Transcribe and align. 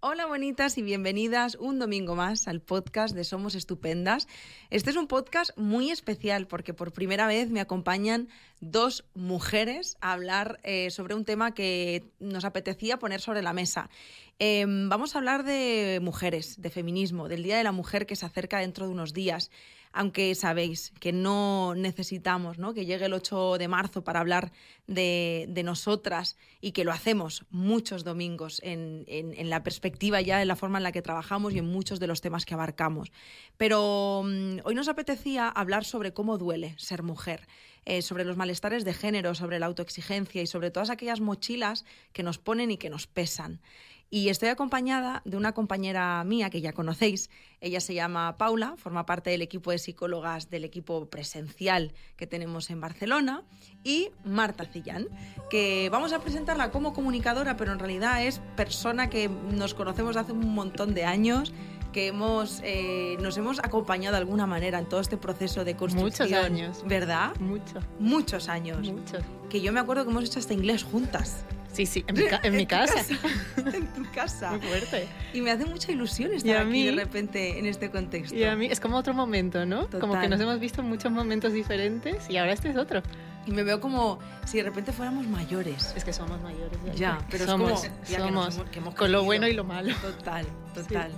Hola 0.00 0.26
bonitas 0.26 0.78
y 0.78 0.82
bienvenidas 0.82 1.56
un 1.56 1.80
domingo 1.80 2.14
más 2.14 2.46
al 2.46 2.60
podcast 2.60 3.16
de 3.16 3.24
Somos 3.24 3.56
Estupendas. 3.56 4.28
Este 4.70 4.90
es 4.90 4.96
un 4.96 5.08
podcast 5.08 5.50
muy 5.58 5.90
especial 5.90 6.46
porque 6.46 6.72
por 6.72 6.92
primera 6.92 7.26
vez 7.26 7.50
me 7.50 7.58
acompañan 7.58 8.28
dos 8.60 9.04
mujeres 9.14 9.96
a 10.00 10.12
hablar 10.12 10.60
eh, 10.62 10.90
sobre 10.90 11.16
un 11.16 11.24
tema 11.24 11.52
que 11.52 12.12
nos 12.20 12.44
apetecía 12.44 13.00
poner 13.00 13.20
sobre 13.20 13.42
la 13.42 13.52
mesa. 13.52 13.90
Em, 14.38 14.88
vamos 14.88 15.16
a 15.16 15.18
hablar 15.18 15.42
de 15.42 15.98
mujeres, 16.00 16.62
de 16.62 16.70
feminismo, 16.70 17.26
del 17.26 17.42
Día 17.42 17.56
de 17.56 17.64
la 17.64 17.72
Mujer 17.72 18.06
que 18.06 18.14
se 18.14 18.24
acerca 18.24 18.60
dentro 18.60 18.86
de 18.86 18.92
unos 18.92 19.12
días 19.12 19.50
aunque 19.92 20.34
sabéis 20.34 20.92
que 21.00 21.12
no 21.12 21.74
necesitamos 21.74 22.58
¿no? 22.58 22.74
que 22.74 22.86
llegue 22.86 23.06
el 23.06 23.12
8 23.12 23.58
de 23.58 23.68
marzo 23.68 24.02
para 24.04 24.20
hablar 24.20 24.52
de, 24.86 25.62
nosotras 25.64 26.36
y 26.60 26.72
que 26.72 26.84
lo 26.84 26.92
hacemos 26.92 27.44
muchos 27.50 28.04
domingos 28.04 28.60
en, 28.64 29.04
la 29.50 29.62
perspectiva 29.62 30.20
ya, 30.20 30.40
en 30.40 30.48
la 30.48 30.56
forma 30.56 30.78
en 30.78 30.84
la 30.84 30.92
que 30.92 31.02
trabajamos 31.02 31.52
y 31.54 31.58
en 31.58 31.66
muchos 31.66 32.00
de 32.00 32.06
los 32.06 32.20
temas 32.20 32.46
que 32.46 32.54
abarcamos. 32.54 33.12
Pero 33.56 34.22
mm, 34.24 34.60
hoy 34.64 34.74
nos 34.74 34.88
apetecía 34.88 35.48
hablar 35.48 35.84
sobre 35.84 36.12
cómo 36.12 36.38
duele 36.38 36.74
ser 36.78 37.02
mujer. 37.02 37.46
Eh, 37.84 38.02
sobre 38.02 38.24
los 38.24 38.36
malestares 38.36 38.84
de 38.84 38.92
género, 38.92 39.34
sobre 39.34 39.58
la 39.58 39.64
autoexigencia 39.64 40.42
y 40.42 40.46
sobre 40.46 40.70
todas 40.70 40.90
aquellas 40.90 41.20
mochilas 41.20 41.86
que 42.12 42.22
nos 42.22 42.36
ponen 42.36 42.70
y 42.70 42.76
que 42.76 42.90
nos 42.90 43.06
pesan. 43.06 43.62
Y 44.10 44.30
estoy 44.30 44.48
acompañada 44.48 45.20
de 45.26 45.36
una 45.36 45.52
compañera 45.52 46.24
mía 46.24 46.48
que 46.48 46.62
ya 46.62 46.72
conocéis. 46.72 47.28
Ella 47.60 47.80
se 47.80 47.92
llama 47.92 48.38
Paula, 48.38 48.74
forma 48.78 49.04
parte 49.04 49.28
del 49.30 49.42
equipo 49.42 49.70
de 49.70 49.78
psicólogas 49.78 50.48
del 50.48 50.64
equipo 50.64 51.06
presencial 51.10 51.92
que 52.16 52.26
tenemos 52.26 52.70
en 52.70 52.80
Barcelona. 52.80 53.42
Y 53.84 54.10
Marta 54.24 54.64
Cillán, 54.64 55.08
que 55.50 55.88
vamos 55.92 56.14
a 56.14 56.20
presentarla 56.20 56.70
como 56.70 56.94
comunicadora, 56.94 57.56
pero 57.56 57.72
en 57.72 57.78
realidad 57.78 58.24
es 58.24 58.40
persona 58.56 59.10
que 59.10 59.28
nos 59.28 59.74
conocemos 59.74 60.16
hace 60.16 60.32
un 60.32 60.54
montón 60.54 60.94
de 60.94 61.04
años 61.04 61.52
que 61.92 62.08
hemos, 62.08 62.60
eh, 62.64 63.16
nos 63.20 63.36
hemos 63.36 63.58
acompañado 63.60 64.14
de 64.14 64.18
alguna 64.18 64.46
manera 64.46 64.78
en 64.78 64.88
todo 64.88 65.00
este 65.00 65.16
proceso 65.16 65.64
de 65.64 65.76
construcción. 65.76 66.28
Muchos 66.28 66.44
años. 66.44 66.84
¿Verdad? 66.86 67.34
Muchos. 67.40 67.84
Muchos 67.98 68.48
años. 68.48 68.90
Muchos. 68.90 69.22
Que 69.48 69.60
yo 69.60 69.72
me 69.72 69.80
acuerdo 69.80 70.04
que 70.04 70.10
hemos 70.10 70.24
hecho 70.24 70.38
hasta 70.38 70.54
inglés 70.54 70.82
juntas. 70.82 71.44
Sí, 71.72 71.86
sí, 71.86 72.04
en 72.06 72.16
mi, 72.16 72.24
en 72.42 72.56
mi 72.56 72.66
casa. 72.76 73.04
en 73.56 73.86
tu 73.88 74.10
casa. 74.12 74.50
Muy 74.52 74.60
fuerte. 74.60 75.08
Y 75.32 75.40
me 75.40 75.50
hace 75.50 75.64
mucha 75.64 75.92
ilusión 75.92 76.32
estar 76.32 76.56
aquí 76.56 76.86
de 76.86 76.92
repente 76.92 77.58
en 77.58 77.66
este 77.66 77.90
contexto. 77.90 78.34
Y 78.34 78.44
a 78.44 78.56
mí 78.56 78.66
es 78.66 78.80
como 78.80 78.96
otro 78.96 79.14
momento, 79.14 79.64
¿no? 79.66 79.88
Como 79.88 80.20
que 80.20 80.28
nos 80.28 80.40
hemos 80.40 80.58
visto 80.60 80.80
en 80.80 80.88
muchos 80.88 81.12
momentos 81.12 81.52
diferentes 81.52 82.28
y 82.28 82.36
ahora 82.36 82.52
este 82.52 82.70
es 82.70 82.76
otro. 82.76 83.02
Y 83.46 83.50
me 83.50 83.62
veo 83.62 83.80
como 83.80 84.18
si 84.44 84.58
de 84.58 84.64
repente 84.64 84.92
fuéramos 84.92 85.26
mayores. 85.26 85.94
Es 85.96 86.04
que 86.04 86.12
somos 86.12 86.40
mayores. 86.42 86.78
Ya, 86.94 87.18
pero 87.30 87.46
somos, 87.46 87.88
somos, 88.04 88.60
con 88.94 89.10
lo 89.10 89.24
bueno 89.24 89.46
y 89.48 89.54
lo 89.54 89.64
malo. 89.64 89.94
Total, 90.02 90.46
total. 90.74 91.12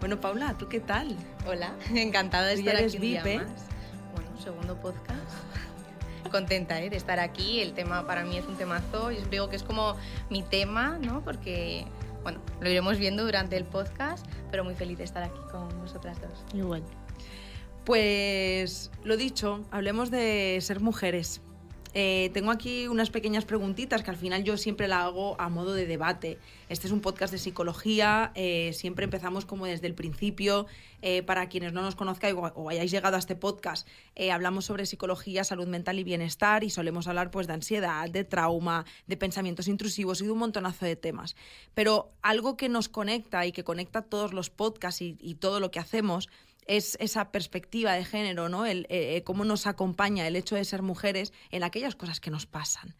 Bueno, 0.00 0.20
Paula, 0.20 0.56
¿tú 0.56 0.68
qué 0.68 0.80
tal? 0.80 1.16
Hola, 1.46 1.74
encantada 1.94 2.46
de 2.46 2.54
estar 2.54 2.76
aquí 2.76 2.96
un 2.96 3.02
día 3.02 3.22
¿eh? 3.24 3.38
más. 3.38 3.48
Bueno, 4.14 4.30
segundo 4.42 4.80
podcast. 4.80 5.18
Contenta 6.30 6.80
¿eh? 6.80 6.90
de 6.90 6.96
estar 6.96 7.20
aquí. 7.20 7.60
El 7.60 7.72
tema 7.72 8.06
para 8.06 8.24
mí 8.24 8.36
es 8.36 8.46
un 8.46 8.56
temazo. 8.56 9.10
Yo 9.10 9.20
digo 9.30 9.48
que 9.48 9.56
es 9.56 9.62
como 9.62 9.96
mi 10.30 10.42
tema, 10.42 10.98
¿no? 11.00 11.22
Porque, 11.22 11.86
bueno, 12.22 12.40
lo 12.60 12.68
iremos 12.68 12.98
viendo 12.98 13.24
durante 13.24 13.56
el 13.56 13.64
podcast, 13.64 14.26
pero 14.50 14.64
muy 14.64 14.74
feliz 14.74 14.98
de 14.98 15.04
estar 15.04 15.22
aquí 15.22 15.38
con 15.50 15.68
vosotras 15.80 16.20
dos. 16.20 16.44
Igual. 16.54 16.82
Pues 17.84 18.90
lo 19.04 19.16
dicho, 19.16 19.64
hablemos 19.70 20.10
de 20.10 20.58
ser 20.60 20.80
mujeres. 20.80 21.40
Eh, 22.00 22.30
tengo 22.32 22.52
aquí 22.52 22.86
unas 22.86 23.10
pequeñas 23.10 23.44
preguntitas 23.44 24.04
que 24.04 24.10
al 24.10 24.16
final 24.16 24.44
yo 24.44 24.56
siempre 24.56 24.86
la 24.86 25.02
hago 25.02 25.34
a 25.40 25.48
modo 25.48 25.74
de 25.74 25.84
debate. 25.84 26.38
Este 26.68 26.86
es 26.86 26.92
un 26.92 27.00
podcast 27.00 27.32
de 27.32 27.38
psicología, 27.38 28.30
eh, 28.36 28.70
siempre 28.72 29.02
empezamos 29.02 29.44
como 29.44 29.66
desde 29.66 29.88
el 29.88 29.94
principio. 29.94 30.68
Eh, 31.02 31.24
para 31.24 31.48
quienes 31.48 31.72
no 31.72 31.82
nos 31.82 31.96
conozcáis 31.96 32.36
o, 32.36 32.68
hayáis 32.70 32.92
llegado 32.92 33.16
a 33.16 33.18
este 33.18 33.34
podcast, 33.34 33.86
hablamos 34.32 34.64
sobre 34.64 34.84
psicología, 34.86 35.44
salud 35.44 35.66
mental 35.68 35.98
y 35.98 36.04
bienestar 36.04 36.64
y 36.64 36.70
solemos 36.70 37.06
hablar 37.06 37.30
pues 37.32 37.46
de 37.48 37.52
ansiedad, 37.52 38.08
de 38.10 38.24
trauma, 38.24 38.84
de 39.06 39.16
pensamientos 39.16 39.66
intrusivos 39.66 40.20
y 40.20 40.24
de 40.24 40.30
un 40.30 40.38
montonazo 40.38 40.86
de 40.86 40.94
temas. 40.94 41.34
Pero 41.74 42.12
algo 42.22 42.56
que 42.56 42.68
nos 42.68 42.88
conecta 42.88 43.44
y 43.44 43.50
que 43.50 43.64
conecta 43.64 44.02
todos 44.02 44.32
los 44.32 44.50
podcasts 44.50 45.00
y 45.00 45.34
todo 45.34 45.58
lo 45.58 45.72
que 45.72 45.80
hacemos 45.80 46.28
es 46.68 46.96
esa 47.00 47.32
perspectiva 47.32 47.94
de 47.94 48.04
género, 48.04 48.48
¿no? 48.48 48.66
El, 48.66 48.86
eh, 48.90 49.16
eh, 49.16 49.24
cómo 49.24 49.44
nos 49.44 49.66
acompaña 49.66 50.26
el 50.28 50.36
hecho 50.36 50.54
de 50.54 50.64
ser 50.64 50.82
mujeres 50.82 51.32
en 51.50 51.64
aquellas 51.64 51.96
cosas 51.96 52.20
que 52.20 52.30
nos 52.30 52.46
pasan. 52.46 52.94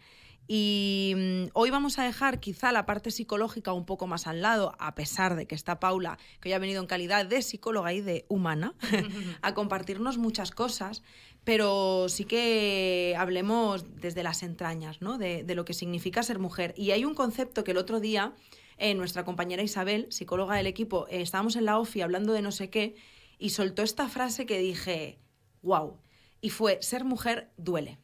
Y 0.51 1.13
mm, 1.15 1.51
hoy 1.53 1.69
vamos 1.69 1.99
a 1.99 2.05
dejar 2.05 2.41
quizá 2.41 2.73
la 2.73 2.87
parte 2.87 3.11
psicológica 3.11 3.75
un 3.75 3.85
poco 3.85 4.07
más 4.07 4.27
al 4.27 4.41
lado, 4.41 4.75
a 4.79 4.95
pesar 4.95 5.37
de 5.37 5.47
que 5.47 5.55
está 5.55 5.79
Paula, 5.79 6.19
que 6.41 6.49
hoy 6.49 6.55
ha 6.55 6.59
venido 6.59 6.81
en 6.81 6.87
calidad 6.87 7.27
de 7.27 7.43
psicóloga 7.43 7.93
y 7.93 8.01
de 8.01 8.25
humana, 8.29 8.75
a 9.43 9.53
compartirnos 9.53 10.17
muchas 10.17 10.51
cosas, 10.51 11.03
pero 11.45 12.09
sí 12.09 12.25
que 12.25 13.15
hablemos 13.19 14.01
desde 14.01 14.23
las 14.23 14.43
entrañas, 14.43 15.03
¿no? 15.03 15.19
De, 15.19 15.45
lo 15.55 15.67
que 15.67 15.75
significa 15.75 16.23
ser 16.23 16.39
mujer. 16.39 16.73
Y 16.79 16.93
hay 16.93 17.05
un 17.05 17.15
concepto 17.15 17.63
que 17.63 17.73
el 17.73 17.77
otro 17.77 18.01
día 18.01 18.33
eh, 18.79 18.95
nuestra 18.95 19.25
compañera 19.25 19.63
Isabel, 19.63 20.07
psicóloga 20.09 20.57
del 20.57 20.67
equipo, 20.67 21.07
estábamos 21.11 21.57
en 21.57 21.67
la 21.67 21.79
OFI 21.79 22.01
hablando 22.01 22.33
de 22.33 22.41
no 22.41 22.53
sé 22.53 22.71
qué, 22.71 22.95
y 23.39 23.51
soltó 23.51 23.83
esta 23.83 24.09
frase 24.09 24.47
que 24.47 24.59
dije, 24.59 25.19
wow, 25.63 25.99
y 26.41 26.51
fue, 26.51 26.79
ser 26.83 27.05
mujer 27.05 27.51
duele. 27.57 27.99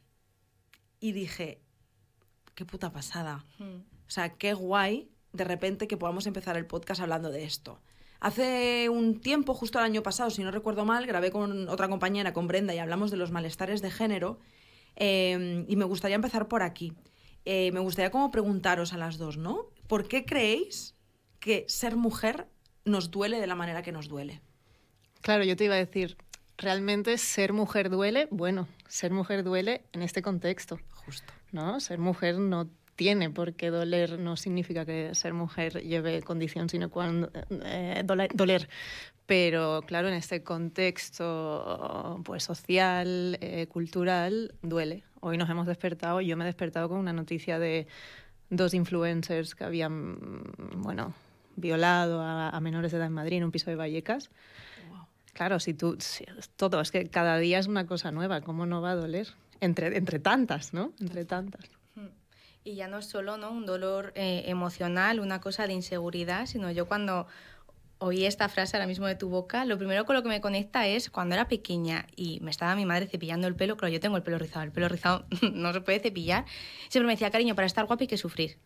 Y 1.01 1.13
dije, 1.13 1.61
qué 2.55 2.65
puta 2.65 2.93
pasada. 2.93 3.45
O 3.61 4.11
sea, 4.11 4.37
qué 4.37 4.55
guay 4.55 5.11
de 5.33 5.45
repente 5.45 5.89
que 5.89 5.97
podamos 5.97 6.27
empezar 6.27 6.57
el 6.57 6.67
podcast 6.67 7.01
hablando 7.01 7.31
de 7.31 7.45
esto. 7.45 7.81
Hace 8.21 8.89
un 8.89 9.21
tiempo, 9.21 9.53
justo 9.53 9.79
el 9.79 9.85
año 9.85 10.03
pasado, 10.03 10.31
si 10.31 10.43
no 10.43 10.51
recuerdo 10.51 10.85
mal, 10.85 11.07
grabé 11.07 11.31
con 11.31 11.69
otra 11.69 11.89
compañera, 11.89 12.33
con 12.33 12.47
Brenda, 12.47 12.75
y 12.75 12.79
hablamos 12.79 13.11
de 13.11 13.17
los 13.17 13.31
malestares 13.31 13.83
de 13.83 13.91
género. 13.91 14.39
Em, 14.97 15.67
y 15.69 15.77
me 15.77 15.85
gustaría 15.85 16.15
empezar 16.15 16.49
por 16.49 16.63
aquí. 16.63 16.95
Eh, 17.45 17.71
me 17.73 17.81
gustaría 17.81 18.11
como 18.11 18.31
preguntaros 18.31 18.93
a 18.93 18.99
las 18.99 19.19
dos, 19.19 19.37
¿no? 19.37 19.67
¿Por 19.89 20.09
qué 20.09 20.25
creéis 20.25 20.97
que 21.41 21.67
ser 21.69 21.97
mujer 21.97 22.49
nos 22.85 23.11
duele 23.11 23.41
de 23.41 23.47
la 23.47 23.57
manera 23.57 23.83
que 23.83 23.93
nos 23.93 24.09
duele? 24.09 24.41
Claro, 25.25 25.43
yo 25.43 25.57
te 25.57 25.65
iba 25.65 25.75
a 25.75 25.79
decir, 25.79 26.19
realmente 26.59 27.17
ser 27.17 27.55
mujer 27.55 27.89
duele, 27.89 28.29
bueno, 28.31 28.69
ser 28.89 29.11
mujer 29.11 29.43
duele 29.43 29.81
en 29.95 30.03
este 30.03 30.21
contexto. 30.21 30.79
Justo. 30.91 31.33
¿No? 31.51 31.81
Ser 31.81 31.99
mujer 31.99 32.39
no 32.39 32.69
tiene 32.95 33.31
por 33.31 33.55
qué 33.55 33.71
doler, 33.71 34.19
no 34.19 34.37
significa 34.37 34.85
que 34.85 35.15
ser 35.15 35.33
mujer 35.33 35.81
lleve 35.83 36.21
condición 36.21 36.69
sino 36.69 36.91
cuando 36.91 37.31
eh, 37.65 38.03
doler. 38.05 38.69
Pero 39.25 39.81
claro, 39.87 40.09
en 40.09 40.15
este 40.15 40.43
contexto 40.43 42.21
pues 42.23 42.45
social, 42.45 43.39
eh, 43.41 43.67
cultural, 43.69 44.53
duele. 44.61 45.05
Hoy 45.21 45.39
nos 45.39 45.49
hemos 45.49 45.67
despertado, 45.67 46.21
yo 46.21 46.37
me 46.37 46.45
he 46.45 46.49
despertado 46.49 46.91
con 46.91 46.99
una 46.99 47.15
noticia 47.15 47.59
de 47.59 47.87
dos 48.51 48.75
influencers 48.75 49.55
que 49.55 49.65
habían, 49.65 50.43
bueno, 50.77 51.15
violado 51.57 52.21
a, 52.21 52.51
a 52.51 52.61
menores 52.61 52.93
de 52.93 52.99
edad 52.99 53.07
en 53.07 53.15
Madrid 53.15 53.39
en 53.39 53.45
un 53.45 53.53
piso 53.53 53.71
de 53.71 53.77
Vallecas. 53.77 54.29
Claro, 55.35 55.59
si 55.61 55.75
tú, 55.75 55.99
todo, 56.57 56.81
es 56.81 56.91
que 56.91 57.09
cada 57.09 57.39
día 57.39 57.59
es 57.59 57.67
una 57.67 57.87
cosa 57.87 58.13
nueva, 58.13 58.41
¿cómo 58.41 58.67
no 58.67 58.81
va 58.81 58.93
a 58.93 58.95
doler? 58.95 59.29
Entre, 59.61 59.97
entre 59.97 60.21
tantas, 60.21 60.73
¿no? 60.73 60.93
Entre 61.01 61.25
tantas. 61.25 61.69
Y 62.63 62.77
ya 62.77 62.89
no 62.89 62.99
es 62.99 63.07
solo 63.07 63.37
¿no? 63.37 63.51
un 63.51 63.67
dolor 63.67 64.13
eh, 64.15 64.45
emocional, 64.47 65.21
una 65.21 65.41
cosa 65.41 65.67
de 65.67 65.75
inseguridad, 65.75 66.47
sino 66.47 66.71
yo 66.71 66.87
cuando 66.87 67.27
oí 67.99 68.25
esta 68.25 68.49
frase 68.49 68.77
ahora 68.77 68.87
mismo 68.87 69.07
de 69.07 69.17
tu 69.17 69.29
boca, 69.29 69.65
lo 69.65 69.77
primero 69.77 70.05
con 70.07 70.17
lo 70.17 70.23
que 70.23 70.29
me 70.29 70.41
conecta 70.41 70.87
es 70.87 71.11
cuando 71.11 71.35
era 71.35 71.47
pequeña 71.47 72.07
y 72.17 72.41
me 72.41 72.51
estaba 72.51 72.75
mi 72.75 72.87
madre 72.87 73.07
cepillando 73.07 73.49
el 73.49 73.55
pelo, 73.55 73.77
claro, 73.77 73.93
yo 73.93 74.01
tengo 74.01 74.17
el 74.17 74.23
pelo 74.23 74.39
rizado, 74.39 74.65
el 74.65 74.73
pelo 74.73 74.89
rizado 74.89 75.27
no 75.53 75.73
se 75.73 75.81
puede 75.81 76.01
cepillar, 76.01 76.47
siempre 76.89 77.07
me 77.07 77.15
decía, 77.15 77.31
cariño, 77.31 77.55
para 77.55 77.67
estar 77.67 77.85
guapa 77.87 78.05
hay 78.05 78.09
que 78.09 78.19
sufrir. 78.19 78.59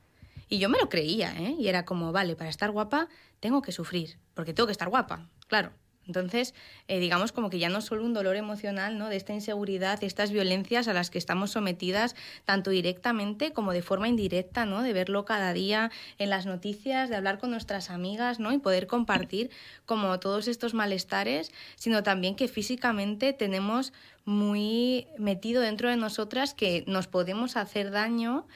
Y 0.48 0.58
yo 0.58 0.68
me 0.68 0.78
lo 0.78 0.88
creía, 0.88 1.34
¿eh? 1.38 1.56
Y 1.58 1.68
era 1.68 1.84
como, 1.84 2.10
vale, 2.10 2.36
para 2.36 2.50
estar 2.50 2.70
guapa 2.70 3.08
tengo 3.40 3.62
que 3.62 3.72
sufrir, 3.72 4.18
porque 4.34 4.54
tengo 4.54 4.66
que 4.66 4.72
estar 4.72 4.88
guapa, 4.88 5.28
claro. 5.46 5.72
Entonces, 6.08 6.54
eh, 6.88 6.98
digamos 6.98 7.32
como 7.32 7.50
que 7.50 7.58
ya 7.58 7.68
no 7.68 7.78
es 7.78 7.84
solo 7.84 8.04
un 8.04 8.14
dolor 8.14 8.36
emocional, 8.36 8.98
¿no? 8.98 9.10
De 9.10 9.16
esta 9.16 9.34
inseguridad, 9.34 10.02
estas 10.02 10.32
violencias 10.32 10.88
a 10.88 10.94
las 10.94 11.10
que 11.10 11.18
estamos 11.18 11.50
sometidas 11.50 12.16
tanto 12.46 12.70
directamente 12.70 13.52
como 13.52 13.72
de 13.72 13.82
forma 13.82 14.08
indirecta, 14.08 14.64
¿no? 14.64 14.82
De 14.82 14.94
verlo 14.94 15.26
cada 15.26 15.52
día 15.52 15.90
en 16.16 16.30
las 16.30 16.46
noticias, 16.46 17.10
de 17.10 17.16
hablar 17.16 17.38
con 17.38 17.50
nuestras 17.50 17.90
amigas, 17.90 18.40
¿no? 18.40 18.52
Y 18.52 18.58
poder 18.58 18.86
compartir 18.86 19.50
como 19.84 20.18
todos 20.18 20.48
estos 20.48 20.72
malestares, 20.72 21.52
sino 21.76 22.02
también 22.02 22.34
que 22.34 22.48
físicamente 22.48 23.34
tenemos 23.34 23.92
muy 24.24 25.06
metido 25.18 25.60
dentro 25.60 25.90
de 25.90 25.96
nosotras 25.96 26.54
que 26.54 26.84
nos 26.86 27.06
podemos 27.06 27.56
hacer 27.56 27.90
daño 27.90 28.46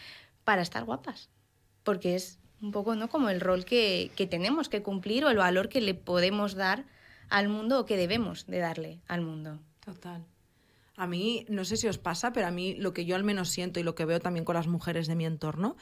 para 0.44 0.62
estar 0.62 0.84
guapas. 0.84 1.28
Porque 1.82 2.14
es 2.14 2.38
un 2.62 2.72
poco, 2.72 2.94
¿no? 2.94 3.08
Como 3.08 3.28
el 3.28 3.40
rol 3.40 3.66
que, 3.66 4.10
que 4.16 4.26
tenemos 4.26 4.70
que 4.70 4.82
cumplir 4.82 5.24
o 5.26 5.30
el 5.30 5.36
valor 5.36 5.68
que 5.68 5.82
le 5.82 5.94
podemos 5.94 6.54
dar 6.54 6.84
al 7.32 7.48
mundo 7.48 7.80
o 7.80 7.86
que 7.86 7.96
debemos 7.96 8.46
de 8.46 8.58
darle 8.58 9.00
al 9.08 9.22
mundo. 9.22 9.58
Total. 9.80 10.24
A 10.96 11.06
mí, 11.06 11.46
no 11.48 11.64
sé 11.64 11.78
si 11.78 11.88
os 11.88 11.96
pasa, 11.96 12.32
pero 12.34 12.46
a 12.46 12.50
mí 12.50 12.74
lo 12.74 12.92
que 12.92 13.06
yo 13.06 13.16
al 13.16 13.24
menos 13.24 13.48
siento 13.48 13.80
y 13.80 13.82
lo 13.82 13.94
que 13.94 14.04
veo 14.04 14.20
también 14.20 14.44
con 14.44 14.54
las 14.54 14.68
mujeres 14.68 15.06
de 15.06 15.16
mi 15.16 15.24
entorno 15.24 15.76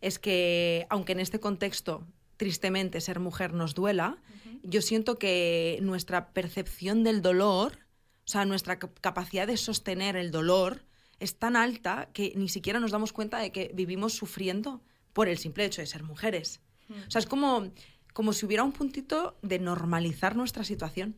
es 0.00 0.20
que, 0.20 0.86
aunque 0.90 1.12
en 1.12 1.20
este 1.20 1.40
contexto 1.40 2.06
tristemente 2.36 3.00
ser 3.00 3.18
mujer 3.18 3.54
nos 3.54 3.74
duela, 3.74 4.18
yo 4.62 4.80
siento 4.82 5.18
que 5.18 5.78
nuestra 5.82 6.32
percepción 6.32 7.02
del 7.02 7.22
dolor, 7.22 7.78
o 8.24 8.28
sea, 8.28 8.44
nuestra 8.44 8.78
capacidad 8.78 9.48
de 9.48 9.56
sostener 9.56 10.14
el 10.16 10.30
dolor 10.30 10.84
es 11.18 11.36
tan 11.38 11.56
alta 11.56 12.08
que 12.12 12.32
ni 12.36 12.48
siquiera 12.48 12.78
nos 12.78 12.92
damos 12.92 13.12
cuenta 13.12 13.38
de 13.38 13.50
que 13.50 13.72
vivimos 13.74 14.12
sufriendo 14.12 14.80
por 15.12 15.28
el 15.28 15.38
simple 15.38 15.64
hecho 15.64 15.80
de 15.80 15.86
ser 15.86 16.04
mujeres. 16.04 16.60
O 17.06 17.10
sea, 17.10 17.18
es 17.18 17.26
como, 17.26 17.72
como 18.14 18.32
si 18.32 18.46
hubiera 18.46 18.62
un 18.62 18.72
puntito 18.72 19.36
de 19.42 19.58
normalizar 19.58 20.36
nuestra 20.36 20.64
situación. 20.64 21.16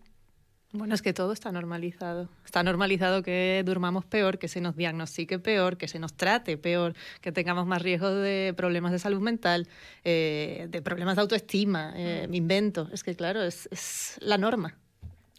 Bueno, 0.72 0.94
es 0.94 1.02
que 1.02 1.12
todo 1.12 1.32
está 1.32 1.52
normalizado. 1.52 2.28
Está 2.44 2.62
normalizado 2.62 3.22
que 3.22 3.62
durmamos 3.64 4.04
peor, 4.04 4.38
que 4.38 4.48
se 4.48 4.60
nos 4.60 4.76
diagnostique 4.76 5.38
peor, 5.38 5.76
que 5.76 5.88
se 5.88 5.98
nos 5.98 6.14
trate 6.14 6.56
peor, 6.56 6.94
que 7.20 7.32
tengamos 7.32 7.66
más 7.66 7.82
riesgo 7.82 8.10
de 8.10 8.52
problemas 8.56 8.92
de 8.92 8.98
salud 8.98 9.20
mental, 9.20 9.68
eh, 10.04 10.66
de 10.68 10.82
problemas 10.82 11.16
de 11.16 11.22
autoestima, 11.22 11.92
eh, 11.94 12.26
invento. 12.32 12.88
Es 12.92 13.04
que, 13.04 13.14
claro, 13.14 13.42
es, 13.42 13.68
es 13.70 14.16
la 14.20 14.38
norma. 14.38 14.76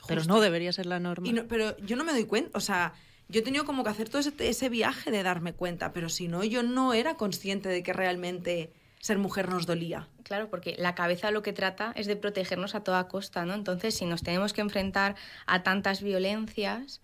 Pero 0.08 0.24
no 0.24 0.40
debería 0.40 0.72
ser 0.72 0.86
la 0.86 1.00
norma. 1.00 1.30
pero 1.50 1.76
yo 1.80 1.98
no 1.98 2.06
me 2.06 2.14
doy 2.14 2.24
cuenta, 2.24 2.58
o 2.58 2.62
sea, 2.62 2.94
yo 3.28 3.42
he 3.42 3.44
tenido 3.44 3.66
como 3.66 3.84
que 3.84 3.90
hacer 3.90 4.08
todo 4.08 4.20
ese, 4.20 4.32
ese 4.40 4.70
viaje 4.70 5.12
de 5.12 5.22
darme 5.22 5.54
cuenta, 5.54 5.92
pero 5.92 6.08
si 6.08 6.30
no, 6.30 6.46
yo 6.46 6.64
no 6.64 6.94
era 6.94 7.16
consciente 7.16 7.68
de 7.68 7.84
que 7.84 7.92
realmente 7.92 8.72
ser 9.00 9.18
mujer 9.18 9.50
nos 9.50 9.66
dolía. 9.66 10.08
Claro, 10.24 10.50
porque 10.50 10.76
la 10.78 10.96
cabeza 10.96 11.32
lo 11.32 11.42
que 11.42 11.54
trata 11.54 11.94
es 11.96 12.08
de 12.08 12.16
protegernos 12.16 12.76
a 12.76 12.84
toda 12.84 13.08
costa, 13.08 13.46
¿no? 13.46 13.54
Entonces, 13.54 13.96
si 13.96 14.06
nos 14.06 14.24
tenemos 14.24 14.54
que 14.54 14.62
enfrentar 14.62 15.16
a 15.46 15.64
tantas 15.64 16.02
violencias, 16.02 17.02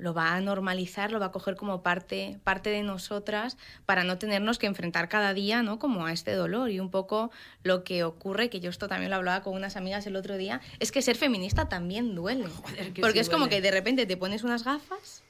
lo 0.00 0.14
va 0.14 0.34
a 0.34 0.40
normalizar, 0.40 1.12
lo 1.12 1.20
va 1.20 1.26
a 1.26 1.32
coger 1.32 1.56
como 1.56 1.82
parte, 1.82 2.40
parte 2.42 2.70
de 2.70 2.82
nosotras 2.82 3.56
para 3.86 4.02
no 4.02 4.18
tenernos 4.18 4.58
que 4.58 4.66
enfrentar 4.66 5.08
cada 5.08 5.34
día, 5.34 5.62
¿no? 5.62 5.78
Como 5.78 6.06
a 6.06 6.12
este 6.12 6.32
dolor. 6.32 6.70
Y 6.70 6.80
un 6.80 6.90
poco 6.90 7.30
lo 7.62 7.84
que 7.84 8.02
ocurre, 8.02 8.50
que 8.50 8.60
yo 8.60 8.70
esto 8.70 8.88
también 8.88 9.10
lo 9.10 9.16
hablaba 9.16 9.42
con 9.42 9.54
unas 9.54 9.76
amigas 9.76 10.06
el 10.06 10.16
otro 10.16 10.36
día, 10.36 10.60
es 10.78 10.90
que 10.90 11.02
ser 11.02 11.16
feminista 11.16 11.68
también 11.68 12.14
duele. 12.14 12.48
porque 13.00 13.20
es 13.20 13.28
como 13.28 13.48
que 13.48 13.60
de 13.60 13.70
repente 13.70 14.06
te 14.06 14.16
pones 14.16 14.42
unas 14.42 14.64
gafas 14.64 15.22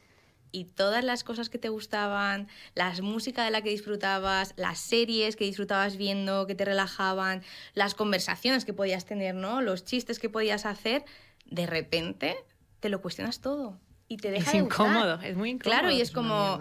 y 0.52 0.64
todas 0.64 1.04
las 1.04 1.24
cosas 1.24 1.48
que 1.48 1.58
te 1.58 1.68
gustaban, 1.68 2.48
las 2.74 3.00
música 3.00 3.44
de 3.44 3.50
la 3.50 3.62
que 3.62 3.70
disfrutabas, 3.70 4.54
las 4.56 4.78
series 4.78 5.36
que 5.36 5.44
disfrutabas 5.44 5.96
viendo, 5.96 6.46
que 6.46 6.54
te 6.54 6.64
relajaban, 6.64 7.42
las 7.74 7.94
conversaciones 7.94 8.64
que 8.64 8.72
podías 8.72 9.04
tener, 9.04 9.34
¿no? 9.34 9.62
Los 9.62 9.84
chistes 9.84 10.18
que 10.18 10.28
podías 10.28 10.66
hacer, 10.66 11.04
de 11.46 11.66
repente 11.66 12.36
te 12.80 12.88
lo 12.88 13.00
cuestionas 13.00 13.40
todo 13.40 13.78
y 14.08 14.16
te 14.16 14.30
deja 14.30 14.50
es 14.50 14.54
incómodo, 14.56 15.20
es 15.22 15.36
muy 15.36 15.50
incómodo. 15.50 15.78
Claro, 15.78 15.90
y 15.90 16.00
es, 16.00 16.10
como 16.10 16.60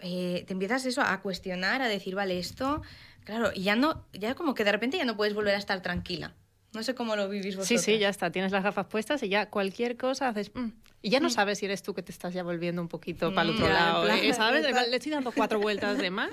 eh, 0.00 0.44
te 0.46 0.52
empiezas 0.52 0.86
eso 0.86 1.02
a 1.02 1.20
cuestionar, 1.20 1.82
a 1.82 1.88
decir, 1.88 2.14
vale, 2.14 2.38
esto, 2.38 2.82
claro, 3.24 3.50
y 3.54 3.62
ya 3.64 3.76
no, 3.76 4.04
ya 4.12 4.34
como 4.34 4.54
que 4.54 4.64
de 4.64 4.72
repente 4.72 4.96
ya 4.96 5.04
no 5.04 5.16
puedes 5.16 5.34
volver 5.34 5.54
a 5.54 5.58
estar 5.58 5.82
tranquila. 5.82 6.34
No 6.72 6.82
sé 6.82 6.94
cómo 6.94 7.16
lo 7.16 7.28
vivís 7.28 7.56
vosotros. 7.56 7.82
Sí, 7.82 7.92
sí, 7.92 7.98
ya 7.98 8.10
está. 8.10 8.30
Tienes 8.30 8.52
las 8.52 8.62
gafas 8.62 8.86
puestas 8.86 9.22
y 9.22 9.28
ya 9.28 9.48
cualquier 9.48 9.96
cosa 9.96 10.28
haces... 10.28 10.50
Mm", 10.54 10.68
y 11.06 11.10
ya 11.10 11.20
no 11.20 11.28
mm. 11.28 11.30
sabes 11.30 11.58
si 11.60 11.66
eres 11.66 11.84
tú 11.84 11.94
que 11.94 12.02
te 12.02 12.10
estás 12.10 12.34
ya 12.34 12.42
volviendo 12.42 12.82
un 12.82 12.88
poquito 12.88 13.32
para 13.32 13.48
el 13.48 13.54
otro 13.54 13.68
mm, 13.68 13.72
lado. 13.72 14.08
¿eh? 14.08 14.34
¿Sabes? 14.34 14.64
Le 14.64 14.96
estoy 14.96 15.12
dando 15.12 15.30
cuatro 15.30 15.60
vueltas 15.60 15.98
de 15.98 16.10
más 16.10 16.30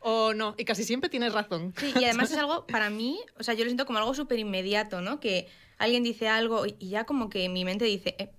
o 0.00 0.34
no. 0.34 0.54
Y 0.58 0.66
casi 0.66 0.84
siempre 0.84 1.08
tienes 1.08 1.32
razón. 1.32 1.72
Sí, 1.78 1.94
y 1.98 2.04
además 2.04 2.30
es 2.30 2.36
algo, 2.38 2.66
para 2.66 2.90
mí, 2.90 3.18
o 3.38 3.42
sea, 3.42 3.54
yo 3.54 3.64
lo 3.64 3.70
siento 3.70 3.86
como 3.86 3.98
algo 3.98 4.12
súper 4.12 4.38
inmediato, 4.38 5.00
¿no? 5.00 5.20
Que 5.20 5.48
alguien 5.78 6.02
dice 6.02 6.28
algo 6.28 6.66
y 6.66 6.90
ya 6.90 7.04
como 7.04 7.30
que 7.30 7.48
mi 7.48 7.64
mente 7.64 7.86
dice... 7.86 8.14
Eh, 8.18 8.30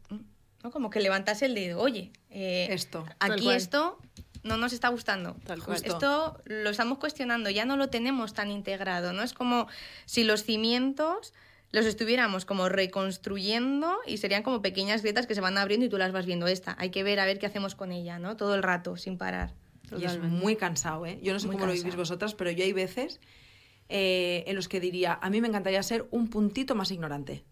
¿no? 0.61 0.69
Como 0.69 0.91
que 0.91 0.99
levantas 0.99 1.41
el 1.41 1.55
dedo. 1.55 1.79
Oye, 1.79 2.11
eh, 2.29 2.67
esto. 2.69 3.03
Aquí 3.17 3.49
esto 3.49 3.97
no 4.43 4.57
nos 4.57 4.73
está 4.73 4.89
gustando. 4.89 5.35
Esto 5.83 6.39
lo 6.45 6.69
estamos 6.69 6.99
cuestionando, 6.99 7.49
ya 7.49 7.65
no 7.65 7.75
lo 7.75 7.89
tenemos 7.89 8.35
tan 8.35 8.51
integrado, 8.51 9.13
¿no? 9.13 9.23
Es 9.23 9.33
como 9.33 9.67
si 10.05 10.23
los 10.23 10.43
cimientos 10.43 11.33
los 11.71 11.85
estuviéramos 11.85 12.45
como 12.45 12.69
reconstruyendo 12.69 13.97
y 14.05 14.17
serían 14.17 14.43
como 14.43 14.61
pequeñas 14.61 15.01
grietas 15.01 15.27
que 15.27 15.35
se 15.35 15.41
van 15.41 15.57
abriendo 15.57 15.85
y 15.85 15.89
tú 15.89 15.97
las 15.97 16.11
vas 16.11 16.25
viendo 16.25 16.47
esta. 16.47 16.75
Hay 16.79 16.89
que 16.89 17.03
ver 17.03 17.19
a 17.19 17.25
ver 17.25 17.39
qué 17.39 17.45
hacemos 17.45 17.75
con 17.75 17.91
ella, 17.91 18.19
¿no? 18.19 18.35
Todo 18.37 18.55
el 18.55 18.63
rato, 18.63 18.97
sin 18.97 19.17
parar. 19.17 19.53
Y 19.97 20.05
es 20.05 20.19
muy 20.19 20.55
cansado, 20.55 21.05
¿eh? 21.05 21.19
Yo 21.21 21.33
no 21.33 21.39
sé 21.39 21.47
cómo 21.47 21.65
lo 21.65 21.73
vivís 21.73 21.95
vosotras, 21.95 22.33
pero 22.33 22.49
yo 22.49 22.63
hay 22.63 22.71
veces 22.71 23.19
eh, 23.89 24.45
en 24.47 24.55
los 24.55 24.69
que 24.69 24.79
diría, 24.79 25.19
a 25.21 25.29
mí 25.29 25.41
me 25.41 25.49
encantaría 25.49 25.83
ser 25.83 26.07
un 26.11 26.29
puntito 26.29 26.75
más 26.75 26.91
ignorante. 26.91 27.43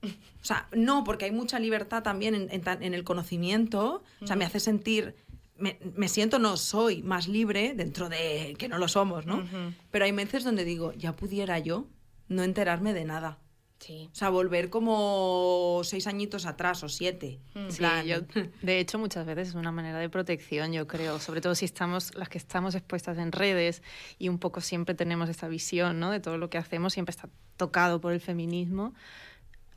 O 0.42 0.45
sea, 0.45 0.69
no, 0.71 1.04
porque 1.04 1.25
hay 1.25 1.31
mucha 1.31 1.60
libertad 1.60 2.01
también 2.01 2.33
en, 2.33 2.50
en 2.50 2.94
el 2.94 3.04
conocimiento, 3.04 4.04
o 4.21 4.27
sea, 4.27 4.38
me 4.38 4.45
hace 4.45 4.62
sentir 4.62 5.16
me, 5.60 6.07
siento, 6.07 6.39
no 6.39 6.57
soy 6.57 7.04
más 7.04 7.27
libre 7.27 7.74
dentro 7.75 8.10
de 8.10 8.56
que 8.57 8.69
no 8.69 8.77
lo 8.77 8.88
somos, 8.88 9.25
¿no? 9.25 9.44
Pero 9.92 10.06
hay 10.06 10.12
veces 10.12 10.44
donde 10.44 10.63
digo, 10.63 10.94
ya 10.94 11.16
pudiera 11.16 11.60
yo 11.60 11.88
no 12.27 12.44
enterarme 12.44 12.94
de 12.94 13.06
nada. 13.06 13.39
Sí. 13.79 14.09
O 14.11 14.15
sea, 14.15 14.29
volver 14.29 14.69
como 14.69 15.81
seis 15.83 16.05
añitos 16.07 16.45
atrás 16.45 16.83
o 16.83 16.89
siete. 16.89 17.39
Mm. 17.53 17.69
Sí, 17.69 17.83
de 18.61 18.79
hecho, 18.79 18.99
muchas 18.99 19.25
veces 19.25 19.49
es 19.49 19.55
una 19.55 19.71
manera 19.71 19.99
de 19.99 20.09
protección, 20.09 20.73
yo 20.73 20.87
creo, 20.87 21.19
sobre 21.19 21.41
todo 21.41 21.55
si 21.55 21.65
estamos, 21.65 22.13
las 22.15 22.29
que 22.29 22.37
estamos 22.37 22.75
expuestas 22.75 23.17
en 23.17 23.31
redes 23.31 23.81
y 24.17 24.29
un 24.29 24.37
poco 24.37 24.61
siempre 24.61 24.95
tenemos 24.95 25.29
esta 25.29 25.47
visión, 25.47 25.99
¿no? 25.99 26.11
De 26.11 26.19
todo 26.19 26.37
lo 26.37 26.49
que 26.49 26.57
hacemos, 26.57 26.93
siempre 26.93 27.11
está 27.11 27.29
tocado 27.57 28.01
por 28.01 28.13
el 28.13 28.19
feminismo. 28.19 28.93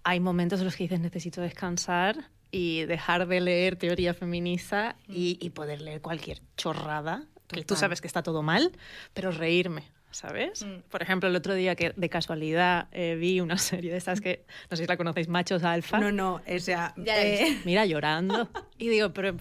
Hay 0.04 0.18
momentos 0.20 0.58
en 0.60 0.66
los 0.66 0.76
que 0.76 0.84
dices, 0.84 1.00
necesito 1.00 1.40
descansar 1.40 2.30
y 2.50 2.84
dejar 2.84 3.26
de 3.28 3.40
leer 3.40 3.76
teoría 3.76 4.14
feminista 4.14 4.96
y, 5.08 5.38
y 5.40 5.50
poder 5.50 5.80
leer 5.80 6.00
cualquier 6.00 6.42
chorrada, 6.56 7.24
que 7.48 7.64
tú 7.64 7.76
sabes 7.76 8.00
que 8.00 8.06
está 8.06 8.22
todo 8.22 8.42
mal, 8.42 8.72
pero 9.14 9.30
reírme. 9.30 9.84
¿Sabes? 10.12 10.64
Mm. 10.64 10.80
Por 10.90 11.02
ejemplo, 11.02 11.28
el 11.28 11.36
otro 11.36 11.54
día 11.54 11.74
que 11.74 11.92
de 11.96 12.08
casualidad 12.08 12.88
eh, 12.92 13.16
vi 13.18 13.40
una 13.40 13.58
serie 13.58 13.90
de 13.90 13.98
estas 13.98 14.20
que, 14.20 14.44
no 14.70 14.76
sé 14.76 14.84
si 14.84 14.88
la 14.88 14.96
conocéis, 14.96 15.28
Machos 15.28 15.64
Alfa. 15.64 15.98
No, 15.98 16.12
no, 16.12 16.40
o 16.46 16.58
sea... 16.58 16.94
Eh, 17.04 17.60
mira, 17.64 17.84
llorando. 17.86 18.48
Y 18.78 18.88
digo, 18.88 19.12
pero 19.12 19.36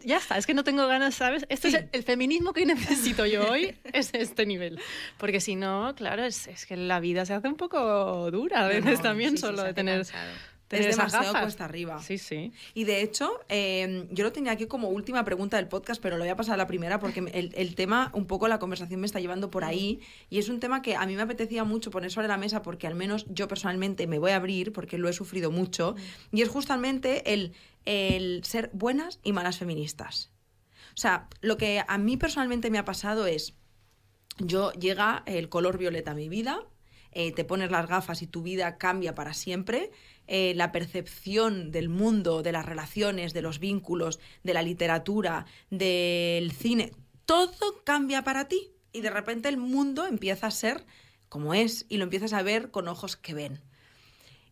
ya 0.00 0.16
está, 0.16 0.36
es 0.38 0.46
que 0.46 0.54
no 0.54 0.64
tengo 0.64 0.86
ganas, 0.86 1.14
¿sabes? 1.14 1.46
Este 1.48 1.68
es 1.68 1.84
el, 1.92 2.02
feminismo 2.02 2.52
que 2.52 2.66
necesito 2.66 3.26
yo 3.26 3.50
hoy, 3.50 3.76
es 3.92 4.10
este 4.14 4.46
nivel. 4.46 4.78
Porque 5.18 5.40
si 5.40 5.56
no, 5.56 5.94
claro, 5.96 6.24
es, 6.24 6.46
es, 6.48 6.66
que 6.66 6.76
la 6.76 7.00
vida 7.00 7.24
se 7.26 7.34
hace 7.34 7.48
un 7.48 7.56
poco 7.56 8.30
dura 8.30 8.64
a 8.64 8.68
veces 8.68 9.00
también 9.02 9.38
solo 9.38 9.62
de 9.62 9.74
tener 9.74 10.06
es 10.70 10.96
demasiado 10.96 11.32
cuesta 11.40 11.64
arriba. 11.64 12.00
Sí, 12.02 12.18
sí. 12.18 12.52
Y 12.74 12.84
de 12.84 13.02
hecho, 13.02 13.40
em, 13.48 14.06
yo 14.10 14.24
lo 14.24 14.32
tenía 14.32 14.52
aquí 14.52 14.66
como 14.66 14.88
última 14.88 15.24
pregunta 15.24 15.56
del 15.56 15.68
podcast, 15.68 16.00
pero 16.02 16.16
lo 16.16 16.24
voy 16.24 16.30
a 16.30 16.36
pasar 16.36 16.54
a 16.54 16.56
la 16.56 16.66
primera 16.66 16.98
porque 17.00 17.20
el, 17.32 17.52
el, 17.54 17.74
tema, 17.74 18.10
un 18.14 18.26
poco 18.26 18.48
la 18.48 18.58
conversación 18.58 19.00
me 19.00 19.06
está 19.06 19.20
llevando 19.20 19.50
por 19.50 19.64
ahí. 19.64 20.00
Y 20.28 20.38
es 20.38 20.48
un 20.48 20.60
tema 20.60 20.82
que 20.82 20.96
a 20.96 21.06
mí 21.06 21.16
me 21.16 21.22
apetecía 21.22 21.64
mucho 21.64 21.90
poner 21.90 22.10
sobre 22.10 22.28
la 22.28 22.36
mesa 22.36 22.62
porque 22.62 22.86
al 22.86 22.94
menos 22.94 23.26
yo 23.28 23.48
personalmente 23.48 24.06
me 24.06 24.18
voy 24.18 24.32
a 24.32 24.36
abrir 24.36 24.72
porque 24.72 24.98
lo 24.98 25.08
he 25.08 25.12
sufrido 25.12 25.50
mucho. 25.50 25.94
Y 26.32 26.42
es 26.42 26.48
justamente 26.48 27.32
el, 27.32 27.54
el 27.84 28.42
ser 28.44 28.70
buenas 28.72 29.20
y 29.22 29.32
malas 29.32 29.58
feministas. 29.58 30.30
O 30.94 31.00
sea, 31.00 31.28
lo 31.40 31.56
que 31.56 31.82
a 31.86 31.98
mí 31.98 32.16
personalmente 32.16 32.70
me 32.70 32.78
ha 32.78 32.84
pasado 32.84 33.26
es, 33.26 33.54
yo 34.38 34.72
llega 34.72 35.22
el 35.26 35.48
color 35.48 35.78
violeta 35.78 36.10
a 36.10 36.14
mi 36.14 36.28
vida, 36.28 36.60
eh, 37.12 37.32
te 37.32 37.44
pones 37.44 37.70
las 37.70 37.88
gafas 37.88 38.20
y 38.22 38.26
tu 38.26 38.42
vida 38.42 38.78
cambia 38.78 39.14
para 39.14 39.32
siempre 39.32 39.90
eh, 40.28 40.52
la 40.54 40.72
percepción 40.72 41.72
del 41.72 41.88
mundo, 41.88 42.42
de 42.42 42.52
las 42.52 42.66
relaciones, 42.66 43.32
de 43.32 43.42
los 43.42 43.58
vínculos, 43.58 44.20
de 44.44 44.54
la 44.54 44.62
literatura, 44.62 45.46
del 45.70 46.52
cine, 46.52 46.92
todo 47.24 47.82
cambia 47.82 48.22
para 48.22 48.46
ti 48.46 48.72
y 48.92 49.00
de 49.00 49.10
repente 49.10 49.48
el 49.48 49.56
mundo 49.56 50.06
empieza 50.06 50.46
a 50.46 50.50
ser 50.50 50.84
como 51.28 51.54
es 51.54 51.86
y 51.88 51.96
lo 51.96 52.04
empiezas 52.04 52.32
a 52.32 52.42
ver 52.42 52.70
con 52.70 52.88
ojos 52.88 53.16
que 53.16 53.34
ven. 53.34 53.60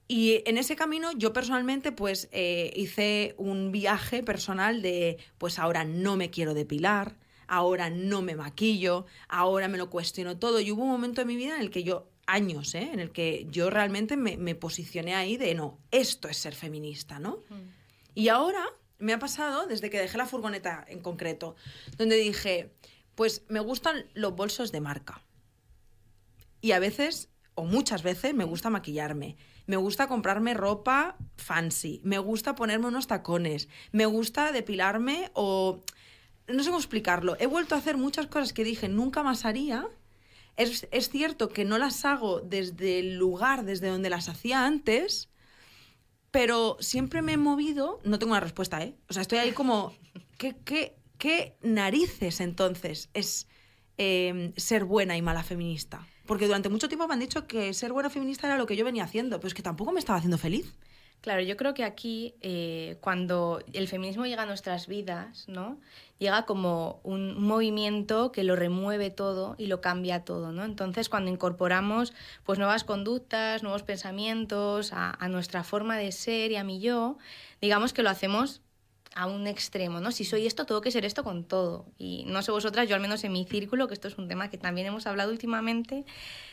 Y 0.09 0.43
en 0.47 0.57
ese 0.57 0.77
camino 0.77 1.11
yo 1.13 1.33
personalmente 1.33 1.93
pues 1.93 2.29
eh, 2.33 2.73
hice 2.77 3.35
un 3.39 3.73
viaje 3.73 4.23
personal 4.23 4.83
de 4.83 5.19
pues 5.39 5.59
ahora 5.59 5.85
no 5.85 6.17
me 6.17 6.31
quiero 6.31 6.55
depilar, 6.55 7.17
ahora 7.49 7.91
no 7.91 8.23
me 8.23 8.37
maquillo, 8.37 9.07
ahora 9.29 9.69
me 9.69 9.79
lo 9.79 9.91
cuestiono 9.91 10.39
todo. 10.39 10.61
Y 10.61 10.71
hubo 10.71 10.83
un 10.83 10.91
momento 10.91 11.23
en 11.23 11.29
mi 11.29 11.37
vida 11.37 11.57
en 11.57 11.61
el 11.61 11.71
que 11.71 11.83
yo 11.83 12.09
años, 12.27 12.75
¿eh? 12.75 12.91
en 12.93 13.01
el 13.01 13.11
que 13.11 13.47
yo 13.51 13.71
realmente 13.71 14.17
me, 14.17 14.55
posicioné 14.55 15.15
ahí 15.15 15.37
de, 15.37 15.55
no, 15.55 15.79
esto 15.91 16.29
es 16.29 16.37
ser 16.37 16.55
feminista, 16.55 17.19
¿no? 17.19 17.45
Mm. 17.49 17.69
Y 18.15 18.29
ahora 18.29 18.65
me 18.99 19.13
ha 19.13 19.19
pasado, 19.19 19.67
desde 19.67 19.91
que 19.91 20.01
dejé 20.01 20.19
la 20.19 20.27
furgoneta 20.27 20.85
en 20.89 21.01
concreto, 21.01 21.57
donde 21.97 22.17
dije, 22.17 22.73
pues 23.15 23.43
me 23.49 23.61
gustan 23.61 24.07
los 24.15 24.35
bolsos 24.35 24.73
de 24.73 24.81
marca. 24.81 25.23
Y 26.61 26.73
a 26.73 26.79
veces, 26.79 27.29
o 27.55 27.65
muchas 27.65 28.03
veces, 28.03 28.35
me 28.35 28.45
gusta 28.45 28.71
maquillarme. 28.71 29.37
Me 29.67 29.77
gusta 29.77 30.07
comprarme 30.07 30.55
ropa 30.55 31.17
fancy. 31.37 32.01
Me 32.05 32.19
gusta 32.19 32.55
ponerme 32.55 32.87
unos 32.87 33.07
tacones. 33.07 33.69
Me 33.93 34.07
gusta 34.07 34.53
depilarme 34.53 35.31
o... 35.35 35.81
No 36.49 36.63
sé 36.63 36.71
cómo 36.71 36.79
explicarlo. 36.79 37.37
He 37.41 37.47
vuelto 37.47 37.75
a 37.75 37.79
hacer 37.79 37.97
muchas 37.97 38.29
cosas 38.29 38.53
que 38.53 38.63
dije 38.63 38.89
nunca 38.89 39.25
más 39.25 39.45
haría 39.45 39.89
es, 40.57 41.11
cierto 41.11 41.49
que 41.49 41.65
no 41.65 41.79
las 41.79 42.05
hago 42.05 42.41
desde 42.41 42.99
el 42.99 43.17
lugar 43.17 43.65
desde 43.65 43.89
donde 43.89 44.11
las 44.11 44.29
hacía 44.29 44.65
antes, 44.65 45.29
pero 46.31 46.77
siempre 46.81 47.23
me 47.23 47.35
he 47.35 47.37
movido, 47.37 48.01
no 48.05 48.19
tengo 48.19 48.33
una 48.33 48.41
respuesta, 48.41 48.83
¿eh? 48.83 48.95
O 49.09 49.13
sea, 49.13 49.23
estoy 49.23 49.39
ahí 49.39 49.53
como, 49.53 49.95
¿qué, 50.39 50.57
qué, 51.19 51.57
narices 51.63 52.41
entonces 52.41 53.11
es 53.15 53.49
em, 53.97 54.53
ser 54.57 54.85
buena 54.85 55.17
y 55.17 55.23
mala 55.23 55.43
feminista? 55.43 56.07
Porque 56.27 56.47
durante 56.47 56.69
mucho 56.69 56.89
tiempo 56.89 57.07
me 57.07 57.15
han 57.15 57.21
dicho 57.21 57.47
que 57.47 57.73
ser 57.73 57.93
buena 57.93 58.11
feminista 58.11 58.47
era 58.47 58.57
lo 58.57 58.67
que 58.67 58.77
yo 58.77 58.85
venía 58.85 59.05
haciendo, 59.05 59.39
pero 59.39 59.49
es 59.49 59.55
que 59.55 59.63
tampoco 59.63 59.93
me 59.93 60.01
estaba 60.01 60.19
haciendo 60.19 60.39
feliz. 60.39 60.75
Claro, 61.21 61.41
yo 61.43 61.57
creo 61.57 61.75
que 61.75 61.85
aquí, 61.85 62.35
eh, 62.41 62.99
cuando 63.01 63.61
el 63.73 63.89
feminismo 63.89 64.27
llega 64.27 64.43
a 64.43 64.47
nuestras 64.47 64.87
vidas, 64.87 65.49
¿no? 65.49 65.81
Llega 66.19 66.47
como 66.47 67.01
un 67.03 67.43
movimiento 67.43 68.33
que 68.33 68.43
lo 68.43 68.57
remueve 68.57 69.11
todo 69.11 69.55
y 69.59 69.67
lo 69.67 69.83
cambia 69.83 70.25
todo, 70.25 70.51
¿no? 70.51 70.65
Entonces, 70.65 71.09
cuando 71.11 71.31
incorporamos 71.31 72.15
pues 72.45 72.59
nuevas 72.59 72.85
conductas, 72.85 73.63
nuevos 73.63 73.83
pensamientos 73.83 74.93
a, 74.95 75.29
nuestra 75.29 75.63
forma 75.63 75.99
de 75.99 76.13
ser 76.13 76.53
y 76.53 76.57
a 76.57 76.65
mi 76.65 76.81
yo, 76.81 77.19
digamos 77.61 77.93
que 77.93 78.03
lo 78.03 78.09
hacemos 78.09 78.63
a 79.15 79.27
un 79.27 79.47
extremo, 79.47 80.01
¿no? 80.01 80.11
Si 80.11 80.25
soy 80.25 80.47
esto, 80.47 80.65
tengo 80.67 80.81
que 80.81 80.91
ser 80.91 81.05
esto 81.05 81.23
con 81.23 81.45
todo. 81.45 81.87
Y 81.99 82.25
no 82.27 82.43
sé 82.43 82.51
vosotras, 82.51 82.89
yo 82.89 82.95
al 82.95 83.01
menos 83.01 83.23
en 83.25 83.33
mi 83.33 83.45
círculo, 83.45 83.89
que 83.89 83.95
esto 83.95 84.09
es 84.09 84.19
un 84.19 84.29
tema 84.29 84.49
que 84.51 84.59
también 84.59 84.87
hemos 84.87 85.07
hablado 85.07 85.31
últimamente, 85.31 86.05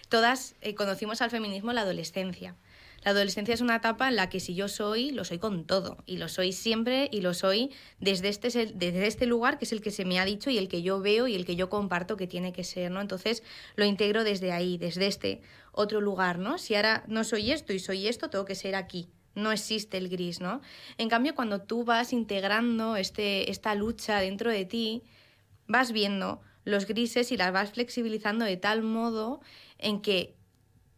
todas 0.10 0.56
eh, 0.62 0.76
conocimos 0.76 1.22
al 1.22 1.30
feminismo 1.30 1.72
en 1.72 1.76
la 1.76 1.82
adolescencia. 1.82 2.56
La 3.04 3.12
adolescencia 3.12 3.54
es 3.54 3.62
una 3.62 3.76
etapa 3.76 4.08
en 4.08 4.16
la 4.16 4.30
que 4.30 4.40
si 4.40 4.56
yo 4.56 4.68
soy, 4.68 5.12
lo 5.12 5.26
soy 5.26 5.40
con 5.40 5.66
todo. 5.66 5.98
Y 6.06 6.18
lo 6.18 6.30
soy 6.30 6.54
siempre 6.54 7.10
y 7.12 7.22
lo 7.22 7.34
soy 7.34 7.72
desde 8.00 8.30
este, 8.30 8.48
desde 8.74 9.08
este 9.08 9.26
lugar 9.26 9.58
que 9.58 9.66
es 9.66 9.74
el 9.74 9.82
que 9.82 9.92
se 9.92 10.06
me 10.06 10.20
ha 10.20 10.26
dicho 10.26 10.50
y 10.50 10.58
el 10.58 10.70
que 10.70 10.82
yo 10.82 11.02
veo 11.02 11.28
y 11.28 11.36
el 11.36 11.46
que 11.46 11.56
yo 11.56 11.70
comparto 11.70 12.16
que 12.16 12.28
tiene 12.28 12.54
que 12.54 12.64
ser, 12.64 12.92
¿no? 12.92 13.02
Entonces 13.02 13.44
lo 13.76 13.86
integro 13.86 14.24
desde 14.24 14.52
ahí, 14.52 14.78
desde 14.78 15.08
este 15.08 15.42
otro 15.74 16.00
lugar, 16.00 16.40
¿no? 16.40 16.58
Si 16.58 16.76
ahora 16.76 17.04
no 17.08 17.24
soy 17.24 17.52
esto 17.52 17.74
y 17.74 17.80
soy 17.80 18.08
esto, 18.08 18.30
tengo 18.30 18.46
que 18.46 18.56
ser 18.56 18.76
aquí 18.76 19.10
no 19.36 19.52
existe 19.52 19.98
el 19.98 20.10
gris, 20.10 20.42
¿no? 20.42 20.62
En 21.00 21.10
cambio, 21.10 21.34
cuando 21.34 21.62
tú 21.62 21.84
vas 21.84 22.14
integrando 22.14 22.96
este, 22.96 23.50
esta 23.50 23.74
lucha 23.74 24.20
dentro 24.20 24.52
de 24.52 24.66
ti, 24.66 25.04
vas 25.68 25.92
viendo 25.92 26.42
los 26.66 26.86
grises 26.86 27.32
y 27.32 27.38
las 27.38 27.52
vas 27.52 27.72
flexibilizando 27.72 28.46
de 28.46 28.58
tal 28.58 28.84
modo 28.84 29.42
en 29.80 30.02
que 30.02 30.36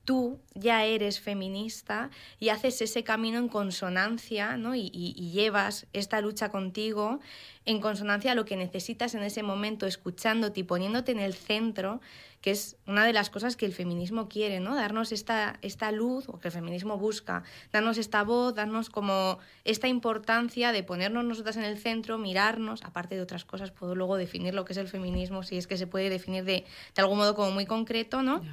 tú 0.06 0.40
ya 0.54 0.86
eres 0.86 1.20
feminista 1.20 2.12
y 2.40 2.50
haces 2.50 2.82
ese 2.82 3.04
camino 3.04 3.40
en 3.40 3.50
consonancia 3.50 4.56
¿no? 4.56 4.76
y, 4.76 4.92
y, 4.94 5.32
llevas 5.32 5.88
esta 5.92 6.22
lucha 6.22 6.50
contigo 6.50 7.20
en 7.66 7.82
consonancia 7.82 8.32
a 8.32 8.36
lo 8.36 8.46
que 8.46 8.56
necesitas 8.56 9.16
en 9.16 9.24
ese 9.24 9.42
momento, 9.42 9.88
escuchándote 9.88 10.60
y 10.60 10.64
poniéndote 10.64 11.12
en 11.12 11.20
el 11.20 11.34
centro, 11.34 12.00
que 12.42 12.52
es 12.52 12.78
una 12.86 13.04
de 13.06 13.12
las 13.12 13.32
cosas 13.32 13.56
que 13.56 13.66
el 13.66 13.74
feminismo 13.74 14.30
quiere, 14.30 14.60
¿no? 14.60 14.76
darnos 14.76 15.12
esta, 15.12 15.58
esta 15.64 15.92
luz, 15.92 16.30
o 16.30 16.40
que 16.40 16.50
el 16.50 16.52
feminismo 16.52 17.00
busca, 17.00 17.42
darnos 17.74 17.98
esta 17.98 18.24
voz, 18.24 18.54
darnos 18.54 18.92
como 18.92 19.40
esta 19.64 19.88
importancia 19.88 20.72
de 20.72 20.84
ponernos 20.84 21.26
nosotras 21.26 21.58
en 21.58 21.64
el 21.64 21.80
centro, 21.80 22.20
mirarnos, 22.20 22.84
aparte 22.84 23.16
de 23.16 23.22
otras 23.24 23.46
cosas, 23.46 23.72
puedo 23.72 23.96
luego 23.96 24.16
definir 24.16 24.54
lo 24.54 24.64
que 24.64 24.74
es 24.74 24.78
el 24.78 24.88
feminismo, 24.88 25.42
si 25.42 25.58
es 25.58 25.66
que 25.66 25.76
se 25.76 25.88
puede 25.88 26.12
definir 26.12 26.44
de, 26.44 26.66
de 26.94 27.02
algún 27.02 27.18
modo 27.18 27.34
como 27.34 27.50
muy 27.50 27.66
concreto, 27.66 28.22
¿no? 28.22 28.44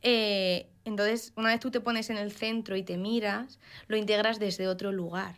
Eh, 0.00 0.66
entonces, 0.84 1.32
una 1.36 1.50
vez 1.50 1.60
tú 1.60 1.70
te 1.70 1.80
pones 1.80 2.10
en 2.10 2.18
el 2.18 2.32
centro 2.32 2.76
y 2.76 2.82
te 2.82 2.96
miras, 2.96 3.58
lo 3.88 3.96
integras 3.96 4.38
desde 4.38 4.68
otro 4.68 4.92
lugar. 4.92 5.36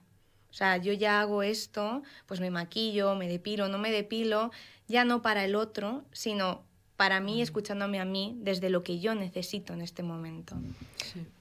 O 0.50 0.52
sea, 0.52 0.78
yo 0.78 0.92
ya 0.92 1.20
hago 1.20 1.42
esto, 1.42 2.02
pues 2.26 2.40
me 2.40 2.50
maquillo, 2.50 3.14
me 3.14 3.28
depilo, 3.28 3.68
no 3.68 3.78
me 3.78 3.90
depilo, 3.90 4.50
ya 4.88 5.04
no 5.04 5.22
para 5.22 5.44
el 5.44 5.54
otro, 5.54 6.04
sino 6.12 6.62
para 6.96 7.20
mí, 7.20 7.42
escuchándome 7.42 8.00
a 8.00 8.04
mí 8.04 8.36
desde 8.40 8.70
lo 8.70 8.82
que 8.82 8.98
yo 8.98 9.14
necesito 9.14 9.74
en 9.74 9.82
este 9.82 10.02
momento. 10.02 10.56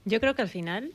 Yo 0.04 0.20
creo 0.20 0.34
que 0.34 0.42
al 0.42 0.48
final 0.48 0.92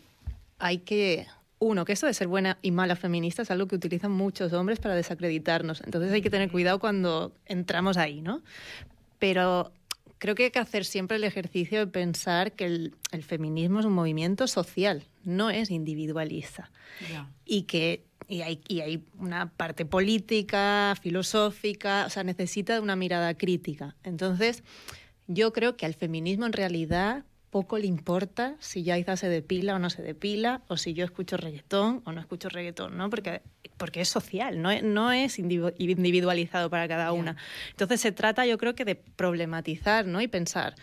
hay 0.59 0.79
que 0.79 1.25
uno, 1.57 1.85
que 1.85 1.93
eso 1.93 2.07
de 2.07 2.13
ser 2.13 2.27
buena 2.27 2.57
y 2.61 2.71
mala 2.71 2.95
feminista 2.95 3.41
es 3.43 3.51
algo 3.51 3.67
que 3.67 3.75
utilizan 3.75 4.11
muchos 4.11 4.53
hombres 4.53 4.79
para 4.79 4.95
desacreditarnos. 4.95 5.81
Entonces 5.83 6.11
hay 6.11 6.21
que 6.21 6.29
tener 6.29 6.51
cuidado 6.51 6.79
cuando 6.79 7.31
entramos 7.45 7.97
ahí, 7.97 8.21
¿no? 8.21 8.41
Pero 9.19 9.71
creo 10.21 10.35
que 10.35 10.43
hay 10.43 10.51
que 10.51 10.59
hacer 10.59 10.85
siempre 10.85 11.17
el 11.17 11.23
ejercicio 11.23 11.79
de 11.79 11.87
pensar 11.87 12.51
que 12.51 12.65
el, 12.65 12.95
el 13.11 13.23
feminismo 13.23 13.79
es 13.79 13.87
un 13.87 13.93
movimiento 13.93 14.45
social, 14.45 15.03
no 15.23 15.49
es 15.49 15.71
individualista. 15.71 16.69
Y 17.43 17.63
que 17.63 18.03
y 18.27 18.43
hay, 18.43 18.61
y 18.67 18.81
hay 18.81 19.03
una 19.17 19.49
parte 19.49 19.83
política, 19.83 20.95
filosófica, 21.01 22.05
o 22.05 22.09
sea, 22.11 22.23
necesita 22.23 22.75
de 22.75 22.81
una 22.81 22.95
mirada 22.95 23.33
crítica. 23.33 23.95
Entonces, 24.03 24.63
yo 25.25 25.51
creo 25.53 25.75
que 25.75 25.87
al 25.87 25.95
feminismo 25.95 26.45
en 26.45 26.53
realidad 26.53 27.25
poco 27.51 27.77
le 27.77 27.85
importa 27.85 28.55
si 28.59 28.81
Yaiza 28.83 29.17
se 29.17 29.29
depila 29.29 29.75
o 29.75 29.79
no 29.79 29.89
se 29.89 30.01
depila, 30.01 30.61
o 30.67 30.77
si 30.77 30.93
yo 30.93 31.05
escucho 31.05 31.37
reggaetón 31.37 32.01
o 32.05 32.11
no 32.13 32.19
escucho 32.21 32.49
reggaetón, 32.49 32.97
¿no? 32.97 33.09
Porque, 33.09 33.41
porque 33.77 34.01
es 34.01 34.09
social, 34.09 34.61
no 34.61 34.71
es, 34.71 34.81
no 34.81 35.11
es 35.11 35.37
individu- 35.37 35.73
individualizado 35.77 36.69
para 36.69 36.87
cada 36.87 37.11
una. 37.11 37.35
Entonces 37.69 38.01
se 38.01 38.11
trata, 38.11 38.45
yo 38.45 38.57
creo 38.57 38.73
que 38.73 38.85
de 38.85 38.95
problematizar, 38.95 40.05
¿no? 40.07 40.21
Y 40.21 40.27
pensar, 40.27 40.75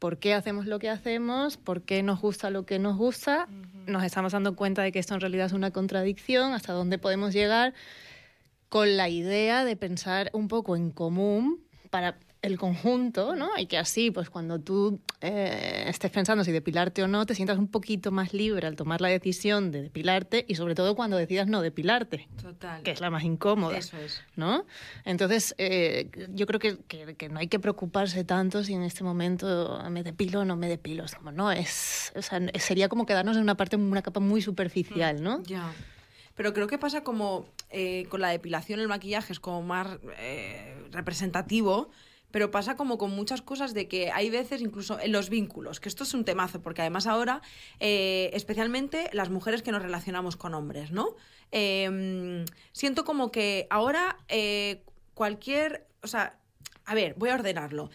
¿por 0.00 0.18
qué 0.18 0.34
hacemos 0.34 0.66
lo 0.66 0.80
que 0.80 0.90
hacemos? 0.90 1.56
¿Por 1.56 1.82
qué 1.82 2.02
nos 2.02 2.20
gusta 2.20 2.50
lo 2.50 2.66
que 2.66 2.80
nos 2.80 2.96
gusta? 2.96 3.46
Nos 3.86 4.02
estamos 4.02 4.32
dando 4.32 4.56
cuenta 4.56 4.82
de 4.82 4.90
que 4.90 4.98
esto 4.98 5.14
en 5.14 5.20
realidad 5.20 5.46
es 5.46 5.52
una 5.52 5.70
contradicción, 5.70 6.52
hasta 6.52 6.72
dónde 6.72 6.98
podemos 6.98 7.32
llegar 7.32 7.74
con 8.68 8.96
la 8.96 9.08
idea 9.08 9.64
de 9.64 9.76
pensar 9.76 10.30
un 10.32 10.48
poco 10.48 10.74
en 10.76 10.90
común 10.90 11.60
para 11.90 12.16
el 12.42 12.58
conjunto, 12.58 13.36
¿no? 13.36 13.50
Y 13.56 13.66
que 13.66 13.78
así, 13.78 14.10
pues 14.10 14.28
cuando 14.28 14.58
tú 14.58 15.00
eh, 15.20 15.84
estés 15.86 16.10
pensando 16.10 16.42
si 16.42 16.50
depilarte 16.50 17.02
o 17.04 17.06
no, 17.08 17.24
te 17.24 17.36
sientas 17.36 17.56
un 17.56 17.68
poquito 17.68 18.10
más 18.10 18.34
libre 18.34 18.66
al 18.66 18.74
tomar 18.74 19.00
la 19.00 19.08
decisión 19.08 19.70
de 19.70 19.82
depilarte 19.82 20.44
y 20.48 20.56
sobre 20.56 20.74
todo 20.74 20.96
cuando 20.96 21.16
decidas 21.16 21.46
no 21.46 21.62
depilarte, 21.62 22.28
Total. 22.42 22.82
que 22.82 22.90
es 22.90 23.00
la 23.00 23.10
más 23.10 23.22
incómoda. 23.22 23.78
Eso 23.78 23.96
es. 23.96 24.20
¿no? 24.34 24.66
Entonces, 25.04 25.54
eh, 25.58 26.10
yo 26.34 26.46
creo 26.46 26.58
que, 26.58 26.78
que- 26.88 27.14
que 27.14 27.28
no 27.28 27.38
hay 27.38 27.46
que 27.46 27.60
preocuparse 27.60 28.24
tanto 28.24 28.64
si 28.64 28.74
en 28.74 28.82
este 28.82 29.04
momento 29.04 29.80
me 29.90 30.02
depilo 30.02 30.40
o 30.40 30.44
no 30.44 30.56
me 30.56 30.68
depilo. 30.68 31.04
Es 31.04 31.14
como, 31.14 31.30
no, 31.30 31.52
es, 31.52 32.12
o 32.16 32.22
sea, 32.22 32.40
sería 32.58 32.88
como 32.88 33.06
quedarnos 33.06 33.36
en 33.36 33.42
una 33.42 33.56
parte, 33.56 33.76
una 33.76 34.02
capa 34.02 34.18
muy 34.18 34.42
superficial, 34.42 35.22
¿no? 35.22 35.42
Ya. 35.44 35.72
Pero 36.34 36.52
creo 36.54 36.66
que 36.66 36.78
pasa 36.78 37.04
como 37.04 37.46
eh, 37.70 38.06
con 38.08 38.20
la 38.20 38.30
depilación, 38.30 38.80
el 38.80 38.88
maquillaje 38.88 39.32
es 39.32 39.38
como 39.38 39.62
más 39.62 39.86
eh, 40.18 40.74
representativo, 40.90 41.90
pero 42.32 42.50
pasa 42.50 42.74
como 42.74 42.98
con 42.98 43.12
muchas 43.12 43.42
cosas 43.42 43.74
de 43.74 43.86
que 43.86 44.10
hay 44.10 44.30
veces, 44.30 44.60
incluso 44.60 44.98
en 44.98 45.12
los 45.12 45.28
vínculos, 45.30 45.78
que 45.78 45.88
esto 45.88 46.02
es 46.02 46.14
un 46.14 46.24
temazo, 46.24 46.60
porque 46.60 46.80
además 46.80 47.06
ahora, 47.06 47.42
eh, 47.78 48.30
especialmente 48.32 49.08
las 49.12 49.30
mujeres 49.30 49.62
que 49.62 49.70
nos 49.70 49.82
relacionamos 49.82 50.36
con 50.36 50.54
hombres, 50.54 50.90
¿no? 50.90 51.14
Eh, 51.52 52.44
siento 52.72 53.04
como 53.04 53.30
que 53.30 53.66
ahora 53.70 54.16
eh, 54.28 54.82
cualquier, 55.14 55.86
o 56.02 56.08
sea, 56.08 56.38
a 56.84 56.94
ver, 56.94 57.14
voy 57.16 57.30
a 57.30 57.34
ordenarlo 57.34 57.90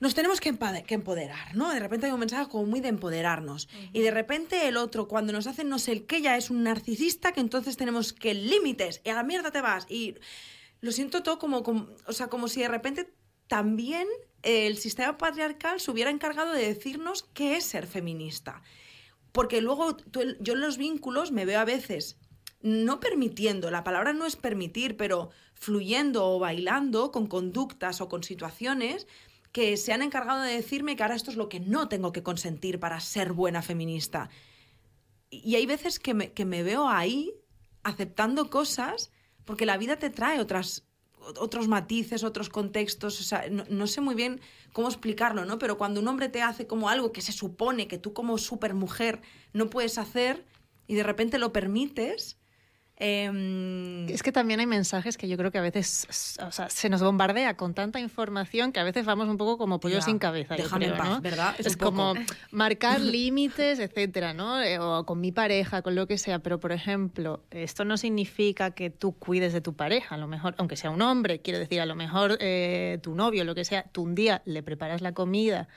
nos 0.00 0.16
tenemos 0.16 0.40
que, 0.40 0.48
empoderar, 0.48 1.54
¿no? 1.54 1.72
De 1.72 1.78
repente 1.78 2.06
hay 2.06 2.12
un 2.12 2.18
mensaje 2.18 2.50
como 2.50 2.66
muy 2.66 2.80
de 2.80 2.88
empoderarnos. 2.88 3.68
Y 3.92 4.00
de 4.00 4.10
repente 4.10 4.66
el 4.66 4.76
otro, 4.76 5.06
cuando 5.06 5.32
nos 5.32 5.46
hacen 5.46 5.68
no 5.68 5.78
sé 5.78 5.92
el 5.92 6.06
qué, 6.06 6.20
ya 6.20 6.36
es 6.36 6.50
un 6.50 6.64
narcisista, 6.64 7.30
que 7.30 7.38
entonces 7.38 7.76
tenemos 7.76 8.12
que 8.12 8.34
límites, 8.34 9.00
y 9.04 9.10
a 9.10 9.14
la 9.14 9.22
mierda 9.22 9.52
te 9.52 9.60
vas. 9.60 9.86
Y 9.88 10.16
lo 10.80 10.90
siento 10.90 11.22
todo 11.22 11.38
como, 11.38 11.62
como- 11.62 11.86
o 12.04 12.12
sea, 12.12 12.26
como 12.26 12.48
si 12.48 12.62
de 12.62 12.66
repente 12.66 13.12
también 13.46 14.08
el 14.42 14.76
sistema 14.78 15.18
patriarcal 15.18 15.80
se 15.80 15.90
hubiera 15.90 16.10
encargado 16.10 16.52
de 16.52 16.66
decirnos 16.66 17.24
qué 17.34 17.56
es 17.56 17.64
ser 17.64 17.86
feminista. 17.86 18.62
Porque 19.30 19.60
luego 19.60 19.96
yo 20.40 20.52
en 20.52 20.60
los 20.60 20.76
vínculos 20.76 21.32
me 21.32 21.44
veo 21.44 21.60
a 21.60 21.64
veces 21.64 22.18
no 22.60 23.00
permitiendo, 23.00 23.70
la 23.70 23.84
palabra 23.84 24.12
no 24.12 24.24
es 24.24 24.36
permitir, 24.36 24.96
pero 24.96 25.30
fluyendo 25.54 26.28
o 26.28 26.38
bailando 26.38 27.10
con 27.10 27.26
conductas 27.26 28.00
o 28.00 28.08
con 28.08 28.22
situaciones 28.22 29.06
que 29.50 29.76
se 29.76 29.92
han 29.92 30.02
encargado 30.02 30.42
de 30.42 30.54
decirme 30.54 30.96
que 30.96 31.02
ahora 31.02 31.16
esto 31.16 31.30
es 31.30 31.36
lo 31.36 31.48
que 31.48 31.60
no 31.60 31.88
tengo 31.88 32.12
que 32.12 32.22
consentir 32.22 32.80
para 32.80 33.00
ser 33.00 33.32
buena 33.32 33.62
feminista. 33.62 34.30
Y 35.28 35.56
hay 35.56 35.66
veces 35.66 35.98
que 35.98 36.14
me, 36.14 36.32
que 36.32 36.44
me 36.44 36.62
veo 36.62 36.88
ahí 36.88 37.34
aceptando 37.82 38.48
cosas 38.48 39.10
porque 39.44 39.66
la 39.66 39.76
vida 39.76 39.96
te 39.96 40.10
trae 40.10 40.40
otras 40.40 40.84
otros 41.38 41.68
matices, 41.68 42.24
otros 42.24 42.48
contextos, 42.48 43.20
o 43.20 43.22
sea, 43.22 43.48
no, 43.50 43.64
no 43.68 43.86
sé 43.86 44.00
muy 44.00 44.14
bien 44.14 44.40
cómo 44.72 44.88
explicarlo, 44.88 45.44
¿no? 45.44 45.58
Pero 45.58 45.78
cuando 45.78 46.00
un 46.00 46.08
hombre 46.08 46.28
te 46.28 46.42
hace 46.42 46.66
como 46.66 46.88
algo 46.88 47.12
que 47.12 47.20
se 47.20 47.32
supone 47.32 47.88
que 47.88 47.98
tú 47.98 48.12
como 48.12 48.38
supermujer 48.38 49.20
no 49.52 49.70
puedes 49.70 49.98
hacer 49.98 50.44
y 50.86 50.94
de 50.94 51.02
repente 51.02 51.38
lo 51.38 51.52
permites, 51.52 52.38
em, 53.02 54.08
Es 54.08 54.22
que 54.22 54.32
también 54.32 54.60
hay 54.60 54.66
mensajes 54.66 55.16
que 55.16 55.26
yo 55.28 55.36
creo 55.36 55.50
que 55.50 55.58
a 55.58 55.62
veces 55.62 56.36
o 56.46 56.50
sea, 56.52 56.70
se 56.70 56.88
nos 56.88 57.02
bombardea 57.02 57.56
con 57.56 57.74
tanta 57.74 58.00
información 58.00 58.72
que 58.72 58.80
a 58.80 58.84
veces 58.84 59.04
vamos 59.04 59.28
un 59.28 59.36
poco 59.36 59.58
como 59.58 59.80
pollos 59.80 59.98
Ya, 60.00 60.04
sin 60.04 60.18
cabeza. 60.18 60.54
déjame 60.56 60.86
en 60.86 60.96
paz, 60.96 61.08
¿no? 61.08 61.20
¿verdad? 61.20 61.54
Es 61.58 61.66
Es, 61.66 61.72
un 61.74 61.78
poco. 61.78 61.90
como 61.96 62.14
marcar 62.52 63.00
límites, 63.00 63.78
etcétera, 63.78 64.34
¿no? 64.34 64.62
Eh, 64.62 64.78
O 64.78 65.04
con 65.04 65.20
mi 65.20 65.32
pareja, 65.32 65.82
con 65.82 65.94
lo 65.94 66.06
que 66.06 66.16
sea. 66.18 66.38
Pero, 66.38 66.60
por 66.60 66.72
ejemplo, 66.72 67.42
esto 67.50 67.84
no 67.84 67.96
significa 67.96 68.70
que 68.72 68.90
tú 68.90 69.12
cuides 69.12 69.52
de 69.52 69.60
tu 69.60 69.74
pareja. 69.74 70.14
A 70.14 70.18
lo 70.18 70.28
mejor, 70.28 70.54
aunque 70.58 70.76
sea 70.76 70.90
un 70.90 71.02
hombre, 71.02 71.40
quiero 71.40 71.58
decir, 71.58 71.80
a 71.80 71.86
lo 71.86 71.94
mejor 71.94 72.36
eh, 72.40 72.98
tu 73.02 73.14
novio, 73.14 73.44
lo 73.44 73.54
que 73.54 73.64
sea, 73.64 73.84
tú 73.92 74.02
un 74.02 74.14
día 74.14 74.42
le 74.44 74.62
preparas 74.62 75.00
la 75.00 75.12
comida 75.12 75.68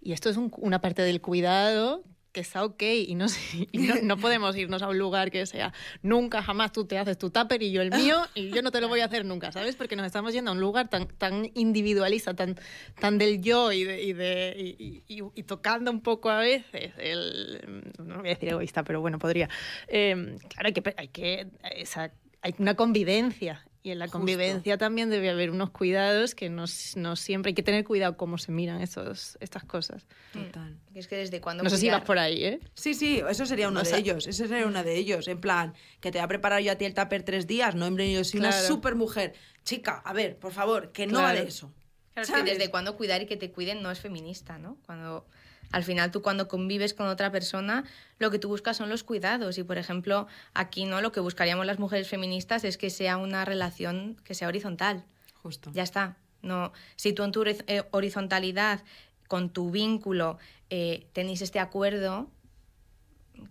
y 0.00 0.12
esto 0.12 0.28
es 0.30 0.36
un- 0.36 0.52
una 0.58 0.80
parte 0.80 1.02
del 1.02 1.20
cuidado 1.20 2.02
que 2.36 2.42
está 2.42 2.66
ok 2.66 2.82
y, 2.82 3.14
no, 3.14 3.24
y 3.72 3.78
no, 3.78 3.94
no, 4.02 4.16
podemos 4.20 4.54
irnos 4.56 4.82
a 4.82 4.88
un 4.90 4.98
lugar 4.98 5.30
que 5.30 5.46
sea 5.46 5.72
nunca 6.02 6.42
jamás 6.42 6.70
tú 6.70 6.84
te 6.84 6.98
haces 6.98 7.16
tu 7.16 7.30
tupper 7.30 7.62
y 7.62 7.72
yo 7.72 7.80
el 7.80 7.90
mío 7.90 8.26
y 8.34 8.50
yo 8.50 8.60
no 8.60 8.70
te 8.70 8.82
lo 8.82 8.88
voy 8.88 9.00
a 9.00 9.06
hacer 9.06 9.24
nunca, 9.24 9.52
¿sabes? 9.52 9.74
Porque 9.74 9.96
nos 9.96 10.04
estamos 10.04 10.34
yendo 10.34 10.50
a 10.50 10.54
un 10.54 10.60
lugar 10.60 10.90
tan, 10.90 11.08
tan 11.08 11.50
individualista, 11.54 12.34
tan, 12.34 12.56
tan 13.00 13.16
del 13.16 13.40
yo 13.40 13.72
y, 13.72 13.84
de, 13.84 14.02
y, 14.02 14.12
de, 14.12 14.54
y, 14.78 15.02
y, 15.08 15.42
tocando 15.44 15.90
un 15.90 16.02
poco 16.02 16.28
a 16.28 16.40
veces 16.40 16.92
el... 16.98 17.90
No 18.04 18.18
voy 18.18 18.28
a 18.28 18.34
decir 18.34 18.50
egoísta, 18.50 18.84
pero 18.84 19.00
bueno, 19.00 19.18
podría. 19.18 19.48
Eh, 19.88 20.36
claro, 20.50 20.66
hay 20.66 20.72
que... 20.74 20.94
Hay, 20.98 21.08
que 21.08 21.46
esa, 21.74 22.12
hay 22.42 22.54
una 22.58 22.74
convivencia 22.74 23.64
y 23.86 23.92
en 23.92 24.00
la 24.00 24.06
Justo. 24.06 24.18
convivencia 24.18 24.76
también 24.78 25.10
debe 25.10 25.30
haber 25.30 25.52
unos 25.52 25.70
cuidados 25.70 26.34
que 26.34 26.50
no, 26.50 26.64
no, 26.96 27.14
siempre 27.14 27.50
hay 27.50 27.54
que 27.54 27.62
tener 27.62 27.84
cuidado 27.84 28.16
cómo 28.16 28.36
se 28.36 28.50
miran 28.50 28.80
estos, 28.80 29.38
estas 29.38 29.62
cosas. 29.62 30.08
Total. 30.32 30.72
Mm. 30.72 30.98
Es 30.98 31.06
que 31.06 31.14
desde 31.14 31.40
cuando. 31.40 31.62
No 31.62 31.70
sé 31.70 31.78
si 31.78 31.88
vas 31.88 32.02
por 32.02 32.18
ahí, 32.18 32.42
¿eh? 32.42 32.60
Sí, 32.74 32.94
sí, 32.94 33.22
eso 33.30 33.46
sería 33.46 33.68
uno 33.68 33.82
o 33.82 33.84
sea, 33.84 33.94
de 33.94 34.02
ellos. 34.02 34.26
Ese 34.26 34.48
sería 34.48 34.66
uno 34.66 34.82
de 34.82 34.96
ellos. 34.96 35.28
En 35.28 35.40
plan, 35.40 35.72
que 36.00 36.10
te 36.10 36.18
va 36.18 36.24
a 36.24 36.28
preparar 36.28 36.60
yo 36.62 36.72
a 36.72 36.74
ti 36.74 36.84
el 36.84 36.94
tupper 36.94 37.22
tres 37.22 37.46
días. 37.46 37.76
No, 37.76 37.86
hombre, 37.86 38.12
yo 38.12 38.24
soy 38.24 38.40
claro. 38.40 38.56
una 38.56 38.66
super 38.66 38.96
mujer. 38.96 39.34
Chica, 39.62 40.02
a 40.04 40.12
ver, 40.12 40.36
por 40.36 40.50
favor, 40.50 40.90
que 40.90 41.06
no 41.06 41.20
claro. 41.20 41.26
vale 41.28 41.42
eso. 41.48 41.72
Claro, 42.12 42.28
es 42.28 42.34
que 42.34 42.42
desde 42.42 42.70
cuando 42.72 42.96
cuidar 42.96 43.22
y 43.22 43.26
que 43.26 43.36
te 43.36 43.52
cuiden 43.52 43.82
no 43.82 43.92
es 43.92 44.00
feminista, 44.00 44.58
¿no? 44.58 44.78
Cuando 44.84 45.28
al 45.72 45.84
final 45.84 46.10
tú 46.10 46.22
cuando 46.22 46.48
convives 46.48 46.94
con 46.94 47.06
otra 47.08 47.30
persona, 47.32 47.84
lo 48.18 48.30
que 48.30 48.38
tú 48.38 48.48
buscas 48.48 48.76
son 48.76 48.88
los 48.88 49.02
cuidados. 49.04 49.58
Y 49.58 49.62
por 49.64 49.78
ejemplo, 49.78 50.26
aquí 50.54 50.84
no 50.84 51.00
lo 51.00 51.12
que 51.12 51.20
buscaríamos 51.20 51.66
las 51.66 51.78
mujeres 51.78 52.08
feministas 52.08 52.64
es 52.64 52.76
que 52.78 52.90
sea 52.90 53.16
una 53.16 53.44
relación 53.44 54.16
que 54.24 54.34
sea 54.34 54.48
horizontal. 54.48 55.04
Justo. 55.42 55.70
Ya 55.74 55.82
está. 55.82 56.16
No, 56.42 56.72
si 56.96 57.12
tú 57.12 57.24
en 57.24 57.32
tu 57.32 57.42
eh, 57.44 57.82
horizontalidad, 57.90 58.82
con 59.28 59.50
tu 59.50 59.70
vínculo, 59.70 60.38
eh, 60.70 61.06
tenéis 61.12 61.42
este 61.42 61.58
acuerdo, 61.58 62.30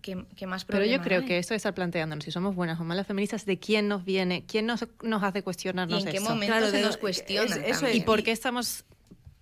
¿qué, 0.02 0.24
qué 0.36 0.46
más 0.46 0.64
Pero 0.64 0.84
yo 0.84 1.00
creo 1.02 1.20
hay? 1.20 1.26
que 1.26 1.38
esto 1.38 1.52
de 1.54 1.56
estar 1.56 1.74
planteándonos 1.74 2.24
si 2.24 2.30
somos 2.30 2.54
buenas 2.54 2.80
o 2.80 2.84
malas 2.84 3.06
feministas, 3.06 3.44
de 3.44 3.58
quién 3.58 3.88
nos 3.88 4.04
viene, 4.04 4.44
quién 4.46 4.66
nos, 4.66 4.86
nos 5.02 5.22
hace 5.22 5.42
cuestionarnos 5.42 6.00
¿Y 6.00 6.06
en 6.06 6.10
qué 6.10 6.16
esto. 6.18 6.30
momento 6.30 6.52
Claro, 6.54 6.70
se 6.70 6.78
de- 6.78 6.82
nos 6.82 6.96
cuestiona? 6.96 7.54
es- 7.56 7.62
eso 7.62 7.80
también? 7.80 7.96
¿Y 8.02 8.04
por 8.04 8.22
qué 8.22 8.32
estamos 8.32 8.84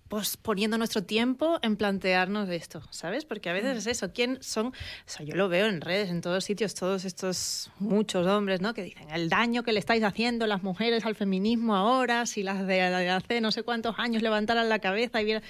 pues, 0.07 0.37
poniendo 0.37 0.77
nuestro 0.77 1.03
tiempo 1.03 1.59
en 1.61 1.75
plantearnos 1.77 2.49
esto? 2.49 2.81
¿Sabes? 2.91 3.25
Porque 3.25 3.49
a 3.49 3.53
veces 3.53 3.77
es 3.77 3.87
eso. 3.87 4.13
¿Quién 4.13 4.37
son? 4.41 4.67
O 4.67 4.73
sea, 5.05 5.25
yo 5.25 5.35
lo 5.35 5.49
veo 5.49 5.67
en 5.67 5.81
redes, 5.81 6.09
en 6.09 6.21
todos 6.21 6.43
sitios, 6.43 6.75
todos 6.75 7.05
estos 7.05 7.71
muchos 7.79 8.27
hombres, 8.27 8.61
¿no? 8.61 8.73
Que 8.73 8.83
dicen 8.83 9.09
el 9.11 9.29
daño 9.29 9.63
que 9.63 9.73
le 9.73 9.79
estáis 9.79 10.03
haciendo 10.03 10.47
las 10.47 10.63
mujeres 10.63 11.05
al 11.05 11.15
feminismo 11.15 11.75
ahora, 11.75 12.25
si 12.25 12.43
las 12.43 12.65
de, 12.67 12.75
de 12.75 13.09
hace 13.09 13.41
no 13.41 13.51
sé 13.51 13.63
cuántos 13.63 13.95
años 13.97 14.21
levantaran 14.21 14.69
la 14.69 14.79
cabeza 14.79 15.21
y 15.21 15.25
vieran. 15.25 15.43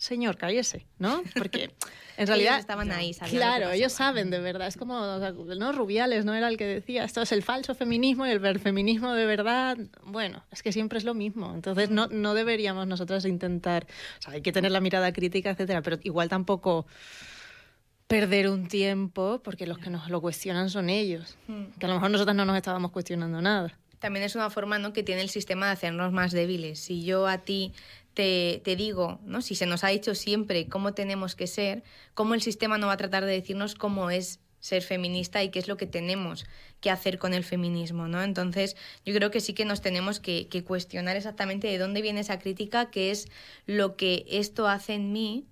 Señor, 0.00 0.38
cállese, 0.38 0.86
¿no? 0.98 1.22
Porque 1.36 1.74
en 2.16 2.26
realidad. 2.26 2.54
Ellos 2.54 2.60
estaban 2.60 2.90
ahí, 2.90 3.12
sabían 3.12 3.36
Claro, 3.36 3.70
ellos 3.70 3.92
saben 3.92 4.30
de 4.30 4.40
verdad. 4.40 4.66
Es 4.66 4.78
como, 4.78 4.98
¿no? 4.98 5.72
Rubiales, 5.72 6.24
¿no? 6.24 6.32
Era 6.32 6.48
el 6.48 6.56
que 6.56 6.64
decía, 6.64 7.04
esto 7.04 7.20
es 7.20 7.32
el 7.32 7.42
falso 7.42 7.74
feminismo 7.74 8.26
y 8.26 8.30
el 8.30 8.58
feminismo 8.60 9.12
de 9.12 9.26
verdad. 9.26 9.76
Bueno, 10.02 10.42
es 10.50 10.62
que 10.62 10.72
siempre 10.72 10.96
es 10.96 11.04
lo 11.04 11.12
mismo. 11.12 11.52
Entonces 11.54 11.90
no, 11.90 12.06
no 12.06 12.32
deberíamos 12.32 12.86
nosotras 12.86 13.26
intentar, 13.26 13.86
o 14.18 14.22
sea, 14.22 14.32
hay 14.32 14.40
que 14.40 14.52
tener 14.52 14.72
la 14.72 14.80
mirada 14.80 15.12
crítica, 15.12 15.50
etcétera, 15.50 15.82
pero 15.82 15.98
igual 16.02 16.30
tampoco 16.30 16.86
perder 18.06 18.48
un 18.48 18.68
tiempo 18.68 19.42
porque 19.44 19.66
los 19.66 19.76
que 19.76 19.90
nos 19.90 20.08
lo 20.08 20.22
cuestionan 20.22 20.70
son 20.70 20.88
ellos. 20.88 21.36
Que 21.78 21.84
a 21.84 21.88
lo 21.90 21.96
mejor 21.96 22.10
nosotras 22.10 22.34
no 22.34 22.46
nos 22.46 22.56
estábamos 22.56 22.90
cuestionando 22.90 23.42
nada. 23.42 23.78
También 23.98 24.24
es 24.24 24.34
una 24.34 24.48
forma 24.48 24.78
¿no? 24.78 24.94
que 24.94 25.02
tiene 25.02 25.20
el 25.20 25.28
sistema 25.28 25.66
de 25.66 25.72
hacernos 25.72 26.10
más 26.10 26.32
débiles. 26.32 26.80
Si 26.80 27.04
yo 27.04 27.26
a 27.26 27.38
ti 27.38 27.74
te, 28.14 28.60
te 28.64 28.76
digo, 28.76 29.20
¿no? 29.24 29.42
si 29.42 29.54
se 29.54 29.66
nos 29.66 29.84
ha 29.84 29.88
dicho 29.88 30.14
siempre 30.14 30.66
cómo 30.68 30.94
tenemos 30.94 31.34
que 31.34 31.46
ser, 31.46 31.82
cómo 32.14 32.34
el 32.34 32.42
sistema 32.42 32.78
no 32.78 32.88
va 32.88 32.94
a 32.94 32.98
tratar 32.98 33.24
de 33.24 33.32
decirnos 33.32 33.74
cómo 33.74 34.10
es 34.10 34.40
ser 34.60 34.82
feminista 34.82 35.42
y 35.42 35.50
qué 35.50 35.58
es 35.58 35.68
lo 35.68 35.76
que 35.76 35.86
tenemos 35.86 36.46
que 36.80 36.90
hacer 36.90 37.18
con 37.18 37.34
el 37.34 37.44
feminismo, 37.44 38.08
¿no? 38.08 38.22
Entonces, 38.22 38.76
yo 39.04 39.14
creo 39.14 39.30
que 39.30 39.40
sí 39.40 39.54
que 39.54 39.64
nos 39.64 39.80
tenemos 39.80 40.20
que, 40.20 40.48
que 40.48 40.64
cuestionar 40.64 41.16
exactamente 41.16 41.66
de 41.68 41.78
dónde 41.78 42.02
viene 42.02 42.20
esa 42.20 42.38
crítica, 42.38 42.90
qué 42.90 43.10
es 43.10 43.28
lo 43.66 43.96
que 43.96 44.26
esto 44.28 44.68
hace 44.68 44.94
en 44.94 45.12
mí, 45.12 45.46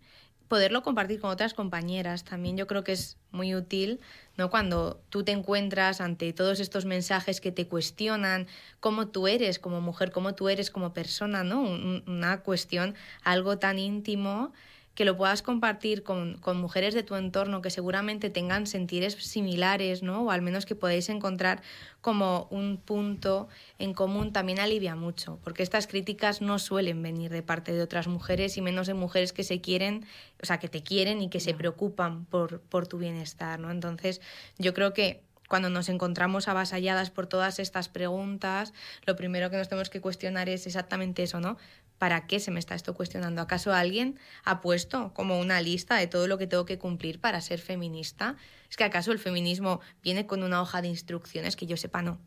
poderlo 0.48 0.82
compartir 0.82 1.20
con 1.20 1.30
otras 1.30 1.54
compañeras 1.54 2.24
también 2.24 2.56
yo 2.56 2.66
creo 2.66 2.82
que 2.82 2.92
es 2.92 3.16
muy 3.30 3.54
útil 3.54 4.00
no 4.36 4.50
cuando 4.50 5.00
tú 5.10 5.22
te 5.22 5.32
encuentras 5.32 6.00
ante 6.00 6.32
todos 6.32 6.58
estos 6.60 6.84
mensajes 6.86 7.40
que 7.40 7.52
te 7.52 7.68
cuestionan 7.68 8.46
cómo 8.80 9.08
tú 9.08 9.28
eres 9.28 9.58
como 9.58 9.80
mujer 9.80 10.10
cómo 10.10 10.34
tú 10.34 10.48
eres 10.48 10.70
como 10.70 10.92
persona 10.94 11.44
no 11.44 11.60
Un- 11.60 12.02
una 12.06 12.40
cuestión 12.42 12.94
algo 13.22 13.58
tan 13.58 13.78
íntimo 13.78 14.52
que 14.98 15.04
lo 15.04 15.16
puedas 15.16 15.42
compartir 15.42 16.02
con, 16.02 16.38
con 16.38 16.60
mujeres 16.60 16.92
de 16.92 17.04
tu 17.04 17.14
entorno 17.14 17.62
que 17.62 17.70
seguramente 17.70 18.30
tengan 18.30 18.66
sentires 18.66 19.14
similares, 19.14 20.02
¿no? 20.02 20.24
O 20.24 20.32
al 20.32 20.42
menos 20.42 20.66
que 20.66 20.74
podáis 20.74 21.08
encontrar 21.08 21.62
como 22.00 22.48
un 22.50 22.78
punto 22.78 23.46
en 23.78 23.94
común 23.94 24.32
también 24.32 24.58
alivia 24.58 24.96
mucho, 24.96 25.38
porque 25.44 25.62
estas 25.62 25.86
críticas 25.86 26.42
no 26.42 26.58
suelen 26.58 27.00
venir 27.00 27.30
de 27.30 27.44
parte 27.44 27.72
de 27.72 27.80
otras 27.80 28.08
mujeres 28.08 28.56
y 28.56 28.60
menos 28.60 28.88
de 28.88 28.94
mujeres 28.94 29.32
que 29.32 29.44
se 29.44 29.60
quieren, 29.60 30.04
o 30.42 30.46
sea, 30.46 30.58
que 30.58 30.68
te 30.68 30.82
quieren 30.82 31.22
y 31.22 31.30
que 31.30 31.38
se 31.38 31.54
preocupan 31.54 32.24
por, 32.24 32.60
por 32.62 32.88
tu 32.88 32.98
bienestar, 32.98 33.60
¿no? 33.60 33.70
Entonces, 33.70 34.20
yo 34.58 34.74
creo 34.74 34.94
que 34.94 35.22
cuando 35.48 35.70
nos 35.70 35.88
encontramos 35.88 36.48
avasalladas 36.48 37.10
por 37.10 37.28
todas 37.28 37.60
estas 37.60 37.88
preguntas, 37.88 38.72
lo 39.06 39.14
primero 39.14 39.48
que 39.48 39.58
nos 39.58 39.68
tenemos 39.68 39.90
que 39.90 40.00
cuestionar 40.00 40.48
es 40.48 40.66
exactamente 40.66 41.22
eso, 41.22 41.38
¿no? 41.38 41.56
¿Para 41.98 42.26
qué 42.26 42.38
se 42.40 42.50
me 42.50 42.60
está 42.60 42.74
esto 42.74 42.94
cuestionando? 42.94 43.42
¿Acaso 43.42 43.72
alguien 43.72 44.18
ha 44.44 44.60
puesto 44.60 45.12
como 45.14 45.38
una 45.40 45.60
lista 45.60 45.96
de 45.96 46.06
todo 46.06 46.28
lo 46.28 46.38
que 46.38 46.46
tengo 46.46 46.64
que 46.64 46.78
cumplir 46.78 47.20
para 47.20 47.40
ser 47.40 47.58
feminista? 47.60 48.36
¿Es 48.70 48.76
que 48.76 48.84
acaso 48.84 49.10
el 49.12 49.18
feminismo 49.18 49.80
viene 50.02 50.26
con 50.26 50.42
una 50.42 50.62
hoja 50.62 50.80
de 50.80 50.88
instrucciones 50.88 51.56
que 51.56 51.66
yo 51.66 51.76
sepa 51.76 52.00
no? 52.02 52.20